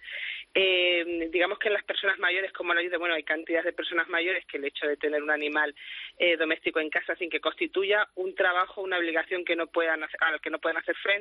Eh, 0.54 1.30
digamos 1.32 1.60
que 1.60 1.68
en 1.68 1.74
las 1.74 1.84
personas 1.84 2.18
mayores, 2.20 2.52
como 2.54 2.74
lo 2.74 2.82
dice, 2.82 2.98
bueno, 2.98 3.16
hay 3.16 3.24
cantidad 3.24 3.64
de 3.64 3.74
personas 3.74 4.08
mayores 4.08 4.46
que 4.46 4.58
el 4.58 4.66
hecho 4.66 4.88
de 4.88 4.98
tener 4.98 5.22
un 5.22 5.32
animal 5.32 5.76
eh, 6.18 6.38
doméstico 6.38 6.80
en 6.80 6.90
casa 6.90 7.16
sin 7.16 7.30
que 7.30 7.40
constituya 7.40 8.08
un 8.16 8.34
trabajo, 8.36 8.82
una 8.82 8.98
obligación 8.98 9.44
que 9.44 9.56
no 9.56 9.68
puedan 9.68 10.04
hacer, 10.04 10.18
al 10.22 10.42
que 10.42 10.50
no 10.50 10.60
pueden 10.60 10.78
hacer 10.78 10.96
frente, 10.96 11.17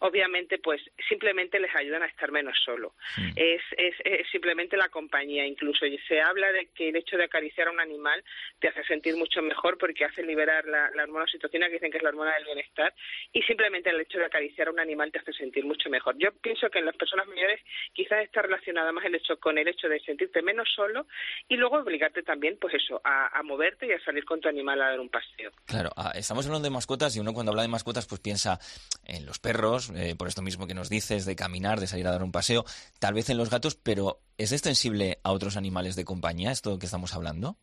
obviamente, 0.00 0.58
pues 0.58 0.80
simplemente 1.08 1.60
les 1.60 1.74
ayudan 1.74 2.02
a 2.02 2.06
estar 2.06 2.30
menos 2.32 2.56
solo. 2.64 2.94
Sí. 3.14 3.22
Es, 3.36 3.62
es, 3.76 3.94
es, 4.04 4.28
simplemente 4.30 4.76
la 4.76 4.88
compañía, 4.88 5.46
incluso. 5.46 5.86
Y 5.86 5.98
se 6.08 6.20
habla 6.20 6.52
de 6.52 6.66
que 6.74 6.88
el 6.88 6.96
hecho 6.96 7.16
de 7.16 7.24
acariciar 7.24 7.68
a 7.68 7.70
un 7.70 7.80
animal 7.80 8.22
te 8.58 8.68
hace 8.68 8.84
sentir 8.84 9.16
mucho 9.16 9.42
mejor 9.42 9.78
porque 9.78 10.04
hace 10.04 10.22
liberar 10.22 10.64
la, 10.66 10.90
la 10.94 11.04
hormona 11.04 11.24
oxitocina, 11.24 11.66
que 11.66 11.74
dicen 11.74 11.90
que 11.90 11.98
es 11.98 12.02
la 12.02 12.10
hormona 12.10 12.34
del 12.34 12.44
bienestar, 12.44 12.94
y 13.32 13.42
simplemente 13.42 13.90
el 13.90 14.00
hecho 14.00 14.18
de 14.18 14.26
acariciar 14.26 14.68
a 14.68 14.72
un 14.72 14.80
animal 14.80 15.12
te 15.12 15.18
hace 15.18 15.32
sentir 15.32 15.64
mucho 15.64 15.90
mejor. 15.90 16.16
Yo 16.18 16.32
pienso 16.32 16.70
que 16.70 16.78
en 16.78 16.86
las 16.86 16.96
personas 16.96 17.26
mayores 17.26 17.60
quizás 17.92 18.22
está 18.24 18.42
relacionada 18.42 18.92
más 18.92 19.04
el 19.04 19.14
hecho 19.14 19.38
con 19.38 19.58
el 19.58 19.68
hecho 19.68 19.88
de 19.88 20.00
sentirte 20.00 20.42
menos 20.42 20.68
solo 20.74 21.06
y 21.48 21.56
luego 21.56 21.76
obligarte 21.76 22.22
también, 22.22 22.58
pues 22.60 22.74
eso, 22.74 23.00
a, 23.04 23.38
a 23.38 23.42
moverte 23.42 23.86
y 23.86 23.92
a 23.92 24.00
salir 24.04 24.24
con 24.24 24.40
tu 24.40 24.48
animal 24.48 24.80
a 24.82 24.90
dar 24.90 25.00
un 25.00 25.08
paseo. 25.08 25.50
Claro, 25.66 25.90
ah, 25.96 26.12
estamos 26.14 26.46
hablando 26.46 26.66
de 26.68 26.74
mascotas 26.74 27.16
y 27.16 27.20
uno 27.20 27.32
cuando 27.32 27.52
habla 27.52 27.62
de 27.62 27.68
mascotas 27.68 28.06
pues 28.06 28.20
piensa 28.20 28.58
en 29.04 29.19
los 29.26 29.38
perros, 29.38 29.90
eh, 29.96 30.14
por 30.16 30.28
esto 30.28 30.42
mismo 30.42 30.66
que 30.66 30.74
nos 30.74 30.90
dices, 30.90 31.26
de 31.26 31.36
caminar, 31.36 31.80
de 31.80 31.86
salir 31.86 32.06
a 32.06 32.12
dar 32.12 32.22
un 32.22 32.32
paseo, 32.32 32.64
tal 32.98 33.14
vez 33.14 33.30
en 33.30 33.38
los 33.38 33.50
gatos, 33.50 33.76
pero 33.76 34.18
¿es 34.38 34.52
extensible 34.52 35.18
a 35.24 35.32
otros 35.32 35.56
animales 35.56 35.96
de 35.96 36.04
compañía 36.04 36.50
esto 36.50 36.78
que 36.78 36.86
estamos 36.86 37.14
hablando? 37.14 37.56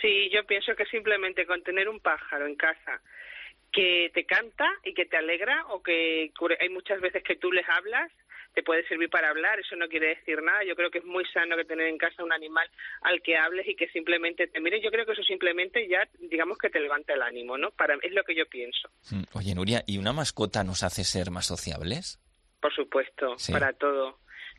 Sí, 0.00 0.30
yo 0.30 0.44
pienso 0.46 0.74
que 0.76 0.86
simplemente 0.86 1.46
con 1.46 1.62
tener 1.62 1.88
un 1.88 2.00
pájaro 2.00 2.46
en 2.46 2.56
casa 2.56 3.00
que 3.72 4.10
te 4.14 4.24
canta 4.24 4.66
y 4.84 4.94
que 4.94 5.04
te 5.04 5.16
alegra 5.16 5.66
o 5.68 5.82
que 5.82 6.32
hay 6.60 6.68
muchas 6.68 7.00
veces 7.00 7.22
que 7.22 7.36
tú 7.36 7.52
les 7.52 7.68
hablas 7.68 8.10
te 8.58 8.64
puede 8.64 8.84
servir 8.88 9.08
para 9.08 9.30
hablar, 9.30 9.60
eso 9.60 9.76
no 9.76 9.86
quiere 9.86 10.16
decir 10.16 10.42
nada. 10.42 10.64
Yo 10.64 10.74
creo 10.74 10.90
que 10.90 10.98
es 10.98 11.04
muy 11.04 11.24
sano 11.26 11.56
que 11.56 11.64
tener 11.64 11.86
en 11.86 11.96
casa 11.96 12.24
un 12.24 12.32
animal 12.32 12.68
al 13.02 13.22
que 13.22 13.36
hables 13.36 13.68
y 13.68 13.76
que 13.76 13.86
simplemente 13.90 14.48
te 14.48 14.58
mire. 14.58 14.82
Yo 14.82 14.90
creo 14.90 15.06
que 15.06 15.12
eso 15.12 15.22
simplemente 15.22 15.86
ya, 15.86 16.08
digamos 16.18 16.58
que 16.58 16.68
te 16.68 16.80
levanta 16.80 17.14
el 17.14 17.22
ánimo, 17.22 17.56
¿no? 17.56 17.70
Para 17.70 17.94
es 18.02 18.12
lo 18.12 18.24
que 18.24 18.34
yo 18.34 18.46
pienso. 18.46 18.88
Oye, 19.32 19.54
Nuria, 19.54 19.84
¿y 19.86 19.98
una 19.98 20.12
mascota 20.12 20.64
nos 20.64 20.82
hace 20.82 21.04
ser 21.04 21.30
más 21.30 21.46
sociables? 21.46 22.18
Por 22.60 22.74
supuesto, 22.74 23.38
sí. 23.38 23.52
para 23.52 23.72
todo 23.74 24.18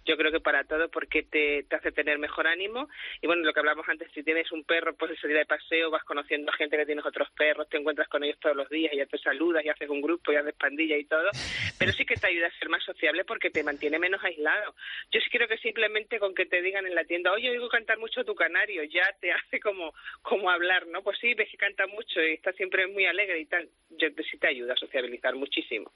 yo 0.10 0.18
creo 0.18 0.32
que 0.32 0.40
para 0.40 0.64
todo 0.64 0.90
porque 0.90 1.22
te, 1.22 1.64
te 1.70 1.76
hace 1.76 1.92
tener 1.92 2.18
mejor 2.18 2.48
ánimo. 2.48 2.90
Y 3.22 3.28
bueno 3.28 3.44
lo 3.44 3.54
que 3.54 3.60
hablamos 3.60 3.88
antes 3.88 4.12
si 4.12 4.24
tienes 4.24 4.52
un 4.52 4.64
perro 4.64 4.96
pues 4.96 5.20
salir 5.20 5.38
de 5.38 5.46
paseo 5.46 5.92
vas 5.92 6.04
conociendo 6.04 6.52
a 6.52 6.56
gente 6.56 6.78
que 6.78 6.86
tienes 6.88 7.06
otros 7.06 7.30
perros 7.38 7.70
te 7.70 7.78
encuentras 7.78 8.08
con 8.08 8.24
ellos 8.24 8.40
todos 8.40 8.56
los 8.56 8.68
días 8.70 8.92
ya 8.96 9.06
te 9.06 9.20
saludas 9.20 9.64
y 9.64 9.70
haces 9.70 9.88
un 9.88 10.02
grupo 10.02 10.32
y 10.32 10.36
haces 10.36 10.56
pandilla 10.56 10.98
y 10.98 11.06
todo. 11.06 11.30
Pero 11.78 11.92
sí 11.92 12.06
que 12.06 12.16
te 12.16 12.26
ayuda 12.26 12.48
a 12.48 12.60
ser 12.60 12.70
más 12.70 12.84
sociable 12.84 13.24
porque 13.24 13.52
te 13.52 13.64
mantiene 13.64 14.00
menos 14.00 14.24
aislado. 14.24 14.74
Yo 15.12 15.22
sí 15.22 15.30
creo 15.30 15.48
que 15.48 15.60
simplemente 15.60 16.18
con 16.18 16.34
que 16.34 16.48
te 16.48 16.64
digan 16.64 16.88
en 16.88 16.96
la 16.96 17.04
tienda 17.04 17.32
oye 17.32 17.52
oigo 17.52 17.70
cantar 17.70 18.00
mucho 18.00 18.26
tu 18.26 18.34
canario 18.34 18.84
ya 18.86 19.06
te 19.22 19.32
hace 19.32 19.60
como 19.60 19.94
como 20.24 20.50
hablar 20.50 20.88
no 20.88 21.04
pues 21.04 21.20
sí 21.22 21.36
ves 21.36 21.50
que 21.52 21.58
canta 21.58 21.86
mucho 21.86 22.20
y 22.20 22.34
está 22.34 22.52
siempre 22.54 22.88
muy 22.88 23.06
alegre 23.06 23.40
y 23.40 23.46
tal. 23.46 23.70
Yo 23.92 24.08
sí 24.32 24.38
te 24.40 24.48
ayuda 24.48 24.74
a 24.74 24.78
sociabilizar 24.78 25.36
muchísimo. 25.36 25.92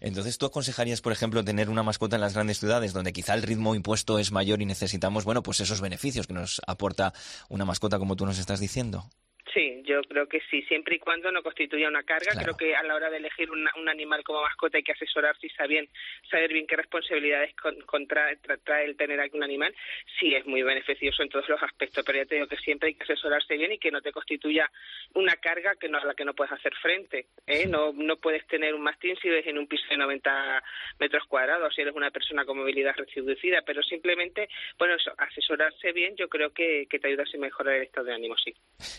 Entonces 0.00 0.38
tú 0.38 0.46
aconsejarías 0.46 1.02
por 1.02 1.12
ejemplo 1.12 1.44
tener 1.44 1.68
una 1.68 1.82
mascota 1.82 2.14
en 2.14 2.22
las 2.22 2.34
grandes 2.34 2.58
ciudades 2.58 2.92
donde 2.92 3.12
quizá 3.12 3.34
el 3.34 3.42
ritmo 3.42 3.55
impuesto 3.74 4.18
es 4.18 4.32
mayor 4.32 4.62
y 4.62 4.66
necesitamos, 4.66 5.24
bueno, 5.24 5.42
pues 5.42 5.60
esos 5.60 5.80
beneficios 5.80 6.26
que 6.26 6.34
nos 6.34 6.60
aporta 6.66 7.12
una 7.48 7.64
mascota 7.64 7.98
como 7.98 8.16
tú 8.16 8.26
nos 8.26 8.38
estás 8.38 8.60
diciendo. 8.60 9.04
Sí, 9.52 9.75
yo 9.86 10.02
creo 10.02 10.28
que 10.28 10.40
sí, 10.50 10.62
siempre 10.62 10.96
y 10.96 10.98
cuando 10.98 11.30
no 11.32 11.42
constituya 11.42 11.88
una 11.88 12.02
carga. 12.02 12.32
Creo 12.40 12.56
que 12.56 12.74
a 12.74 12.82
la 12.82 12.94
hora 12.94 13.08
de 13.08 13.18
elegir 13.18 13.50
un, 13.50 13.66
un 13.76 13.88
animal 13.88 14.22
como 14.24 14.42
mascota 14.42 14.76
hay 14.76 14.82
que 14.82 14.92
asesorarse 14.92 15.46
y 15.46 15.50
saber 15.50 15.70
bien, 15.70 15.88
saber 16.30 16.52
bien 16.52 16.66
qué 16.66 16.76
responsabilidades 16.76 17.54
con, 17.56 17.80
contra, 17.82 18.34
trae 18.64 18.84
el 18.84 18.96
tener 18.96 19.20
aquí 19.20 19.36
un 19.36 19.44
animal. 19.44 19.74
Sí, 20.18 20.34
es 20.34 20.44
muy 20.46 20.62
beneficioso 20.62 21.22
en 21.22 21.28
todos 21.28 21.48
los 21.48 21.62
aspectos, 21.62 22.04
pero 22.04 22.18
ya 22.18 22.26
te 22.26 22.34
digo 22.34 22.46
que 22.46 22.56
siempre 22.56 22.88
hay 22.88 22.94
que 22.94 23.04
asesorarse 23.04 23.56
bien 23.56 23.72
y 23.72 23.78
que 23.78 23.90
no 23.90 24.02
te 24.02 24.12
constituya 24.12 24.70
una 25.14 25.36
carga 25.36 25.74
que 25.76 25.88
no, 25.88 25.98
a 25.98 26.04
la 26.04 26.14
que 26.14 26.24
no 26.24 26.34
puedes 26.34 26.52
hacer 26.52 26.74
frente. 26.74 27.26
¿eh? 27.46 27.66
No, 27.66 27.92
no 27.92 28.16
puedes 28.16 28.46
tener 28.46 28.74
un 28.74 28.82
mastín 28.82 29.16
si 29.22 29.28
vives 29.28 29.46
en 29.46 29.58
un 29.58 29.66
piso 29.66 29.84
de 29.88 29.96
90 29.96 30.62
metros 30.98 31.24
cuadrados, 31.28 31.74
si 31.74 31.82
eres 31.82 31.94
una 31.94 32.10
persona 32.10 32.44
con 32.44 32.58
movilidad 32.58 32.94
reducida, 32.96 33.62
pero 33.62 33.82
simplemente, 33.82 34.48
bueno, 34.78 34.94
eso, 34.94 35.12
asesorarse 35.16 35.92
bien, 35.92 36.16
yo 36.16 36.28
creo 36.28 36.50
que, 36.50 36.86
que 36.88 36.98
te 36.98 37.08
ayuda 37.08 37.22
a 37.22 37.38
mejorar 37.38 37.74
el 37.76 37.82
estado 37.82 38.06
de 38.06 38.14
ánimo, 38.14 38.34
sí. 38.36 38.54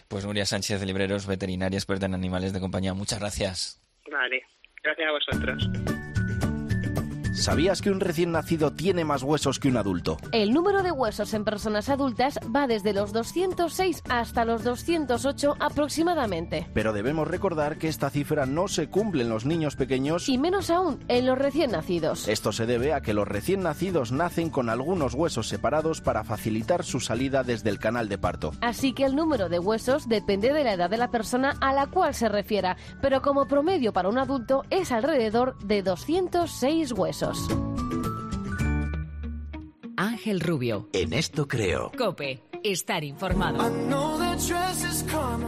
Pues 0.08 0.26
Nuria 0.26 0.46
Sánchez, 0.46 0.77
libreros, 0.86 1.28
veterinaria, 1.28 1.78
experta 1.78 2.06
en 2.06 2.14
animales 2.14 2.54
de 2.54 2.60
compañía, 2.60 2.94
muchas 2.94 3.20
gracias. 3.20 3.82
Vale, 4.12 4.44
gracias 4.84 5.08
a 5.08 5.12
vosotros. 5.12 5.70
¿Sabías 7.38 7.84
que 7.84 7.92
un 7.92 8.00
recién 8.00 8.32
nacido 8.32 8.72
tiene 8.72 9.06
más 9.06 9.22
huesos 9.22 9.60
que 9.60 9.68
un 9.68 9.78
adulto? 9.78 10.18
El 10.32 10.54
número 10.54 10.82
de 10.82 10.92
huesos 10.92 11.36
en 11.36 11.44
personas 11.44 11.88
adultas 11.88 12.40
va 12.54 12.66
desde 12.66 12.94
los 12.94 13.14
206 13.14 14.02
hasta 14.10 14.44
los 14.44 14.64
208 14.64 15.56
aproximadamente. 15.60 16.68
Pero 16.74 16.94
debemos 16.94 17.28
recordar 17.28 17.78
que 17.78 17.90
esta 17.90 18.10
cifra 18.10 18.48
no 18.48 18.68
se 18.68 18.90
cumple 18.90 19.22
en 19.22 19.30
los 19.30 19.46
niños 19.46 19.76
pequeños 19.76 20.30
y 20.30 20.40
menos 20.40 20.72
aún 20.72 21.04
en 21.10 21.28
los 21.28 21.38
recién 21.38 21.72
nacidos. 21.72 22.28
Esto 22.28 22.52
se 22.52 22.66
debe 22.66 22.92
a 22.94 23.02
que 23.02 23.14
los 23.14 23.28
recién 23.28 23.62
nacidos 23.62 24.12
nacen 24.12 24.50
con 24.50 24.68
algunos 24.70 25.14
huesos 25.14 25.48
separados 25.48 26.02
para 26.02 26.24
facilitar 26.24 26.84
su 26.84 27.00
salida 27.00 27.44
desde 27.44 27.70
el 27.70 27.78
canal 27.78 28.10
de 28.10 28.18
parto. 28.18 28.52
Así 28.62 28.94
que 28.94 29.06
el 29.06 29.16
número 29.16 29.48
de 29.48 29.60
huesos 29.60 30.10
depende 30.10 30.52
de 30.54 30.64
la 30.64 30.74
edad 30.74 30.90
de 30.90 30.98
la 30.98 31.12
persona 31.12 31.56
a 31.62 31.72
la 31.72 31.86
cual 31.86 32.16
se 32.16 32.30
refiera, 32.30 32.78
pero 33.00 33.22
como 33.22 33.48
promedio 33.48 33.94
para 33.94 34.10
un 34.10 34.18
adulto 34.18 34.64
es 34.72 34.92
alrededor 34.92 35.56
de 35.60 35.84
206 35.84 36.94
huesos. 36.94 37.27
Ángel 39.98 40.40
Rubio. 40.40 40.88
En 40.94 41.14
esto 41.14 41.48
creo. 41.48 41.92
Cope. 41.98 42.42
Estar 42.64 43.04
informado. 43.04 43.62
I 43.62 43.70
know 43.90 44.18
that 44.20 44.40
dress 44.48 44.84
is 44.84 45.04
karma, 45.12 45.48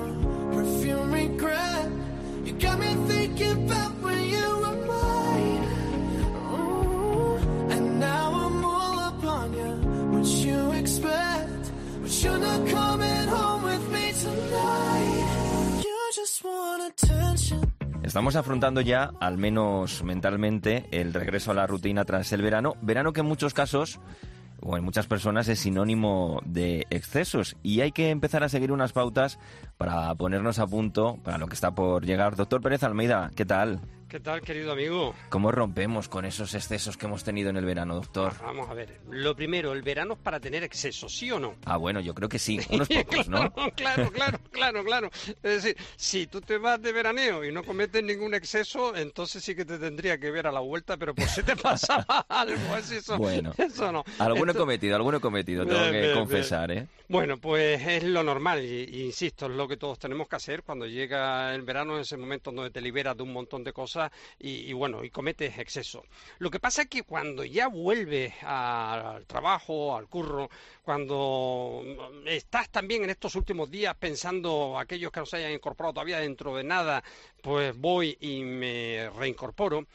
perfume 0.51 1.11
regret. 1.11 1.89
You 2.45 2.53
got 2.53 2.79
me 2.79 2.95
thinking 3.07 3.69
about 3.69 3.93
when 4.01 4.23
you 4.23 4.47
were 4.61 4.85
mine. 4.87 5.63
Ooh, 6.53 7.37
and 7.71 7.99
now 7.99 8.33
I'm 8.33 8.63
all 8.63 8.99
up 8.99 9.23
on 9.23 9.53
you. 9.53 10.17
What 10.17 10.25
you 10.25 10.71
expect? 10.73 11.71
But 12.01 12.23
you're 12.23 12.39
not 12.39 12.67
coming 12.67 13.27
home 13.27 13.63
with 13.63 13.89
me 13.91 14.13
tonight. 14.13 15.81
You 15.83 16.11
just 16.15 16.43
want 16.43 16.83
attention. 16.93 17.78
Estamos 18.09 18.35
afrontando 18.35 18.81
ya, 18.81 19.11
al 19.19 19.37
menos 19.37 20.03
mentalmente, 20.03 20.87
el 20.89 21.13
regreso 21.13 21.51
a 21.51 21.53
la 21.53 21.67
rutina 21.67 22.05
tras 22.05 22.33
el 22.33 22.41
verano. 22.41 22.73
Verano 22.81 23.13
que 23.13 23.19
en 23.19 23.27
muchos 23.27 23.53
casos, 23.53 23.99
o 24.61 24.75
en 24.75 24.83
muchas 24.83 25.05
personas, 25.05 25.47
es 25.47 25.59
sinónimo 25.59 26.41
de 26.43 26.87
excesos. 26.89 27.55
Y 27.61 27.81
hay 27.81 27.91
que 27.91 28.09
empezar 28.09 28.43
a 28.43 28.49
seguir 28.49 28.71
unas 28.71 28.93
pautas 28.93 29.37
para 29.77 30.15
ponernos 30.15 30.57
a 30.57 30.65
punto 30.65 31.19
para 31.23 31.37
lo 31.37 31.45
que 31.45 31.53
está 31.53 31.75
por 31.75 32.03
llegar. 32.03 32.35
Doctor 32.35 32.63
Pérez 32.63 32.81
Almeida, 32.81 33.29
¿qué 33.35 33.45
tal? 33.45 33.79
¿Qué 34.09 34.19
tal, 34.19 34.41
querido 34.41 34.71
amigo? 34.71 35.13
¿Cómo 35.29 35.51
rompemos 35.51 36.09
con 36.09 36.25
esos 36.25 36.55
excesos 36.55 36.97
que 36.97 37.05
hemos 37.05 37.23
tenido 37.23 37.51
en 37.51 37.57
el 37.57 37.65
verano, 37.65 37.93
doctor? 37.93 38.33
Vamos 38.41 38.67
a 38.67 38.73
ver. 38.73 38.99
Lo 39.11 39.35
primero, 39.35 39.71
el 39.71 39.83
verano 39.83 40.13
es 40.15 40.19
para 40.19 40.39
tener 40.39 40.63
excesos, 40.63 41.15
¿sí 41.15 41.29
o 41.31 41.39
no? 41.39 41.53
Ah, 41.65 41.77
bueno, 41.77 41.99
yo 41.99 42.15
creo 42.15 42.27
que 42.27 42.39
sí. 42.39 42.59
Unos 42.71 42.87
pocos, 42.87 43.27
claro, 43.27 43.53
¿no? 43.55 43.71
Claro, 43.75 44.11
claro, 44.11 44.39
claro, 44.49 44.83
claro. 44.83 45.09
Es 45.43 45.63
decir, 45.63 45.77
si 45.95 46.25
tú 46.25 46.41
te 46.41 46.57
vas 46.57 46.81
de 46.81 46.91
veraneo 46.91 47.43
y 47.45 47.51
no 47.51 47.63
cometes 47.63 48.03
ningún 48.03 48.33
exceso, 48.33 48.95
entonces 48.95 49.43
sí 49.43 49.53
que 49.55 49.63
te 49.63 49.77
tendría 49.77 50.17
que 50.17 50.31
ver 50.31 50.47
a 50.47 50.51
la 50.51 50.59
vuelta, 50.61 50.97
pero 50.97 51.13
por 51.13 51.27
si 51.27 51.43
te 51.43 51.55
pasa 51.61 51.97
algo, 52.27 52.77
es 52.77 52.89
eso. 52.89 53.15
Bueno, 53.15 53.53
eso 53.59 53.91
no. 53.91 54.03
Alguno 54.17 54.33
he 54.33 54.39
Entonces- 54.39 54.55
cometido, 54.57 54.95
alguno 54.95 55.21
cometido, 55.21 55.67
tengo 55.67 55.81
Bien, 55.81 55.91
que 55.93 56.01
bien, 56.01 56.13
confesar, 56.15 56.71
¿eh? 56.71 56.87
Bueno, 57.09 57.37
pues 57.37 57.81
es 57.87 58.03
lo 58.03 58.23
normal, 58.23 58.63
y, 58.63 58.83
y 58.85 59.03
insisto, 59.05 59.45
es 59.45 59.51
lo 59.51 59.67
que 59.67 59.77
todos 59.77 59.99
tenemos 59.99 60.27
que 60.27 60.35
hacer 60.35 60.63
cuando 60.63 60.85
llega 60.87 61.53
el 61.53 61.61
verano, 61.63 61.95
en 61.95 62.01
ese 62.01 62.17
momento 62.17 62.51
donde 62.51 62.69
te 62.71 62.81
liberas 62.81 63.15
de 63.15 63.23
un 63.23 63.33
montón 63.33 63.63
de 63.63 63.71
cosas 63.73 63.98
y, 64.37 64.71
bueno, 64.73 65.03
y 65.03 65.09
cometes 65.09 65.57
exceso. 65.57 66.03
Lo 66.39 66.49
que 66.49 66.59
pasa 66.59 66.83
es 66.83 66.87
que 66.89 67.03
cuando 67.03 67.43
ya 67.43 67.67
vuelves 67.67 68.33
al 68.43 69.25
trabajo, 69.25 69.95
al 69.97 70.07
curro, 70.07 70.49
cuando 70.83 71.83
estás 72.25 72.69
también 72.69 73.03
en 73.03 73.09
estos 73.09 73.35
últimos 73.35 73.69
días 73.69 73.95
pensando, 73.95 74.77
aquellos 74.79 75.11
que 75.11 75.19
no 75.19 75.25
se 75.25 75.37
hayan 75.37 75.53
incorporado 75.53 75.93
todavía 75.93 76.19
dentro 76.19 76.55
de 76.55 76.63
nada, 76.63 77.03
pues 77.41 77.75
voy 77.77 78.17
y 78.21 78.43
me 78.43 79.09
reincorporo, 79.17 79.85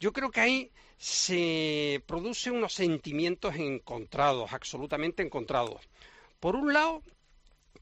yo 0.00 0.12
creo 0.12 0.30
que 0.30 0.40
ahí 0.40 0.70
se 0.98 2.02
producen 2.06 2.54
unos 2.54 2.74
sentimientos 2.74 3.56
encontrados, 3.56 4.52
absolutamente 4.52 5.22
encontrados. 5.22 5.80
Por 6.38 6.54
un 6.54 6.72
lado, 6.72 7.02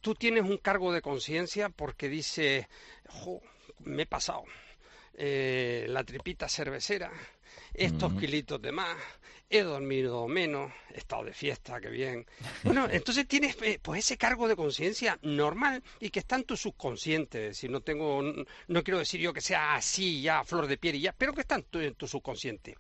tú 0.01 0.15
tienes 0.15 0.45
un 0.45 0.57
cargo 0.57 0.93
de 0.93 1.03
conciencia 1.03 1.69
porque 1.69 2.09
dices, 2.09 2.67
"Jo, 3.09 3.41
me 3.81 4.03
he 4.03 4.07
pasado. 4.07 4.45
Eh, 5.23 5.85
la 5.89 6.03
tripita 6.03 6.49
cervecera, 6.49 7.13
estos 7.75 8.13
Ujú. 8.13 8.21
kilitos 8.21 8.63
de 8.63 8.73
más, 8.73 8.97
he 9.51 9.61
dormido 9.63 10.27
menos, 10.27 10.73
he 10.95 10.97
estado 10.97 11.25
de 11.25 11.35
fiesta, 11.35 11.79
qué 11.79 11.91
bien. 11.91 12.25
Bueno, 12.63 12.89
entonces 12.91 13.29
tienes 13.29 13.55
eh, 13.61 13.79
pues 13.83 13.99
ese 13.99 14.17
cargo 14.17 14.49
de 14.49 14.57
conciencia 14.57 15.19
normal 15.21 15.83
y 16.01 16.09
que 16.09 16.21
está 16.21 16.37
en 16.37 16.45
tu 16.45 16.57
subconsciente. 16.57 17.53
Si 17.53 17.69
no 17.69 17.83
tengo, 17.83 18.23
no 18.23 18.83
quiero 18.83 18.99
decir 18.99 19.21
yo 19.21 19.35
que 19.35 19.43
sea 19.43 19.75
así 19.75 20.23
ya, 20.23 20.43
flor 20.43 20.67
de 20.67 20.79
piel 20.79 20.95
y 20.95 21.01
ya, 21.03 21.13
pero 21.13 21.35
que 21.35 21.43
está 21.43 21.57
en 21.57 21.65
tu, 21.65 21.81
en 21.81 21.95
tu 21.97 22.09
subconsciente. 22.09 22.79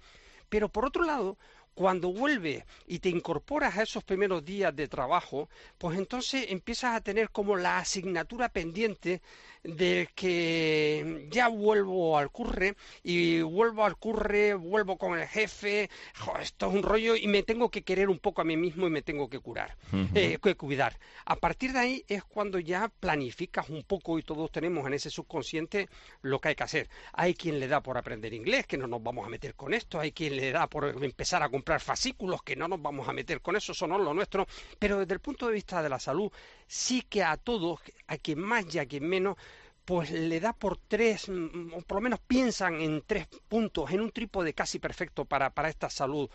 Pero 0.49 0.71
por 0.71 0.87
otro 0.87 1.05
lado, 1.05 1.37
cuando 1.81 2.13
vuelves 2.13 2.63
y 2.87 2.99
te 2.99 3.09
incorporas 3.09 3.79
a 3.79 3.85
esos 3.85 4.05
primeros 4.05 4.45
días 4.45 4.77
de 4.77 4.87
trabajo, 4.87 5.49
pues 5.79 5.97
entonces 5.97 6.45
empiezas 6.51 6.95
a 6.95 7.01
tener 7.01 7.31
como 7.31 7.57
la 7.57 7.79
asignatura 7.79 8.51
pendiente 8.51 9.23
de 9.63 10.09
que 10.15 11.27
ya 11.31 11.49
vuelvo 11.49 12.19
al 12.19 12.31
curre 12.31 12.77
y 13.03 13.41
vuelvo 13.41 13.85
al 13.85 13.97
curre, 13.97 14.55
vuelvo 14.55 14.99
con 14.99 15.19
el 15.19 15.27
jefe, 15.27 15.89
jo, 16.19 16.37
esto 16.39 16.69
es 16.69 16.75
un 16.75 16.83
rollo 16.83 17.17
y 17.17 17.27
me 17.29 17.43
tengo 17.43 17.71
que 17.71 17.83
querer 17.83 18.11
un 18.11 18.19
poco 18.19 18.43
a 18.43 18.45
mí 18.45 18.59
mismo 18.59 18.87
y 18.87 18.91
me 18.91 19.01
tengo 19.01 19.29
que 19.29 19.39
curar, 19.39 19.77
eh, 20.15 20.39
que 20.43 20.55
cuidar. 20.57 20.99
A 21.25 21.37
partir 21.37 21.73
de 21.73 21.79
ahí 21.79 22.05
es 22.09 22.25
cuando 22.25 22.59
ya 22.59 22.91
planificas 23.01 23.71
un 23.71 23.85
poco 23.85 24.19
y 24.19 24.23
todos 24.23 24.51
tenemos 24.51 24.87
en 24.87 24.95
ese 24.95 25.09
subconsciente 25.09 25.89
lo 26.21 26.41
que 26.41 26.49
hay 26.49 26.55
que 26.55 26.65
hacer. 26.65 26.89
Hay 27.13 27.35
quien 27.35 27.59
le 27.59 27.69
da 27.69 27.83
por 27.83 27.97
aprender 27.97 28.35
inglés, 28.35 28.67
que 28.67 28.77
no 28.77 28.87
nos 28.87 29.03
vamos 29.03 29.27
a 29.27 29.31
meter 29.31 29.55
con 29.55 29.73
esto, 29.73 29.99
hay 29.99 30.13
quien 30.13 30.37
le 30.37 30.53
da 30.53 30.67
por 30.67 30.87
empezar 31.03 31.43
a 31.43 31.49
comprar 31.49 31.70
fascículos, 31.79 32.43
que 32.43 32.57
no 32.57 32.67
nos 32.67 32.83
vamos 32.83 33.09
a 33.09 33.13
meter 33.13 33.41
con 33.41 33.55
eso, 33.57 33.73
eso 33.73 33.87
no 33.87 33.97
es 33.97 34.03
lo 34.03 34.15
nuestro, 34.15 34.47
pero 34.79 34.99
desde 34.99 35.15
el 35.15 35.21
punto 35.21 35.47
de 35.47 35.55
vista 35.55 35.83
de 35.83 35.89
la 35.89 36.01
salud, 36.01 36.33
sí 36.67 37.03
que 37.03 37.23
a 37.23 37.37
todos, 37.37 37.81
a 38.09 38.17
quien 38.19 38.41
más 38.41 38.75
y 38.75 38.79
a 38.79 38.87
quien 38.87 39.09
menos, 39.09 39.37
pues 39.85 40.11
le 40.11 40.41
da 40.41 40.53
por 40.53 40.77
tres, 40.77 41.29
mm, 41.29 41.75
o 41.75 41.81
por 41.83 41.97
lo 41.97 42.03
menos 42.03 42.21
piensan 42.21 42.81
en 42.81 43.03
tres 43.07 43.27
puntos, 43.49 43.91
en 43.91 44.01
un 44.01 44.11
trípode 44.11 44.55
casi 44.55 44.79
perfecto 44.79 45.25
para, 45.25 45.51
para 45.51 45.69
esta 45.69 45.91
salud 45.91 46.29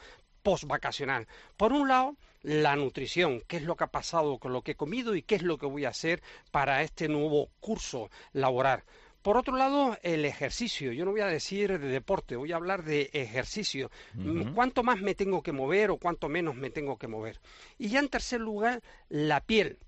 post-vacacional. 0.43 1.27
Por 1.57 1.73
un 1.73 1.87
lado, 1.87 2.15
la 2.43 2.75
nutrición, 2.75 3.41
qué 3.47 3.57
es 3.57 3.63
lo 3.63 3.75
que 3.75 3.85
ha 3.85 3.87
pasado 3.87 4.37
con 4.37 4.53
lo 4.53 4.61
que 4.61 4.71
he 4.71 4.75
comido 4.75 5.15
y 5.15 5.23
qué 5.23 5.35
es 5.35 5.41
lo 5.41 5.57
que 5.57 5.65
voy 5.65 5.85
a 5.85 5.89
hacer 5.89 6.21
para 6.51 6.83
este 6.83 7.07
nuevo 7.07 7.49
curso 7.59 8.11
laboral. 8.33 8.83
Por 9.25 9.37
otro 9.37 9.57
lado, 9.57 9.97
el 10.03 10.23
ejercicio. 10.23 10.91
Yo 10.91 11.03
no 11.03 11.09
voy 11.09 11.21
a 11.21 11.25
decir 11.25 11.79
de 11.79 11.87
deporte, 11.87 12.35
voy 12.35 12.51
a 12.51 12.57
hablar 12.57 12.83
de 12.83 13.09
ejercicio. 13.11 13.89
¿Cuánto 14.53 14.83
más 14.83 15.01
me 15.01 15.15
tengo 15.15 15.41
que 15.41 15.51
mover 15.51 15.89
o 15.89 15.97
cuánto 15.97 16.29
menos 16.29 16.53
me 16.53 16.69
tengo 16.69 16.99
que 16.99 17.07
mover? 17.07 17.39
Y 17.79 17.89
ya 17.89 18.01
en 18.01 18.09
tercer 18.09 18.39
lugar, 18.39 18.83
la 19.09 19.41
piel 19.41 19.79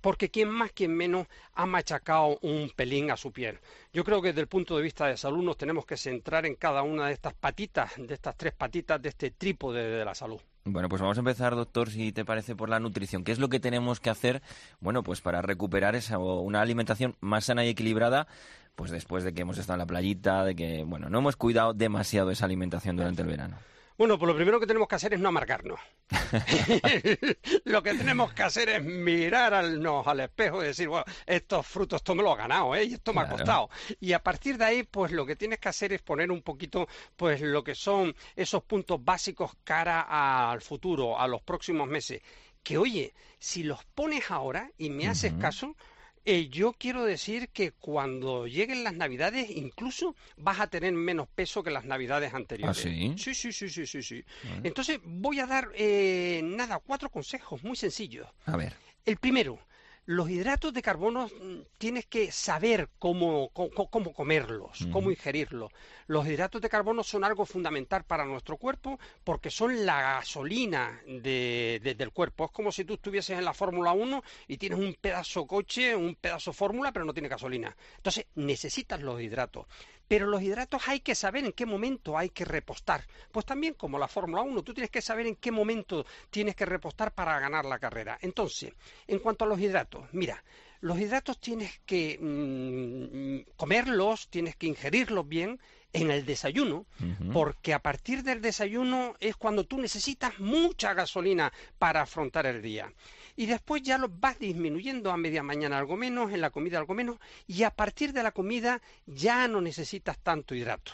porque 0.00 0.30
quien 0.30 0.48
más, 0.48 0.72
quien 0.72 0.96
menos 0.96 1.28
ha 1.54 1.64
machacado 1.64 2.38
un 2.42 2.72
pelín 2.74 3.12
a 3.12 3.16
su 3.16 3.30
piel. 3.30 3.60
Yo 3.92 4.02
creo 4.02 4.20
que 4.20 4.28
desde 4.28 4.40
el 4.40 4.48
punto 4.48 4.76
de 4.76 4.82
vista 4.82 5.06
de 5.06 5.16
salud 5.16 5.44
nos 5.44 5.56
tenemos 5.56 5.86
que 5.86 5.96
centrar 5.96 6.44
en 6.44 6.56
cada 6.56 6.82
una 6.82 7.06
de 7.06 7.12
estas 7.12 7.34
patitas, 7.34 7.92
de 7.96 8.12
estas 8.12 8.36
tres 8.36 8.52
patitas 8.52 9.00
de 9.00 9.10
este 9.10 9.30
trípode 9.30 9.80
de 9.80 10.04
la 10.04 10.16
salud. 10.16 10.40
Bueno, 10.64 10.88
pues 10.88 11.00
vamos 11.00 11.16
a 11.18 11.20
empezar, 11.20 11.54
doctor, 11.54 11.90
si 11.90 12.12
te 12.12 12.24
parece, 12.24 12.54
por 12.54 12.68
la 12.68 12.80
nutrición. 12.80 13.24
¿Qué 13.24 13.32
es 13.32 13.38
lo 13.38 13.48
que 13.48 13.60
tenemos 13.60 14.00
que 14.00 14.10
hacer, 14.10 14.42
bueno, 14.80 15.02
pues 15.02 15.20
para 15.20 15.42
recuperar 15.42 15.94
esa 15.94 16.18
una 16.18 16.60
alimentación 16.60 17.16
más 17.20 17.46
sana 17.46 17.64
y 17.64 17.68
equilibrada, 17.68 18.28
pues 18.74 18.90
después 18.90 19.24
de 19.24 19.34
que 19.34 19.42
hemos 19.42 19.58
estado 19.58 19.74
en 19.74 19.80
la 19.80 19.86
playita, 19.86 20.44
de 20.44 20.54
que, 20.54 20.84
bueno, 20.84 21.08
no 21.08 21.18
hemos 21.18 21.36
cuidado 21.36 21.74
demasiado 21.74 22.30
esa 22.30 22.44
alimentación 22.44 22.96
durante 22.96 23.22
el 23.22 23.28
verano? 23.28 23.58
Bueno, 23.98 24.18
pues 24.18 24.26
lo 24.26 24.34
primero 24.34 24.58
que 24.58 24.66
tenemos 24.66 24.88
que 24.88 24.94
hacer 24.94 25.14
es 25.14 25.20
no 25.20 25.28
amargarnos. 25.28 25.78
lo 27.64 27.82
que 27.82 27.94
tenemos 27.94 28.32
que 28.32 28.42
hacer 28.42 28.70
es 28.70 28.82
mirarnos 28.82 30.06
al 30.06 30.20
espejo 30.20 30.62
y 30.62 30.66
decir, 30.66 30.88
bueno, 30.88 31.04
estos 31.26 31.66
frutos, 31.66 31.98
esto 31.98 32.14
me 32.14 32.22
lo 32.22 32.34
he 32.34 32.38
ganado, 32.38 32.74
¿eh? 32.74 32.84
Y 32.84 32.94
esto 32.94 33.12
me 33.12 33.20
ha 33.20 33.28
costado. 33.28 33.68
Y 34.00 34.12
a 34.12 34.22
partir 34.22 34.56
de 34.56 34.64
ahí, 34.64 34.82
pues 34.82 35.12
lo 35.12 35.26
que 35.26 35.36
tienes 35.36 35.58
que 35.58 35.68
hacer 35.68 35.92
es 35.92 36.02
poner 36.02 36.32
un 36.32 36.42
poquito, 36.42 36.88
pues 37.16 37.42
lo 37.42 37.62
que 37.62 37.74
son 37.74 38.14
esos 38.34 38.64
puntos 38.64 39.04
básicos 39.04 39.52
cara 39.62 40.50
al 40.50 40.62
futuro, 40.62 41.18
a 41.18 41.28
los 41.28 41.42
próximos 41.42 41.86
meses. 41.86 42.22
Que 42.62 42.78
oye, 42.78 43.12
si 43.38 43.62
los 43.62 43.84
pones 43.84 44.30
ahora 44.30 44.70
y 44.78 44.88
me 44.90 45.06
haces 45.06 45.34
caso, 45.34 45.76
Eh, 46.24 46.48
yo 46.48 46.72
quiero 46.72 47.04
decir 47.04 47.48
que 47.48 47.72
cuando 47.72 48.46
lleguen 48.46 48.84
las 48.84 48.94
navidades 48.94 49.50
incluso 49.50 50.14
vas 50.36 50.60
a 50.60 50.68
tener 50.68 50.92
menos 50.92 51.26
peso 51.28 51.64
que 51.64 51.70
las 51.70 51.84
navidades 51.84 52.32
anteriores. 52.32 52.78
¿Ah, 52.78 52.80
sí? 52.80 53.14
Sí, 53.16 53.34
sí, 53.34 53.52
sí, 53.52 53.86
sí, 53.86 54.02
sí. 54.02 54.24
Entonces 54.62 55.00
voy 55.02 55.40
a 55.40 55.46
dar, 55.46 55.70
eh, 55.74 56.40
nada, 56.44 56.78
cuatro 56.78 57.10
consejos 57.10 57.64
muy 57.64 57.76
sencillos. 57.76 58.28
A 58.46 58.56
ver. 58.56 58.74
El 59.04 59.16
primero, 59.16 59.58
los 60.06 60.28
hidratos 60.28 60.72
de 60.72 60.82
carbono 60.82 61.28
mm, 61.28 61.60
tienes 61.78 62.06
que 62.06 62.32
saber 62.32 62.88
cómo, 62.98 63.50
cómo, 63.52 63.88
cómo 63.88 64.12
comerlos, 64.12 64.84
cómo 64.90 65.10
ingerirlos. 65.10 65.70
Los 66.08 66.26
hidratos 66.26 66.60
de 66.60 66.68
carbono 66.68 67.04
son 67.04 67.22
algo 67.24 67.46
fundamental 67.46 68.04
para 68.04 68.24
nuestro 68.24 68.56
cuerpo 68.56 68.98
porque 69.22 69.50
son 69.50 69.86
la 69.86 70.02
gasolina 70.02 71.00
de- 71.06 71.80
de- 71.82 71.94
del 71.94 72.10
cuerpo. 72.10 72.46
Es 72.46 72.50
como 72.50 72.72
si 72.72 72.84
tú 72.84 72.94
estuvieses 72.94 73.38
en 73.38 73.44
la 73.44 73.54
Fórmula 73.54 73.92
1 73.92 74.22
y 74.48 74.56
tienes 74.58 74.78
un 74.80 74.94
pedazo 75.00 75.46
coche, 75.46 75.94
un 75.94 76.16
pedazo 76.16 76.52
fórmula, 76.52 76.90
pero 76.92 77.04
no 77.04 77.12
tiene 77.14 77.28
gasolina. 77.28 77.74
Entonces 77.96 78.26
necesitas 78.34 79.00
los 79.00 79.20
hidratos. 79.22 79.66
Pero 80.12 80.26
los 80.26 80.42
hidratos 80.42 80.88
hay 80.88 81.00
que 81.00 81.14
saber 81.14 81.42
en 81.46 81.52
qué 81.52 81.64
momento 81.64 82.18
hay 82.18 82.28
que 82.28 82.44
repostar. 82.44 83.06
Pues 83.30 83.46
también 83.46 83.72
como 83.72 83.98
la 83.98 84.08
Fórmula 84.08 84.42
1, 84.42 84.62
tú 84.62 84.74
tienes 84.74 84.90
que 84.90 85.00
saber 85.00 85.26
en 85.26 85.36
qué 85.36 85.50
momento 85.50 86.04
tienes 86.28 86.54
que 86.54 86.66
repostar 86.66 87.14
para 87.14 87.40
ganar 87.40 87.64
la 87.64 87.78
carrera. 87.78 88.18
Entonces, 88.20 88.74
en 89.06 89.20
cuanto 89.20 89.46
a 89.46 89.48
los 89.48 89.58
hidratos, 89.58 90.04
mira, 90.12 90.44
los 90.82 91.00
hidratos 91.00 91.38
tienes 91.40 91.80
que 91.86 92.18
mm, 92.20 93.52
comerlos, 93.56 94.28
tienes 94.28 94.54
que 94.54 94.66
ingerirlos 94.66 95.26
bien 95.26 95.58
en 95.92 96.10
el 96.10 96.24
desayuno, 96.24 96.86
porque 97.32 97.74
a 97.74 97.78
partir 97.78 98.22
del 98.22 98.40
desayuno 98.40 99.14
es 99.20 99.36
cuando 99.36 99.64
tú 99.64 99.78
necesitas 99.78 100.38
mucha 100.38 100.94
gasolina 100.94 101.52
para 101.78 102.02
afrontar 102.02 102.46
el 102.46 102.62
día. 102.62 102.92
Y 103.36 103.46
después 103.46 103.82
ya 103.82 103.98
lo 103.98 104.08
vas 104.08 104.38
disminuyendo 104.38 105.10
a 105.10 105.16
media 105.16 105.42
mañana 105.42 105.78
algo 105.78 105.96
menos, 105.96 106.32
en 106.32 106.40
la 106.40 106.50
comida 106.50 106.78
algo 106.78 106.94
menos, 106.94 107.18
y 107.46 107.62
a 107.62 107.70
partir 107.70 108.12
de 108.12 108.22
la 108.22 108.32
comida 108.32 108.80
ya 109.06 109.48
no 109.48 109.60
necesitas 109.60 110.18
tanto 110.18 110.54
hidrato. 110.54 110.92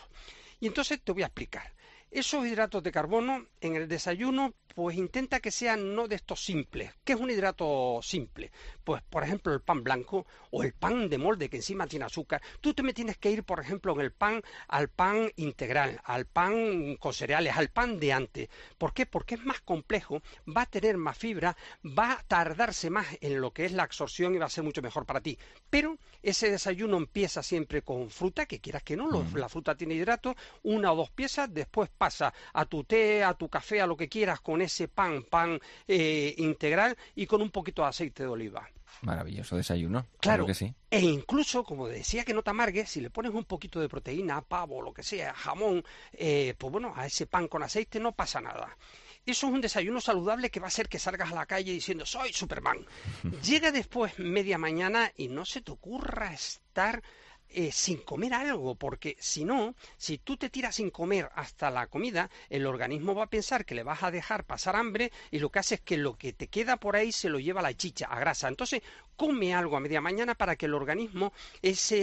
Y 0.61 0.67
entonces 0.67 1.01
te 1.01 1.13
voy 1.13 1.23
a 1.23 1.27
explicar. 1.27 1.73
Esos 2.11 2.47
hidratos 2.47 2.83
de 2.83 2.91
carbono 2.91 3.47
en 3.61 3.77
el 3.77 3.87
desayuno, 3.87 4.55
pues 4.79 4.97
intenta 4.97 5.41
que 5.41 5.51
sean 5.51 5.97
no 5.97 6.07
de 6.07 6.15
estos 6.15 6.45
simples. 6.45 6.93
¿Qué 7.03 7.15
es 7.15 7.19
un 7.19 7.29
hidrato 7.29 7.99
simple? 8.01 8.53
Pues, 8.85 9.03
por 9.03 9.25
ejemplo, 9.25 9.53
el 9.53 9.61
pan 9.61 9.83
blanco 9.83 10.25
o 10.53 10.63
el 10.63 10.73
pan 10.73 11.09
de 11.09 11.19
molde 11.19 11.49
que 11.49 11.57
encima 11.57 11.89
tiene 11.89 12.05
azúcar. 12.05 12.41
Tú 12.61 12.75
te 12.75 12.85
me 12.85 12.93
tienes 12.93 13.19
que 13.19 13.29
ir, 13.29 13.43
por 13.43 13.59
ejemplo, 13.59 13.93
en 13.95 14.03
el 14.03 14.13
pan 14.13 14.41
al 14.69 14.87
pan 14.87 15.33
integral, 15.35 16.01
al 16.05 16.27
pan 16.27 16.95
con 16.95 17.13
cereales, 17.13 17.57
al 17.57 17.71
pan 17.71 17.99
de 17.99 18.13
antes. 18.13 18.51
¿Por 18.79 18.95
qué? 18.95 19.05
Porque 19.05 19.35
es 19.35 19.45
más 19.45 19.61
complejo, 19.63 20.23
va 20.47 20.63
a 20.63 20.67
tener 20.67 20.97
más 20.97 21.19
fibra, 21.19 21.57
va 21.85 22.13
a 22.13 22.23
tardarse 22.23 22.89
más 22.89 23.09
en 23.21 23.41
lo 23.41 23.51
que 23.51 23.65
es 23.65 23.73
la 23.73 23.83
absorción 23.83 24.37
y 24.37 24.39
va 24.39 24.47
a 24.47 24.49
ser 24.49 24.63
mucho 24.63 24.81
mejor 24.81 25.07
para 25.07 25.21
ti. 25.21 25.37
Pero 25.69 25.99
ese 26.23 26.53
desayuno 26.53 26.99
empieza 26.99 27.43
siempre 27.43 27.83
con 27.83 28.11
fruta, 28.11 28.47
que 28.47 28.61
quieras 28.61 28.85
que 28.85 28.97
no, 28.97 29.11
la 29.35 29.49
fruta 29.49 29.75
tiene 29.75 29.95
hidratos, 29.95 30.37
una 30.63 30.93
o 30.93 30.97
dos 30.97 31.11
piezas, 31.11 31.53
después 31.53 31.91
pasa 31.91 32.33
a 32.53 32.65
tu 32.65 32.85
té, 32.85 33.25
a 33.25 33.35
tu 33.35 33.49
café, 33.49 33.81
a 33.81 33.87
lo 33.89 33.97
que 33.97 34.09
quieras 34.09 34.41
con 34.41 34.68
ese 34.69 34.89
pan, 34.89 35.25
pan 35.25 35.61
eh, 35.87 36.35
integral 36.39 36.97
y 37.15 37.27
con 37.27 37.43
un 37.43 37.51
poquito 37.51 37.83
de 37.83 37.89
aceite 37.89 38.23
de 38.23 38.29
oliva. 38.29 38.69
Maravilloso 39.03 39.57
desayuno. 39.57 40.07
Claro, 40.21 40.47
que 40.47 40.55
sí. 40.55 40.75
e 40.91 41.01
incluso, 41.01 41.63
como 41.63 41.87
decía 41.87 42.25
que 42.25 42.35
no 42.35 42.43
te 42.43 42.51
amargues, 42.51 42.91
si 42.91 43.01
le 43.01 43.11
pones 43.11 43.33
un 43.33 43.45
poquito 43.45 43.81
de 43.81 43.89
proteína, 43.89 44.41
pavo, 44.43 44.83
lo 44.83 44.93
que 44.93 45.03
sea, 45.03 45.33
jamón, 45.35 45.85
eh, 46.13 46.55
pues 46.59 46.73
bueno, 46.73 46.93
a 46.97 47.07
ese 47.07 47.27
pan 47.27 47.47
con 47.47 47.63
aceite 47.63 48.01
no 48.01 48.13
pasa 48.13 48.41
nada. 48.41 48.77
Eso 49.25 49.47
es 49.47 49.53
un 49.53 49.61
desayuno 49.61 50.01
saludable 50.01 50.51
que 50.51 50.59
va 50.59 50.67
a 50.67 50.69
hacer 50.69 50.89
que 50.89 50.99
salgas 50.99 51.31
a 51.31 51.35
la 51.35 51.47
calle 51.47 51.73
diciendo 51.73 52.07
soy 52.07 52.33
Superman. 52.33 52.79
Llega 53.45 53.71
después 53.71 54.19
media 54.19 54.59
mañana 54.59 55.13
y 55.17 55.29
no 55.29 55.45
se 55.45 55.61
te 55.61 55.71
ocurra 55.71 56.33
estar 56.33 57.03
eh, 57.51 57.71
sin 57.73 57.99
comer 57.99 58.35
algo, 58.35 58.75
porque 58.75 59.17
si 59.19 59.45
no, 59.45 59.75
si 59.97 60.19
tú 60.19 60.37
te 60.37 60.51
tiras 60.51 60.77
sin 60.77 60.91
comer 60.91 61.31
hasta 61.35 61.71
la 61.71 61.87
comida, 61.87 62.31
el 62.51 62.67
organismo 62.67 63.15
va 63.15 63.25
a 63.25 63.31
pensar 63.31 63.65
que 63.65 63.75
le 63.75 63.83
vas 63.83 64.03
a 64.03 64.11
dejar 64.11 64.45
pasar 64.45 64.77
hambre 64.77 65.13
y 65.31 65.39
lo 65.39 65.51
que 65.51 65.59
hace 65.59 65.77
es 65.77 65.81
que 65.81 65.97
lo 65.97 66.17
que 66.17 66.33
te 66.33 66.49
queda 66.49 66.77
por 66.77 66.97
ahí 66.97 67.13
se 67.13 67.29
lo 67.29 67.39
lleva 67.39 67.63
la 67.63 67.77
chicha, 67.77 68.07
a 68.07 68.21
grasa. 68.21 68.49
Entonces, 68.49 68.83
come 69.17 69.55
algo 69.55 69.77
a 69.77 69.81
media 69.81 70.01
mañana 70.01 70.35
para 70.35 70.57
que 70.57 70.67
el 70.67 70.75
organismo, 70.75 71.33
ese, 71.63 71.97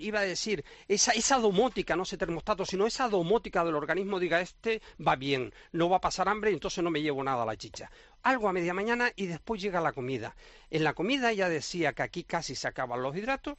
iba 0.00 0.20
a 0.20 0.24
decir, 0.24 0.64
esa, 0.88 1.12
esa 1.12 1.38
domótica, 1.38 1.96
no 1.96 2.04
ese 2.04 2.16
termostato, 2.16 2.64
sino 2.64 2.86
esa 2.86 3.08
domótica 3.08 3.64
del 3.64 3.74
organismo 3.74 4.18
diga, 4.18 4.40
este 4.40 4.80
va 5.06 5.16
bien, 5.16 5.52
no 5.72 5.88
va 5.90 5.98
a 5.98 6.00
pasar 6.00 6.28
hambre, 6.28 6.52
entonces 6.52 6.82
no 6.82 6.90
me 6.90 7.02
llevo 7.02 7.22
nada 7.22 7.42
a 7.42 7.46
la 7.46 7.56
chicha 7.56 7.90
algo 8.22 8.48
a 8.48 8.52
media 8.52 8.74
mañana 8.74 9.10
y 9.16 9.26
después 9.26 9.60
llega 9.60 9.80
la 9.80 9.92
comida. 9.92 10.36
En 10.70 10.84
la 10.84 10.94
comida 10.94 11.32
ya 11.32 11.48
decía 11.48 11.92
que 11.92 12.02
aquí 12.02 12.24
casi 12.24 12.54
se 12.54 12.68
acaban 12.68 13.02
los 13.02 13.16
hidratos. 13.16 13.56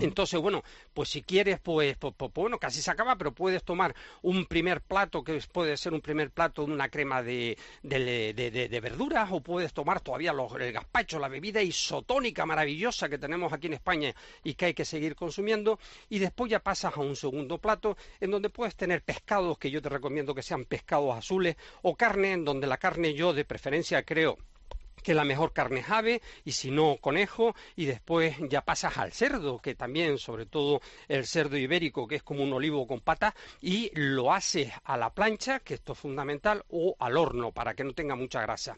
Entonces, 0.00 0.40
bueno, 0.40 0.62
pues 0.92 1.08
si 1.08 1.22
quieres, 1.22 1.58
pues, 1.60 1.96
pues, 1.96 2.14
pues, 2.16 2.32
bueno, 2.34 2.58
casi 2.58 2.80
se 2.80 2.90
acaba, 2.90 3.16
pero 3.16 3.32
puedes 3.32 3.62
tomar 3.64 3.94
un 4.22 4.46
primer 4.46 4.80
plato, 4.80 5.24
que 5.24 5.40
puede 5.52 5.76
ser 5.76 5.92
un 5.94 6.00
primer 6.00 6.30
plato 6.30 6.64
de 6.64 6.72
una 6.72 6.88
crema 6.88 7.22
de- 7.22 7.56
de- 7.82 8.32
de 8.68 8.80
verduras, 8.80 9.28
o 9.32 9.40
puedes 9.40 9.72
tomar 9.72 10.00
todavía 10.00 10.32
los, 10.32 10.52
el 10.60 10.72
gazpacho, 10.72 11.18
la 11.18 11.28
bebida 11.28 11.62
isotónica 11.62 12.46
maravillosa 12.46 13.08
que 13.08 13.18
tenemos 13.18 13.52
aquí 13.52 13.66
en 13.66 13.74
España 13.74 14.14
y 14.42 14.54
que 14.54 14.66
hay 14.66 14.74
que 14.74 14.84
seguir 14.84 15.14
consumiendo, 15.16 15.78
y 16.08 16.18
después 16.18 16.50
ya 16.50 16.60
pasas 16.60 16.96
a 16.96 17.00
un 17.00 17.16
segundo 17.16 17.58
plato 17.58 17.96
en 18.20 18.30
donde 18.30 18.50
puedes 18.50 18.76
tener 18.76 19.02
pescados, 19.02 19.58
que 19.58 19.70
yo 19.70 19.82
te 19.82 19.88
recomiendo 19.88 20.34
que 20.34 20.42
sean 20.42 20.64
pescados 20.64 21.16
azules, 21.16 21.56
o 21.82 21.96
carne, 21.96 22.32
en 22.32 22.44
donde 22.44 22.66
la 22.66 22.76
carne 22.78 23.14
yo 23.14 23.32
de 23.32 23.44
preferencia 23.44 24.02
creo 24.02 24.38
que 25.04 25.14
la 25.14 25.22
mejor 25.24 25.52
carne 25.52 25.80
es 25.80 25.90
ave 25.90 26.20
y 26.44 26.50
si 26.50 26.72
no 26.72 26.96
conejo 27.00 27.54
y 27.76 27.84
después 27.84 28.36
ya 28.48 28.62
pasas 28.62 28.98
al 28.98 29.12
cerdo 29.12 29.60
que 29.60 29.76
también 29.76 30.18
sobre 30.18 30.46
todo 30.46 30.80
el 31.06 31.26
cerdo 31.26 31.56
ibérico 31.56 32.08
que 32.08 32.16
es 32.16 32.22
como 32.24 32.42
un 32.42 32.52
olivo 32.52 32.86
con 32.88 33.00
patas 33.00 33.34
y 33.60 33.90
lo 33.94 34.32
haces 34.32 34.72
a 34.82 34.96
la 34.96 35.10
plancha 35.14 35.60
que 35.60 35.74
esto 35.74 35.92
es 35.92 35.98
fundamental 36.00 36.64
o 36.70 36.96
al 36.98 37.16
horno 37.16 37.52
para 37.52 37.74
que 37.74 37.84
no 37.84 37.92
tenga 37.92 38.16
mucha 38.16 38.40
grasa 38.42 38.76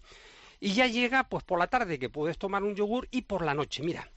y 0.61 0.72
ya 0.74 0.87
llega 0.87 1.24
pues 1.29 1.45
por 1.45 1.59
la 1.59 1.68
tarde 1.68 1.99
que 1.99 2.11
puedes 2.11 2.37
tomar 2.37 2.62
un 2.62 2.74
yogur 2.74 3.09
y 3.11 3.22
por 3.22 3.43
la 3.45 3.55
noche 3.55 3.83
mira 3.83 4.11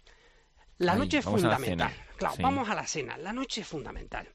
la 0.80 0.96
noche 0.96 1.20
es 1.20 1.26
fundamental 1.26 1.94
claro 2.18 2.36
Sí. 2.36 2.42
vamos 2.42 2.70
a 2.70 2.76
la 2.76 2.88
cena 2.88 3.18
la 3.18 3.32
noche 3.34 3.62
es 3.62 3.68
fundamental 3.68 4.28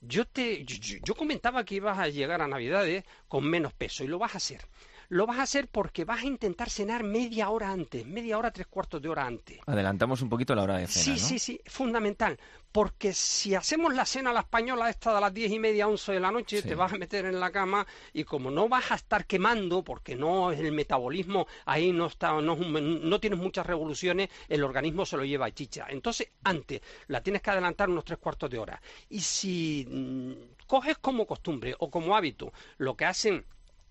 yo 0.00 0.24
te 0.24 0.64
yo- 0.64 0.96
yo 1.04 1.14
comentaba 1.14 1.64
que 1.64 1.76
ibas 1.76 1.96
a 1.98 2.08
llegar 2.08 2.42
a 2.42 2.48
Navidades 2.48 3.04
con 3.28 3.44
menos 3.44 3.72
peso 3.72 4.02
y 4.02 4.08
lo 4.08 4.18
vas 4.18 4.34
a 4.34 4.38
hacer. 4.38 4.66
Lo 5.12 5.26
vas 5.26 5.40
a 5.40 5.42
hacer 5.42 5.68
porque 5.68 6.06
vas 6.06 6.22
a 6.22 6.26
intentar 6.26 6.70
cenar 6.70 7.04
media 7.04 7.50
hora 7.50 7.70
antes, 7.70 8.06
media 8.06 8.38
hora, 8.38 8.50
tres 8.50 8.66
cuartos 8.66 9.02
de 9.02 9.10
hora 9.10 9.26
antes. 9.26 9.58
Adelantamos 9.66 10.22
un 10.22 10.30
poquito 10.30 10.54
la 10.54 10.62
hora 10.62 10.78
de 10.78 10.86
cena, 10.86 11.04
Sí, 11.04 11.10
¿no? 11.22 11.28
sí, 11.28 11.38
sí, 11.38 11.60
fundamental. 11.66 12.40
Porque 12.72 13.12
si 13.12 13.54
hacemos 13.54 13.92
la 13.94 14.06
cena 14.06 14.30
a 14.30 14.32
la 14.32 14.40
española 14.40 14.88
esta 14.88 15.14
de 15.14 15.20
las 15.20 15.34
diez 15.34 15.52
y 15.52 15.58
media, 15.58 15.86
once 15.86 16.12
de 16.12 16.20
la 16.20 16.32
noche, 16.32 16.62
Sí. 16.62 16.68
te 16.68 16.74
vas 16.74 16.94
a 16.94 16.96
meter 16.96 17.26
en 17.26 17.38
la 17.40 17.50
cama 17.52 17.86
y 18.14 18.24
como 18.24 18.50
no 18.50 18.70
vas 18.70 18.90
a 18.90 18.94
estar 18.94 19.26
quemando, 19.26 19.84
porque 19.84 20.16
no 20.16 20.50
es 20.50 20.58
el 20.60 20.72
metabolismo, 20.72 21.46
ahí 21.66 21.92
no 21.92 22.06
está, 22.06 22.40
no, 22.40 22.56
no 22.56 23.20
tienes 23.20 23.38
muchas 23.38 23.66
revoluciones, 23.66 24.30
el 24.48 24.64
organismo 24.64 25.04
se 25.04 25.18
lo 25.18 25.26
lleva 25.26 25.44
a 25.44 25.50
chicha. 25.52 25.84
Entonces, 25.90 26.30
antes, 26.44 26.80
la 27.08 27.22
tienes 27.22 27.42
que 27.42 27.50
adelantar 27.50 27.90
unos 27.90 28.06
tres 28.06 28.18
cuartos 28.18 28.48
de 28.48 28.58
hora. 28.58 28.80
Y 29.10 29.20
si 29.20 29.86
mm, 29.90 30.66
coges 30.66 30.96
como 30.96 31.26
costumbre 31.26 31.74
o 31.80 31.90
como 31.90 32.16
hábito 32.16 32.50
lo 32.78 32.96
que 32.96 33.04
hacen 33.04 33.44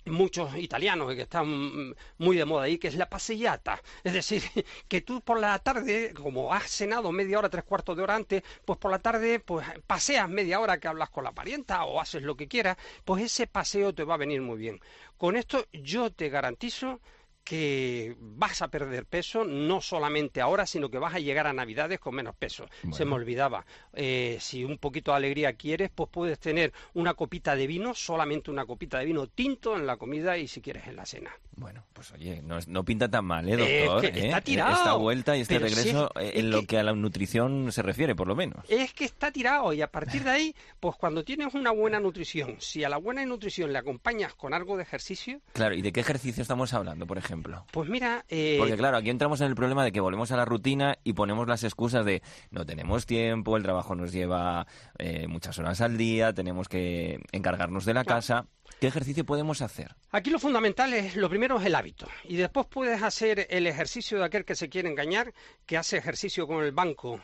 muchos 0.06 0.56
italianos 0.58 1.14
que 1.14 1.22
están 1.22 1.96
muy 2.18 2.38
de 2.38 2.46
moda 2.46 2.64
ahí, 2.64 2.78
que 2.78 2.88
es 2.88 2.96
la 2.96 3.10
pasillata. 3.10 3.82
Es 4.04 4.14
decir, 4.14 4.44
que 4.88 5.02
tú 5.02 5.22
por 5.22 5.40
la 5.40 5.58
tarde, 5.60 6.14
como 6.14 6.54
has 6.54 6.70
cenado 6.70 7.12
media 7.12 7.40
hora, 7.40 7.50
tres 7.50 7.64
cuartos 7.64 7.96
de 7.96 8.04
hora 8.04 8.16
antes, 8.16 8.44
pues 8.66 8.80
por 8.80 8.92
la 8.92 9.00
tarde 9.00 9.40
pues 9.40 9.68
paseas 9.88 10.30
media 10.30 10.60
hora 10.60 10.80
que 10.80 10.88
hablas 10.88 11.10
con 11.10 11.24
la 11.24 11.32
parienta 11.32 11.84
o 11.86 12.00
haces 12.00 12.24
lo 12.24 12.36
que 12.36 12.48
quieras, 12.48 12.78
pues 13.06 13.24
ese 13.24 13.48
paseo 13.48 13.94
te 13.94 14.04
va 14.04 14.16
a 14.16 14.18
venir 14.18 14.42
muy 14.42 14.58
bien. 14.58 14.80
Con 15.18 15.36
esto 15.36 15.66
yo 15.72 16.12
te 16.12 16.30
garantizo 16.30 17.00
que 17.44 18.16
vas 18.20 18.62
a 18.62 18.68
perder 18.70 19.06
peso, 19.06 19.44
no 19.44 19.82
solamente 19.82 20.42
ahora, 20.42 20.66
sino 20.66 20.90
que 20.90 21.00
vas 21.00 21.16
a 21.16 21.20
llegar 21.20 21.48
a 21.48 21.54
Navidades 21.54 22.00
con 22.00 22.16
menos 22.16 22.36
peso. 22.36 22.66
Se 22.92 23.04
me 23.06 23.16
olvidaba. 23.16 23.66
Eh, 23.94 24.38
si 24.40 24.64
un 24.64 24.78
poquito 24.78 25.12
de 25.12 25.18
alegría 25.18 25.54
quieres, 25.54 25.90
pues 25.94 26.10
puedes 26.12 26.40
tener 26.40 26.72
una 26.94 27.14
copita 27.14 27.56
de 27.56 27.68
vino, 27.68 27.94
solamente 27.94 28.52
una 28.52 28.66
copita 28.66 29.00
de 29.00 29.06
vino 29.06 29.28
tinto 29.28 29.76
en 29.76 29.86
la 29.88 29.98
comida 29.98 30.38
y 30.38 30.48
si 30.48 30.62
quieres 30.62 30.88
en 30.88 30.96
la 30.96 31.06
cena. 31.06 31.32
Bueno, 31.58 31.84
pues 31.94 32.12
oye, 32.14 32.42
no, 32.42 32.58
es- 32.58 32.68
no 32.68 32.84
pinta 32.86 33.10
tan 33.10 33.26
mal, 33.26 33.48
¿eh, 33.50 33.54
Es 33.84 33.86
doctor? 33.86 34.02
que 34.12 34.20
¿eh? 34.20 34.26
está 34.28 34.42
tirado. 34.42 34.74
Esta 34.74 34.94
vuelta 34.94 35.36
y 35.38 35.42
este 35.42 35.56
Pero 35.56 35.68
si 35.68 35.74
es- 35.74 35.78
regreso 35.86 36.12
eh, 36.20 36.32
es 36.34 36.40
en 36.40 36.52
lo 36.52 36.62
que- 36.62 36.68
que 36.68 36.78
a 36.80 36.84
la 36.84 36.94
nutrición 36.94 37.72
se 37.72 37.82
refiere, 37.82 38.16
por 38.16 38.28
lo 38.28 38.36
menos. 38.36 38.64
Es 38.70 38.94
que 38.94 39.04
está 39.06 39.32
tirado 39.32 39.74
y 39.74 39.82
a 39.82 39.88
partir 39.92 40.24
de 40.24 40.30
ahí, 40.30 40.56
pues 40.80 40.96
cuando 40.96 41.24
tienes 41.24 41.54
una 41.54 41.72
buena 41.72 42.00
nutrición, 42.00 42.56
si 42.60 42.84
a 42.84 42.90
la 42.90 42.98
buena 42.98 43.26
nutrición 43.26 43.74
le 43.74 43.80
acompañas 43.80 44.34
con 44.36 44.54
algo 44.54 44.78
de 44.78 44.84
ejercicio, 44.84 45.42
Claro, 45.54 45.76
¿y 45.76 45.82
de 45.82 45.92
qué 45.92 46.00
ejercicio 46.00 46.42
estamos 46.42 46.74
hablando, 46.74 47.06
por 47.06 47.18
ejemplo? 47.18 47.31
Pues 47.72 47.90
mira, 47.90 48.26
eh, 48.30 48.58
Porque 48.60 48.76
claro, 48.76 48.98
aquí 48.98 49.10
entramos 49.10 49.42
en 49.42 49.48
el 49.48 49.56
problema 49.56 49.84
de 49.84 49.92
que 49.92 50.00
volvemos 50.00 50.32
a 50.32 50.38
la 50.38 50.46
rutina 50.46 50.98
y 51.04 51.14
ponemos 51.14 51.48
las 51.48 51.64
excusas 51.64 52.06
de 52.06 52.22
no 52.50 52.66
tenemos 52.66 53.06
tiempo, 53.06 53.58
el 53.58 53.64
trabajo 53.64 53.96
nos 53.96 54.12
lleva 54.12 54.68
eh, 54.98 55.28
muchas 55.28 55.58
horas 55.60 55.82
al 55.82 55.98
día, 55.98 56.34
tenemos 56.34 56.68
que 56.68 57.20
encargarnos 57.32 57.86
de 57.86 57.94
la 57.94 58.04
casa. 58.04 58.46
¿Qué 58.80 58.88
ejercicio 58.88 59.24
podemos 59.26 59.62
hacer? 59.62 59.94
Aquí 60.12 60.30
lo 60.32 60.40
fundamental 60.40 60.94
es, 60.94 61.16
lo 61.16 61.30
primero 61.30 61.60
es 61.60 61.66
el 61.68 61.76
hábito. 61.76 62.08
Y 62.24 62.36
después 62.38 62.66
puedes 62.68 63.04
hacer 63.04 63.46
el 63.50 63.68
ejercicio 63.68 64.18
de 64.18 64.26
aquel 64.26 64.44
que 64.44 64.56
se 64.56 64.70
quiere 64.70 64.90
engañar, 64.90 65.34
que 65.68 65.78
hace 65.78 65.98
ejercicio 65.98 66.48
con 66.48 66.64
el 66.64 66.72
banco. 66.72 67.20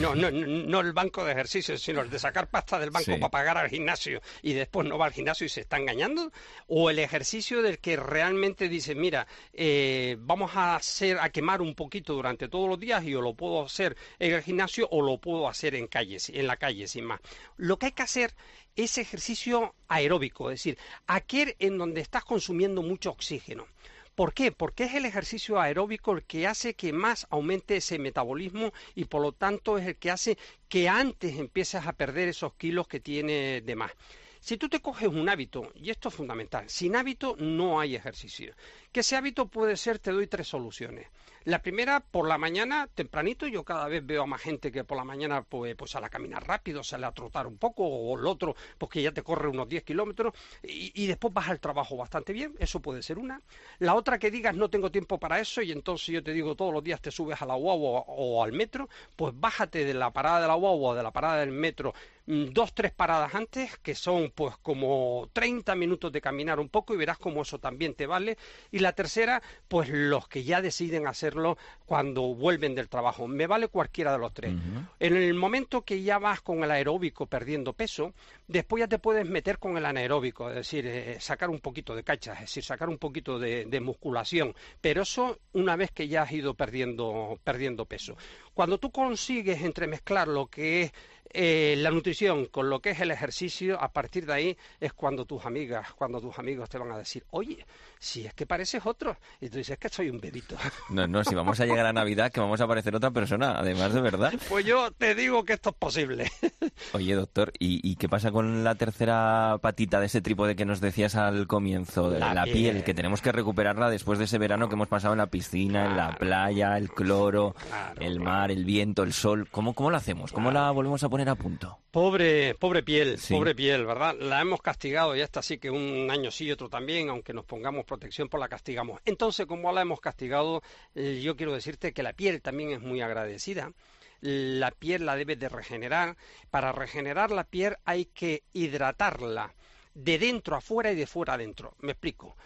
No, 0.00 0.14
no, 0.14 0.30
no, 0.30 0.80
el 0.80 0.92
banco 0.92 1.24
de 1.24 1.32
ejercicio, 1.32 1.78
sino 1.78 2.02
el 2.02 2.10
de 2.10 2.18
sacar 2.18 2.48
pasta 2.50 2.78
del 2.78 2.90
banco 2.90 3.12
Sí. 3.12 3.12
para 3.18 3.30
pagar 3.30 3.58
al 3.58 3.70
gimnasio 3.70 4.20
y 4.42 4.52
después 4.52 4.86
no 4.86 4.98
va 4.98 5.06
al 5.06 5.12
gimnasio 5.12 5.46
y 5.46 5.48
se 5.48 5.62
está 5.62 5.78
engañando. 5.78 6.30
O 6.66 6.90
el 6.90 6.98
ejercicio 6.98 7.62
del 7.62 7.78
que 7.78 7.96
realmente 7.96 8.68
dice, 8.68 8.94
mira, 8.94 9.26
eh, 9.54 10.16
vamos 10.20 10.50
a 10.56 10.76
hacer, 10.76 11.18
a 11.20 11.30
quemar 11.30 11.62
un 11.62 11.74
poquito 11.74 12.12
durante 12.12 12.48
todos 12.48 12.68
los 12.68 12.78
días 12.78 13.02
y 13.04 13.14
o 13.14 13.22
lo 13.22 13.34
puedo 13.34 13.64
hacer 13.64 13.96
en 14.18 14.34
el 14.34 14.42
gimnasio 14.42 14.86
o 14.90 15.00
lo 15.00 15.18
puedo 15.18 15.48
hacer 15.48 15.74
en 15.74 15.86
calles, 15.86 16.28
en 16.28 16.46
la 16.46 16.56
calle, 16.56 16.86
sin 16.86 17.04
más. 17.04 17.20
Lo 17.56 17.78
que 17.78 17.86
hay 17.86 17.92
que 17.92 18.02
hacer 18.02 18.34
es 18.78 18.96
ejercicio 18.96 19.74
aeróbico, 19.88 20.50
es 20.50 20.60
decir, 20.60 20.78
aquel 21.08 21.56
en 21.58 21.78
donde 21.78 22.00
estás 22.00 22.24
consumiendo 22.24 22.80
mucho 22.80 23.10
oxígeno. 23.10 23.66
¿Por 24.14 24.32
qué? 24.32 24.52
Porque 24.52 24.84
es 24.84 24.94
el 24.94 25.04
ejercicio 25.04 25.60
aeróbico 25.60 26.12
el 26.12 26.22
que 26.22 26.46
hace 26.46 26.74
que 26.74 26.92
más 26.92 27.26
aumente 27.30 27.76
ese 27.76 27.98
metabolismo 27.98 28.72
y 28.94 29.06
por 29.06 29.22
lo 29.22 29.32
tanto 29.32 29.78
es 29.78 29.86
el 29.86 29.96
que 29.96 30.12
hace 30.12 30.38
que 30.68 30.88
antes 30.88 31.38
empieces 31.38 31.86
a 31.86 31.92
perder 31.92 32.28
esos 32.28 32.54
kilos 32.54 32.86
que 32.86 33.00
tiene 33.00 33.62
de 33.62 33.76
más. 33.76 33.92
Si 34.40 34.56
tú 34.56 34.68
te 34.68 34.80
coges 34.80 35.08
un 35.08 35.28
hábito, 35.28 35.70
y 35.74 35.90
esto 35.90 36.08
es 36.08 36.14
fundamental, 36.14 36.68
sin 36.68 36.96
hábito 36.96 37.36
no 37.38 37.80
hay 37.80 37.96
ejercicio. 37.96 38.54
Que 38.92 39.00
ese 39.00 39.16
hábito 39.16 39.48
puede 39.48 39.76
ser, 39.76 39.98
te 39.98 40.12
doy 40.12 40.26
tres 40.26 40.48
soluciones. 40.48 41.08
La 41.44 41.62
primera, 41.62 42.00
por 42.00 42.28
la 42.28 42.36
mañana, 42.36 42.88
tempranito, 42.94 43.46
yo 43.46 43.64
cada 43.64 43.88
vez 43.88 44.04
veo 44.04 44.24
a 44.24 44.26
más 44.26 44.42
gente 44.42 44.70
que 44.70 44.84
por 44.84 44.98
la 44.98 45.04
mañana 45.04 45.42
pues, 45.42 45.74
pues 45.76 45.92
sale 45.92 46.06
a 46.06 46.10
caminar 46.10 46.46
rápido, 46.46 46.82
sale 46.82 47.06
a 47.06 47.12
trotar 47.12 47.46
un 47.46 47.56
poco, 47.56 47.84
o 47.86 48.18
el 48.18 48.26
otro, 48.26 48.54
porque 48.76 49.00
ya 49.00 49.12
te 49.12 49.22
corre 49.22 49.48
unos 49.48 49.68
10 49.68 49.82
kilómetros, 49.82 50.34
y, 50.62 50.92
y 50.94 51.06
después 51.06 51.32
vas 51.32 51.48
al 51.48 51.60
trabajo 51.60 51.96
bastante 51.96 52.32
bien, 52.32 52.54
eso 52.58 52.80
puede 52.80 53.02
ser 53.02 53.18
una. 53.18 53.40
La 53.78 53.94
otra 53.94 54.18
que 54.18 54.30
digas, 54.30 54.56
no 54.56 54.68
tengo 54.68 54.90
tiempo 54.90 55.18
para 55.18 55.40
eso, 55.40 55.62
y 55.62 55.72
entonces 55.72 56.08
yo 56.08 56.22
te 56.22 56.32
digo, 56.32 56.54
todos 56.54 56.72
los 56.72 56.84
días 56.84 57.00
te 57.00 57.10
subes 57.10 57.40
a 57.40 57.46
la 57.46 57.54
guagua 57.54 58.04
o, 58.06 58.44
al 58.44 58.52
metro, 58.52 58.88
pues 59.16 59.32
bájate 59.34 59.84
de 59.84 59.94
la 59.94 60.10
parada 60.10 60.42
de 60.42 60.48
la 60.48 60.54
guagua 60.54 60.90
o 60.90 60.94
de 60.94 61.02
la 61.02 61.12
parada 61.12 61.38
del 61.38 61.52
metro 61.52 61.94
dos, 62.28 62.74
tres 62.74 62.92
paradas 62.92 63.34
antes, 63.34 63.78
que 63.78 63.94
son 63.94 64.30
pues 64.34 64.54
como 64.58 65.30
30 65.32 65.74
minutos 65.74 66.12
de 66.12 66.20
caminar 66.20 66.60
un 66.60 66.68
poco 66.68 66.92
y 66.92 66.98
verás 66.98 67.16
cómo 67.18 67.42
eso 67.42 67.58
también 67.58 67.94
te 67.94 68.06
vale. 68.06 68.36
Y 68.70 68.80
la 68.80 68.92
tercera, 68.92 69.42
pues 69.66 69.88
los 69.88 70.28
que 70.28 70.44
ya 70.44 70.60
deciden 70.60 71.06
hacerlo 71.06 71.56
cuando 71.86 72.34
vuelven 72.34 72.74
del 72.74 72.88
trabajo. 72.90 73.26
Me 73.26 73.46
vale 73.46 73.68
cualquiera 73.68 74.12
de 74.12 74.18
los 74.18 74.34
tres. 74.34 74.54
En 75.00 75.16
el 75.16 75.34
momento 75.34 75.82
que 75.82 76.02
ya 76.02 76.18
vas 76.18 76.42
con 76.42 76.62
el 76.62 76.70
aeróbico 76.70 77.26
perdiendo 77.26 77.72
peso, 77.72 78.12
después 78.46 78.80
ya 78.80 78.88
te 78.88 78.98
puedes 78.98 79.26
meter 79.26 79.58
con 79.58 79.78
el 79.78 79.86
anaeróbico, 79.86 80.50
es 80.50 80.56
decir, 80.56 80.86
eh, 80.86 81.16
sacar 81.20 81.48
un 81.48 81.60
poquito 81.60 81.94
de 81.94 82.02
cacha, 82.02 82.34
es 82.34 82.40
decir, 82.40 82.64
sacar 82.64 82.88
un 82.88 82.98
poquito 82.98 83.38
de, 83.38 83.64
de 83.64 83.80
musculación. 83.80 84.54
Pero 84.80 85.02
eso 85.02 85.38
una 85.54 85.76
vez 85.76 85.90
que 85.92 86.08
ya 86.08 86.22
has 86.22 86.32
ido 86.32 86.54
perdiendo, 86.54 87.38
perdiendo 87.42 87.86
peso. 87.86 88.16
Cuando 88.52 88.78
tú 88.78 88.90
consigues 88.90 89.62
entremezclar 89.62 90.28
lo 90.28 90.46
que 90.46 90.82
es 90.82 90.92
eh, 91.30 91.74
la 91.78 91.90
nutrición 91.90 92.46
con 92.46 92.70
lo 92.70 92.80
que 92.80 92.90
es 92.90 93.00
el 93.00 93.10
ejercicio, 93.10 93.80
a 93.80 93.92
partir 93.92 94.26
de 94.26 94.32
ahí 94.32 94.56
es 94.80 94.92
cuando 94.92 95.24
tus 95.24 95.44
amigas, 95.44 95.92
cuando 95.94 96.20
tus 96.20 96.38
amigos 96.38 96.68
te 96.68 96.78
van 96.78 96.92
a 96.92 96.98
decir, 96.98 97.24
oye, 97.30 97.64
si 97.98 98.26
es 98.26 98.34
que 98.34 98.46
pareces 98.46 98.84
otro. 98.86 99.16
Y 99.40 99.48
tú 99.48 99.58
dices, 99.58 99.72
es 99.74 99.78
que 99.78 99.88
soy 99.88 100.10
un 100.10 100.20
bebito. 100.20 100.56
No, 100.90 101.06
no, 101.06 101.22
si 101.24 101.34
vamos 101.34 101.60
a 101.60 101.66
llegar 101.66 101.84
a 101.86 101.92
Navidad, 101.92 102.32
que 102.32 102.40
vamos 102.40 102.60
a 102.60 102.66
parecer 102.66 102.94
otra 102.96 103.10
persona, 103.10 103.58
además 103.58 103.92
de 103.94 104.00
verdad. 104.00 104.32
Pues 104.48 104.64
yo 104.64 104.90
te 104.92 105.14
digo 105.14 105.44
que 105.44 105.52
esto 105.54 105.70
es 105.70 105.76
posible. 105.76 106.30
Oye, 106.92 107.14
doctor, 107.14 107.52
¿y, 107.58 107.80
y 107.88 107.96
qué 107.96 108.08
pasa 108.08 108.30
con 108.30 108.64
la 108.64 108.74
tercera 108.74 109.58
patita 109.60 110.00
de 110.00 110.06
ese 110.06 110.20
trípode 110.20 110.56
que 110.56 110.64
nos 110.64 110.80
decías 110.80 111.14
al 111.16 111.46
comienzo? 111.46 112.10
de 112.10 112.18
La 112.18 112.34
La, 112.34 112.44
piel. 112.44 112.54
piel. 112.56 112.84
que 112.84 112.94
tenemos 112.94 113.20
que 113.22 113.32
recuperarla 113.32 113.90
después 113.90 114.18
de 114.18 114.24
ese 114.26 114.38
verano 114.38 114.68
que 114.68 114.74
hemos 114.74 114.88
pasado 114.88 115.12
en 115.14 115.18
la 115.18 115.26
piscina, 115.26 115.86
en 115.86 115.96
la 115.96 116.16
playa, 116.16 116.76
el 116.78 116.90
cloro, 116.90 117.54
el 118.00 118.20
mar, 118.20 118.50
el 118.50 118.64
viento, 118.64 119.02
el 119.02 119.12
sol. 119.12 119.48
¿Cómo, 119.50 119.74
cómo 119.74 119.90
lo 119.90 119.96
hacemos? 119.96 120.32
¿Cómo 120.32 120.50
la 120.50 120.70
volvemos 120.70 121.02
a 121.04 121.08
poner 121.08 121.28
a 121.28 121.34
punto? 121.34 121.78
Pobre, 121.90 122.54
pobre 122.54 122.82
piel, 122.82 123.18
Sí. 123.18 123.34
pobre 123.34 123.54
piel, 123.54 123.84
¿verdad? 123.86 124.14
La 124.20 124.40
hemos 124.40 124.60
castigado 124.62 125.16
y 125.16 125.20
esta 125.20 125.42
sí 125.42 125.58
que 125.58 125.70
un 125.70 126.08
año 126.10 126.30
sí 126.30 126.44
y 126.46 126.52
otro 126.52 126.68
también, 126.68 127.08
aunque 127.08 127.32
nos 127.32 127.44
pongamos 127.44 127.84
protección, 127.88 128.28
pues 128.28 128.40
la 128.40 128.48
castigamos. 128.48 129.00
Entonces, 129.04 129.46
como 129.46 129.72
la 129.72 129.82
hemos 129.82 130.00
castigado, 130.00 130.62
eh, 130.94 131.20
yo 131.20 131.36
quiero 131.36 131.52
decirte 131.52 131.92
que 131.92 132.04
la 132.04 132.12
piel 132.12 132.40
también 132.40 132.70
es 132.70 132.80
muy 132.80 133.00
agradecida. 133.00 133.72
La 134.20 134.70
piel 134.70 135.06
la 135.06 135.16
debes 135.16 135.40
de 135.40 135.48
regenerar. 135.48 136.16
Para 136.50 136.70
regenerar 136.70 137.32
la 137.32 137.44
piel 137.44 137.76
hay 137.84 138.04
que 138.04 138.44
hidratarla 138.52 139.54
de 139.94 140.18
dentro 140.18 140.54
a 140.54 140.60
fuera 140.60 140.92
y 140.92 140.94
de 140.94 141.06
fuera 141.06 141.34
adentro. 141.34 141.74
Me 141.80 141.92
explico. 141.92 142.36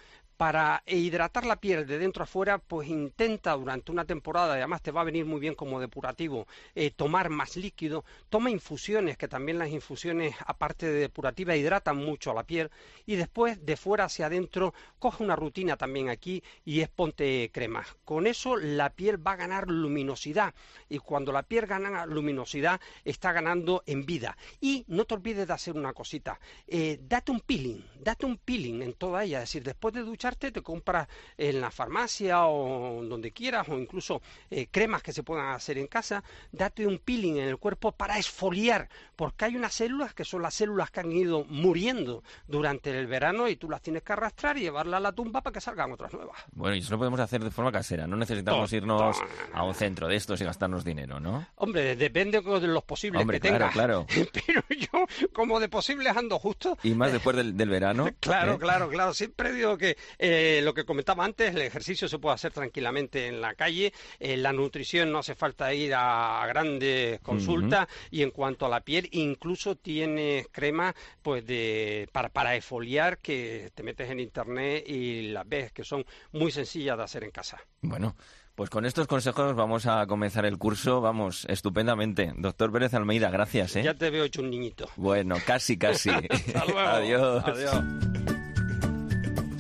Para 0.43 0.83
hidratar 0.89 1.47
la 1.47 1.61
piel 1.61 1.87
de 1.87 2.01
dentro 2.01 2.25
a 2.25 2.27
fuera, 2.27 2.59
pues 2.59 2.89
intenta 2.89 3.53
durante 3.53 3.93
una 3.93 4.05
temporada, 4.05 4.57
y 4.57 4.59
además 4.59 4.83
te 4.83 4.91
va 4.91 5.03
a 5.03 5.05
venir 5.05 5.25
muy 5.25 5.39
bien 5.39 5.55
como 5.55 5.79
depurativo, 5.79 6.49
eh, 6.75 6.91
tomar 6.91 7.31
más 7.31 7.57
líquido, 7.57 8.05
toma 8.29 8.51
infusiones, 8.51 9.17
que 9.17 9.29
también 9.29 9.61
las 9.61 9.69
infusiones, 9.69 10.35
aparte 10.45 10.87
de 10.87 10.99
depurativa, 10.99 11.55
hidratan 11.55 11.97
mucho 11.97 12.33
a 12.33 12.35
la 12.35 12.43
piel, 12.43 12.73
y 13.07 13.15
después 13.15 13.65
de 13.65 13.77
fuera 13.77 14.07
hacia 14.07 14.27
adentro, 14.27 14.75
coge 14.99 15.23
una 15.23 15.37
rutina 15.37 15.77
también 15.77 16.09
aquí 16.09 16.43
y 16.65 16.81
es 16.81 16.89
ponte 16.89 17.49
crema. 17.55 17.87
Con 18.05 18.27
eso 18.27 18.57
la 18.57 18.91
piel 18.91 19.25
va 19.25 19.35
a 19.35 19.37
ganar 19.37 19.69
luminosidad, 19.69 20.55
y 20.89 20.99
cuando 20.99 21.31
la 21.31 21.45
piel 21.45 21.67
gana 21.67 22.05
luminosidad, 22.05 22.81
está 23.05 23.31
ganando 23.31 23.85
en 23.87 24.05
vida. 24.05 24.37
Y 24.61 24.85
no 24.89 25.05
te 25.05 25.15
olvides 25.15 25.47
de 25.47 25.55
hacer 25.55 25.77
una 25.77 25.93
cosita, 25.93 26.41
eh, 26.67 26.99
date 27.01 27.31
un 27.31 27.39
peeling, 27.39 27.81
date 28.01 28.27
un 28.27 28.39
peeling 28.39 28.83
en 28.83 28.95
toda 28.95 29.23
ella, 29.23 29.39
es 29.39 29.51
decir, 29.51 29.63
después 29.63 29.95
de 29.95 30.03
ducharte 30.33 30.53
te 30.53 30.63
compras 30.63 31.09
en 31.37 31.61
la 31.61 31.71
farmacia 31.71 32.47
o 32.47 33.03
donde 33.05 33.33
quieras 33.33 33.69
o 33.69 33.79
incluso 33.79 34.23
eh, 34.51 34.67
cremas 34.71 35.03
que 35.03 35.13
se 35.13 35.23
puedan 35.23 35.51
hacer 35.51 35.79
en 35.79 35.87
casa, 35.87 36.23
date 36.51 36.87
un 36.87 36.99
peeling 36.99 37.37
en 37.37 37.49
el 37.49 37.59
cuerpo 37.59 37.93
para 37.93 38.19
esfoliar, 38.19 38.89
porque 39.17 39.45
hay 39.47 39.57
unas 39.57 39.75
células 39.75 40.15
que 40.15 40.25
son 40.25 40.43
las 40.43 40.55
células 40.55 40.91
que 40.91 41.01
han 41.01 41.13
ido 41.13 41.45
muriendo 41.45 42.23
durante 42.47 42.91
el 42.99 43.07
verano 43.07 43.49
y 43.49 43.57
tú 43.57 43.69
las 43.69 43.83
tienes 43.83 44.03
que 44.03 44.13
arrastrar 44.13 44.57
y 44.57 44.63
llevarlas 44.63 44.99
a 44.99 45.01
la 45.01 45.13
tumba 45.13 45.43
para 45.43 45.55
que 45.55 45.61
salgan 45.61 45.93
otras 45.93 46.13
nuevas. 46.13 46.39
Bueno, 46.53 46.77
y 46.77 46.81
eso 46.81 46.93
lo 46.93 46.99
podemos 46.99 47.21
hacer 47.21 47.43
de 47.43 47.51
forma 47.51 47.71
casera. 47.71 48.07
No 48.07 48.17
necesitamos 48.17 48.73
irnos 48.73 49.19
a 49.53 49.65
un 49.65 49.75
centro 49.75 50.09
de 50.09 50.17
estos 50.17 50.41
y 50.41 50.45
gastarnos 50.45 50.85
dinero, 50.85 51.21
¿no? 51.21 51.47
Hombre, 51.57 51.97
depende 51.97 52.41
de 52.41 52.67
los 52.67 52.85
posibles 52.85 53.21
Hombre, 53.21 53.41
que 53.41 53.49
claro, 53.49 53.59
tengas. 53.59 53.73
claro. 53.73 54.07
Pero 54.47 54.63
yo, 54.71 55.29
como 55.33 55.61
de 55.61 55.69
posibles 55.69 56.17
ando 56.17 56.39
justo, 56.39 56.79
Y 56.83 56.95
más 56.95 57.13
después 57.13 57.37
del, 57.37 57.57
del 57.57 57.69
verano. 57.69 58.09
Claro, 58.23 58.55
¿eh? 58.55 58.59
claro, 58.59 58.89
claro. 58.89 59.15
Siempre 59.15 59.53
digo 59.53 59.77
que 59.77 59.97
eh, 60.25 60.61
lo 60.63 60.73
que 60.73 60.85
comentaba 60.85 61.25
antes, 61.25 61.53
el 61.53 61.63
ejercicio 61.63 62.07
se 62.07 62.21
puede 62.21 62.37
hacer 62.37 62.53
tranquilamente 62.53 63.27
en 63.27 63.41
la 63.41 63.55
calle, 63.55 63.93
eh, 64.21 64.37
la 64.37 64.53
nutrición 64.53 65.11
no 65.11 65.19
hace 65.19 65.35
falta 65.35 65.75
ir 65.75 65.93
a 65.97 66.47
grandes 66.47 67.21
consultas 67.21 67.89
y 68.13 68.23
en 68.23 68.31
cuanto 68.31 68.65
a 68.67 68.69
la 68.69 68.83
piel, 68.83 69.09
incluso 69.11 69.75
tienes 69.75 70.47
crema 70.53 70.95
pues 71.23 71.45
de 71.45 72.09
para, 72.13 72.29
para 72.29 72.55
exfoliar 72.55 73.19
que 73.19 73.73
te 73.75 73.83
metes 73.83 74.11
en 74.11 74.21
internet 74.21 74.85
y 74.87 75.33
las 75.33 75.49
ves 75.49 75.73
que 75.73 75.83
son 75.83 76.05
muy 76.31 76.53
sencillas 76.53 76.97
de 76.97 77.03
hacer 77.03 77.25
en 77.25 77.33
casa. 77.33 77.59
Bueno, 77.81 78.15
pues 78.55 78.71
con 78.71 78.87
estos 78.87 79.09
consejos 79.09 79.57
vamos 79.57 79.87
a 79.87 80.07
comenzar 80.07 80.47
el 80.47 80.57
curso, 80.57 81.01
vamos, 81.01 81.47
estupendamente. 81.49 82.33
Doctor 82.37 82.71
Pérez 82.71 82.95
Almeida, 82.95 83.29
gracias, 83.29 83.75
¿eh? 83.75 83.83
Ya 83.83 83.95
te 83.95 84.09
veo 84.11 84.23
hecho 84.23 84.41
un 84.41 84.51
niñito. 84.51 84.89
Bueno, 84.95 85.37
casi, 85.45 85.77
casi. 85.77 86.11
Hasta 86.31 86.65
luego. 86.67 86.79
Adiós. 86.81 87.45
Adiós. 87.45 88.12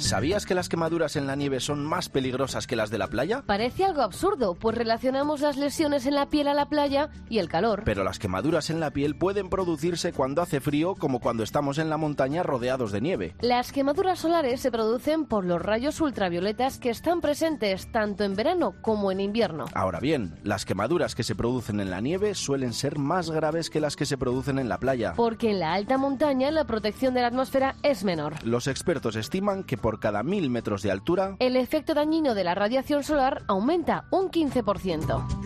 ¿Sabías 0.03 0.46
que 0.46 0.57
las 0.57 0.68
quemaduras 0.68 1.14
en 1.14 1.28
la 1.28 1.36
nieve 1.36 1.61
son 1.61 1.84
más 1.84 2.09
peligrosas 2.09 2.66
que 2.66 2.74
las 2.74 2.90
de 2.90 2.98
la 2.98 3.07
playa? 3.07 3.44
Parece 3.46 3.84
algo 3.84 4.03
absurdo, 4.03 4.57
pues 4.57 4.76
relacionamos 4.76 5.40
las 5.40 5.57
lesiones 5.57 6.07
en 6.07 6.16
la 6.16 6.28
piel 6.28 6.48
a 6.48 6.55
la 6.55 6.68
playa 6.68 7.09
y 7.30 7.38
el 7.38 7.48
calor. 7.48 7.82
Pero 7.84 8.03
las 8.03 8.18
quemaduras 8.18 8.68
en 8.68 8.80
la 8.80 8.90
piel 8.90 9.14
pueden 9.14 9.48
producirse 9.48 10.12
cuando 10.12 10.42
hace 10.42 10.61
frío 10.61 10.96
como 10.96 11.20
cuando 11.20 11.44
estamos 11.44 11.78
en 11.78 11.88
la 11.88 11.98
montaña 11.98 12.42
rodeados 12.42 12.90
de 12.90 13.00
nieve. 13.00 13.36
Las 13.40 13.70
quemaduras 13.70 14.18
solares 14.18 14.61
se 14.61 14.72
producen 14.72 15.24
por 15.24 15.44
los 15.44 15.62
rayos 15.62 16.00
ultravioletas 16.00 16.78
que 16.78 16.90
están 16.90 17.20
presentes 17.20 17.90
tanto 17.92 18.24
en 18.24 18.34
verano 18.34 18.74
como 18.82 19.12
en 19.12 19.20
invierno. 19.20 19.66
Ahora 19.72 20.00
bien, 20.00 20.34
las 20.42 20.64
quemaduras 20.64 21.14
que 21.14 21.22
se 21.22 21.36
producen 21.36 21.78
en 21.78 21.90
la 21.90 22.00
nieve 22.00 22.34
suelen 22.34 22.72
ser 22.72 22.98
más 22.98 23.30
graves 23.30 23.70
que 23.70 23.80
las 23.80 23.94
que 23.94 24.05
se 24.05 24.18
producen 24.18 24.59
en 24.59 24.68
la 24.68 24.78
playa. 24.78 25.12
Porque 25.14 25.53
en 25.53 25.61
la 25.61 25.74
alta 25.74 25.96
montaña 25.96 26.50
la 26.50 26.64
protección 26.64 27.14
de 27.14 27.20
la 27.20 27.28
atmósfera 27.28 27.76
es 27.84 28.03
menor. 28.03 28.34
Los 28.44 28.66
expertos 28.66 29.14
estiman 29.14 29.62
que 29.62 29.76
por 29.76 29.91
cada 30.01 30.22
mil 30.22 30.51
metros 30.51 30.82
de 30.82 30.90
altura, 30.90 31.36
El 31.38 31.57
efecto 31.57 31.95
dañino 31.95 32.34
de 32.34 32.45
la 32.45 32.55
radiación 32.55 33.03
solar 33.03 33.43
aumenta 33.49 34.05
un 34.11 34.30
15%. 34.30 35.43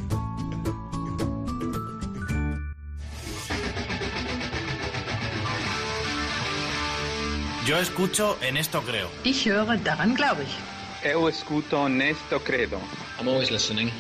Yo 7.67 7.79
escucho 7.79 8.39
en 8.43 8.57
esto 8.57 8.81
creo. 8.83 9.09
Ich 9.25 9.45
höre, 9.47 9.77
daran 9.83 10.15
glaube 10.15 10.45
ich. 10.45 10.57
Eu 11.05 11.29
escuto 11.29 11.89
Nesto 11.89 12.41
Credo. 12.41 12.79
I'm 13.19 13.29
always 13.29 13.51
listening. 13.51 13.91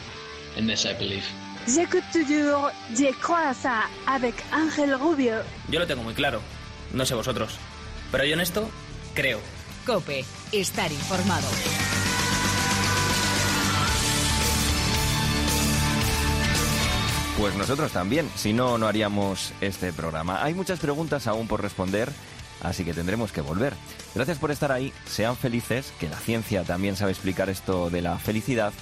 In 0.56 0.66
this 0.66 0.84
I 0.84 0.94
believe. 0.94 1.24
J'écoute 1.66 2.04
toujours 2.12 2.70
Je 2.94 3.12
crois 3.20 3.48
à 3.48 3.54
ça 3.54 3.82
avec 4.06 4.34
Ángel 4.52 4.94
Rubio. 4.94 5.34
Yo 5.68 5.80
lo 5.80 5.86
tengo 5.86 6.02
muy 6.02 6.14
claro. 6.14 6.40
No 6.92 7.04
sé 7.04 7.14
vosotros. 7.14 7.58
Pero 8.12 8.24
yo 8.24 8.34
en 8.34 8.40
esto 8.40 8.68
creo. 9.14 9.40
Cope, 9.86 10.24
estar 10.50 10.90
informado. 10.90 11.46
Pues 17.38 17.54
nosotros 17.54 17.92
también, 17.92 18.28
si 18.34 18.52
no, 18.52 18.78
no 18.78 18.88
haríamos 18.88 19.52
este 19.60 19.92
programa. 19.92 20.42
Hay 20.42 20.54
muchas 20.54 20.80
preguntas 20.80 21.28
aún 21.28 21.46
por 21.46 21.62
responder, 21.62 22.10
así 22.62 22.84
que 22.84 22.94
tendremos 22.94 23.30
que 23.30 23.42
volver. 23.42 23.74
Gracias 24.14 24.38
por 24.38 24.50
estar 24.50 24.72
ahí, 24.72 24.92
sean 25.06 25.36
felices, 25.36 25.92
que 26.00 26.08
la 26.08 26.18
ciencia 26.18 26.64
también 26.64 26.96
sabe 26.96 27.12
explicar 27.12 27.48
esto 27.48 27.88
de 27.88 28.02
la 28.02 28.18
felicidad 28.18 28.72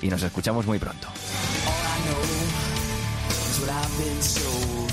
y 0.00 0.08
nos 0.08 0.22
escuchamos 0.22 0.64
muy 0.64 0.78
pronto. 0.78 1.08
That's 3.28 3.60
what 3.60 3.68
I've 3.68 3.98
been 3.98 4.18
told. 4.20 4.90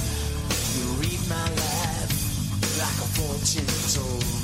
You 0.75 0.85
read 0.99 1.21
my 1.29 1.47
life 1.55 2.77
like 2.77 2.97
a 2.97 3.07
fortune 3.15 3.65
told. 3.93 4.40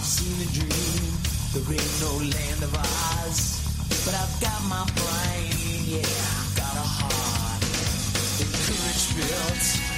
I've 0.00 0.06
seen 0.06 0.38
the 0.38 0.50
dream. 0.58 1.12
There 1.52 1.74
ain't 1.74 2.00
no 2.00 2.12
land 2.16 2.62
of 2.62 2.74
Oz. 2.74 3.60
But 4.06 4.14
I've 4.14 4.40
got 4.40 4.62
my 4.64 4.82
brain, 4.96 5.84
yeah, 5.84 6.08
I've 6.40 6.56
got 6.56 6.74
a 6.74 6.86
heart. 6.88 7.60
The 8.38 8.46
courage 8.48 9.14
built. 9.14 9.89